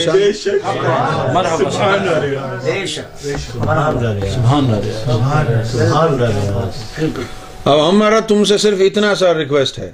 [7.64, 9.90] اب ہمارا تم سے صرف اتنا سا ریکویسٹ ہے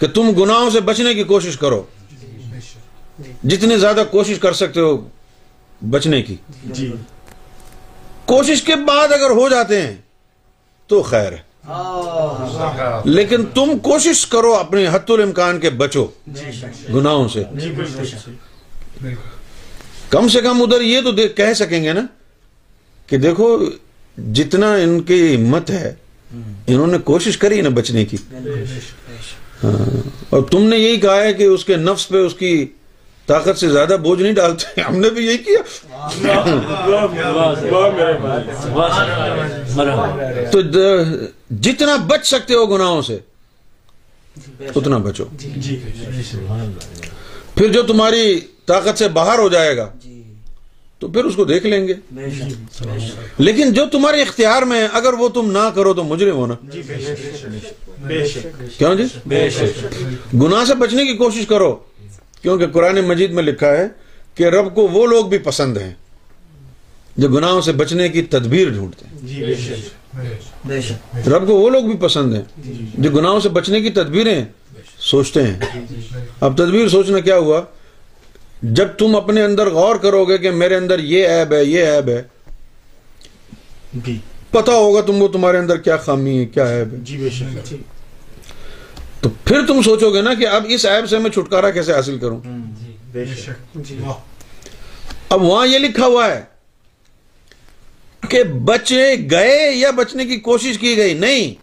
[0.00, 1.82] کہ تم گناہوں سے بچنے کی کوشش کرو
[3.46, 4.96] جتنی زیادہ کوشش کر سکتے ہو
[5.90, 6.34] بچنے کی
[6.64, 6.90] جی۔
[8.26, 9.94] کوشش کے بعد اگر ہو جاتے ہیں
[10.88, 11.42] تو خیر ہے
[13.04, 16.42] لیکن تم کوشش کرو اپنے حت الامکان کے بچو جی،
[16.94, 17.72] گناہوں سے جی،
[20.10, 22.00] کم سے کم ادھر یہ تو کہہ سکیں گے نا
[23.06, 23.56] کہ دیکھو
[24.34, 25.94] جتنا ان کی ہمت ہے
[26.66, 28.16] انہوں نے کوشش کری نا بچنے کی
[29.64, 29.72] ہاں۔
[30.30, 32.54] اور تم نے یہی کہا ہے کہ اس کے نفس پہ اس کی
[33.26, 35.60] طاقت سے زیادہ بوجھ نہیں ڈالتے ہم نے بھی یہی کیا
[40.52, 40.60] تو
[41.68, 43.18] جتنا بچ سکتے ہو گناہوں سے
[44.74, 45.24] اتنا بچو
[47.54, 49.88] پھر جو تمہاری طاقت سے باہر ہو جائے گا
[50.98, 51.94] تو پھر اس کو دیکھ لیں گے
[53.38, 56.54] لیکن جو تمہارے اختیار میں اگر وہ تم نہ کرو تو مجھے ہونا
[58.78, 59.04] کیوں جی
[60.40, 61.72] گناہ سے بچنے کی کوشش کرو
[62.44, 63.86] کیونکہ قرآن مجید میں لکھا ہے
[64.38, 65.92] کہ رب کو وہ لوگ بھی پسند ہیں
[67.22, 70.92] جو گناہوں سے بچنے کی تدبیر ڈھونڈتے ہیں جی،
[71.32, 72.42] رب کو وہ لوگ بھی پسند ہیں
[73.02, 74.44] جو گناہوں سے بچنے کی تدبیریں
[75.10, 75.84] سوچتے ہیں
[76.48, 77.60] اب تدبیر سوچنا کیا ہوا
[78.80, 82.08] جب تم اپنے اندر غور کرو گے کہ میرے اندر یہ عیب ہے یہ عیب
[82.16, 82.22] ہے
[84.04, 84.18] جی۔
[84.50, 87.26] پتا ہوگا تم کو تمہارے اندر کیا خامی ہے کیا عیب ہے جی،
[89.24, 92.16] تو پھر تم سوچو گے نا کہ اب اس ایپ سے میں چھٹکارا کیسے حاصل
[92.22, 93.24] کروں جی،
[93.88, 96.42] جی۔ اب وہاں یہ لکھا ہوا ہے
[98.30, 101.54] کہ بچے گئے یا بچنے کی کوشش کی گئی نہیں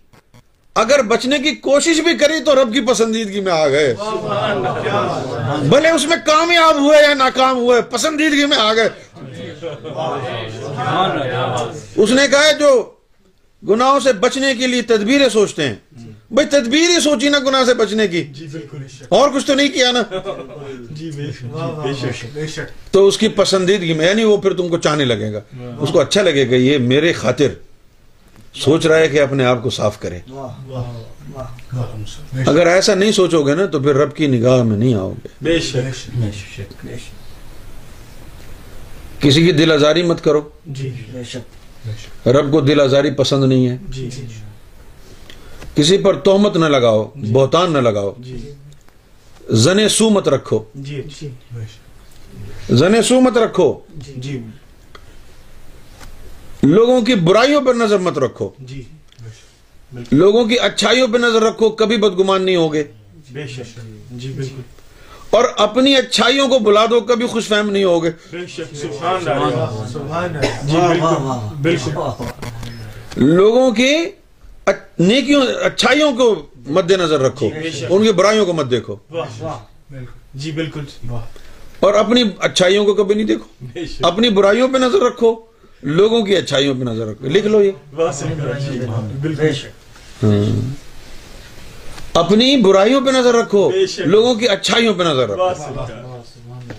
[0.84, 3.94] اگر بچنے کی کوشش بھی کری تو رب کی پسندیدگی میں آ گئے
[5.74, 8.90] بھلے اس میں کامیاب ہوئے یا ناکام ہوئے پسندیدگی میں آ گئے
[11.96, 12.72] اس نے کہا جو
[13.70, 17.64] گناہوں سے بچنے کے لیے تدبیریں سوچتے ہیں جی۔ بھائی تدبیر ہی سوچی نا گناہ
[17.66, 18.46] سے بچنے کی جی،
[19.10, 20.02] اور کچھ تو نہیں کیا نا
[22.92, 25.76] تو اس کی پسندیدگی میں یعنی وہ پھر تم کو چاہنے لگے گا ہاں، ہاں۔
[25.84, 27.48] اس کو اچھا لگے گا یہ میرے خاطر
[28.60, 30.20] سوچ رہا ہے کہ اپنے آپ کو صاف کرے
[32.50, 35.58] اگر ایسا نہیں سوچو گے نا تو پھر رب کی نگاہ میں نہیں آؤ گے
[39.28, 40.42] کسی کی دل آزاری مت کرو
[40.80, 40.90] جی،
[41.24, 41.90] جی،
[42.38, 43.78] رب کو دل آزاری پسند نہیں ہے
[45.76, 48.12] کسی پر تہمت نہ لگاؤ بہتان نہ لگاؤ
[49.66, 50.64] زن سو مت رکھو
[52.70, 53.68] زن سو مت رکھو
[56.68, 58.50] لوگوں کی برائیوں پر نظر مت رکھو
[60.12, 62.84] لوگوں کی اچھائیوں پہ نظر رکھو کبھی بدگمان نہیں ہوگے
[65.38, 68.10] اور اپنی اچھائیوں کو بلا دو کبھی خوش فہم نہیں ہوگے
[73.18, 73.94] لوگوں کی
[75.00, 76.34] نیکیوں اچھائیوں کو
[76.76, 78.96] مد نظر رکھو جی، ان کی برائیوں کو مت دیکھو
[80.42, 80.86] جی بالکل
[81.86, 85.36] اور اپنی اچھائیوں کو کبھی نہیں دیکھو اپنی برائیوں پہ نظر رکھو
[85.98, 87.72] لوگوں کی اچھائیوں پہ نظر رکھو لکھ لو یہ
[88.68, 90.54] جی، ہاں۔ ہاں۔
[92.24, 93.70] اپنی برائیوں پہ نظر رکھو
[94.06, 96.10] لوگوں کی اچھائیوں پہ نظر رکھو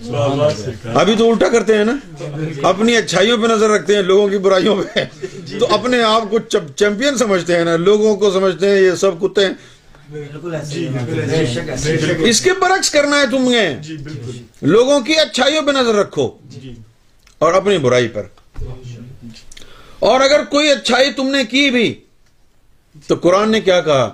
[0.09, 1.95] ابھی تو الٹا کرتے ہیں نا
[2.69, 5.03] اپنی اچھائیوں پہ نظر رکھتے ہیں لوگوں کی برائیوں پہ
[5.59, 9.45] تو اپنے آپ کو چیمپئن سمجھتے ہیں نا لوگوں کو سمجھتے ہیں یہ سب کتے
[9.45, 9.53] ہیں
[12.29, 13.95] اس کے برعکس کرنا ہے تم نے جی،
[14.61, 16.73] لوگوں کی اچھائیوں پہ نظر رکھو جی۔
[17.45, 18.27] اور اپنی برائی پر
[20.09, 21.93] اور اگر کوئی اچھائی تم نے کی بھی
[23.07, 24.09] تو قرآن نے کیا کہا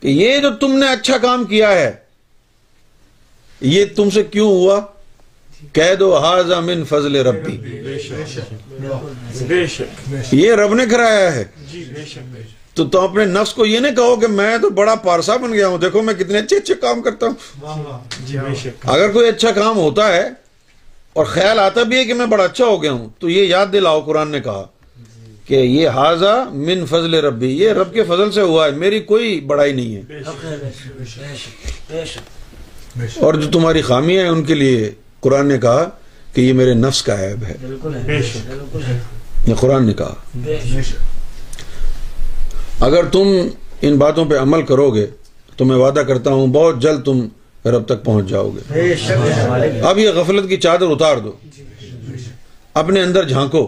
[0.00, 1.90] کہ یہ جو تم نے اچھا کام کیا ہے
[3.70, 4.80] یہ تم سے کیوں ہوا
[5.72, 6.18] کہہ دو
[6.66, 7.56] من فضل ربی
[10.32, 11.84] یہ رب نے کرایا ہے جی،
[12.74, 15.78] تو اپنے نفس کو یہ نہیں کہو کہ میں تو بڑا پارسا بن گیا ہوں
[15.78, 17.26] دیکھو میں کتنے اچھے اچھے کام کرتا
[17.62, 20.26] ہوں جی، اگر کوئی اچھا کام ہوتا ہے
[21.20, 23.72] اور خیال آتا بھی ہے کہ میں بڑا اچھا ہو گیا ہوں تو یہ یاد
[23.72, 24.66] دلاؤ قرآن نے کہا
[25.46, 29.40] کہ یہ حاضہ من فضل ربی یہ رب کے فضل سے ہوا ہے میری کوئی
[29.46, 30.20] بڑائی نہیں ہے
[33.24, 34.90] اور جو تمہاری خامی ہے ان کے لیے
[35.20, 35.88] قرآن نے کہا
[36.34, 37.54] کہ یہ میرے نفس کا عیب ہے
[39.46, 40.14] یہ قرآن نے کہا
[42.86, 43.28] اگر تم
[43.86, 45.06] ان باتوں پہ عمل کرو گے
[45.56, 47.26] تو میں وعدہ کرتا ہوں بہت جلد تم
[47.76, 51.64] رب تک پہنچ جاؤ گے اب یہ غفلت کی چادر اتار دو جی،
[52.82, 53.66] اپنے اندر جھانکو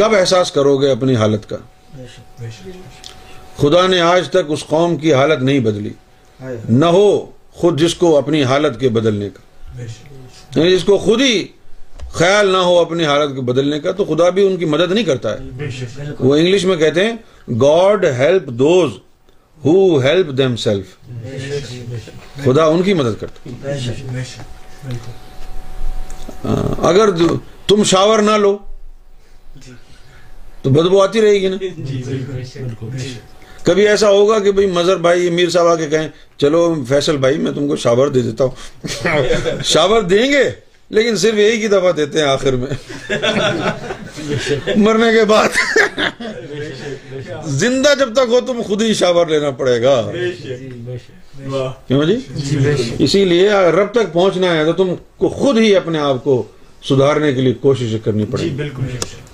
[0.00, 1.56] کب احساس کرو گے اپنی حالت کا
[3.58, 5.90] خدا نے آج تک اس قوم کی حالت نہیں بدلی
[6.80, 7.06] نہ ہو
[7.58, 9.80] خود جس کو اپنی حالت کے بدلنے کا
[10.60, 11.46] یعنی جس کو خود ہی
[12.12, 15.04] خیال نہ ہو اپنی حالت کے بدلنے کا تو خدا بھی ان کی مدد نہیں
[15.04, 17.16] کرتا ہے وہ انگلش میں کہتے ہیں
[17.62, 18.92] God help those
[19.64, 19.74] who
[20.06, 20.96] help themselves
[22.44, 23.72] خدا ان کی مدد کرتا
[26.90, 27.10] اگر
[27.68, 28.56] تم شاور نہ لو
[30.62, 33.14] تو بدبو آتی رہے گی نا جی،
[33.64, 34.68] کبھی ایسا ہوگا کہ بھائی
[35.02, 36.08] بھائی صاحب کہیں
[36.40, 40.42] چلو فیصل میں تم کو شاور دے دیتا ہوں شاور دیں گے
[40.96, 43.18] لیکن صرف یہی دفعہ دیتے ہیں آخر میں
[44.76, 45.56] مرنے کے بعد
[47.60, 49.94] زندہ جب تک ہو تم خود ہی شاور لینا پڑے گا
[51.86, 52.16] کیوں جی
[53.04, 56.42] اسی لیے رب تک پہنچنا ہے تو تم کو خود ہی اپنے آپ کو
[56.88, 59.31] سدھارنے کے لیے کوشش کرنی پڑے گی جی،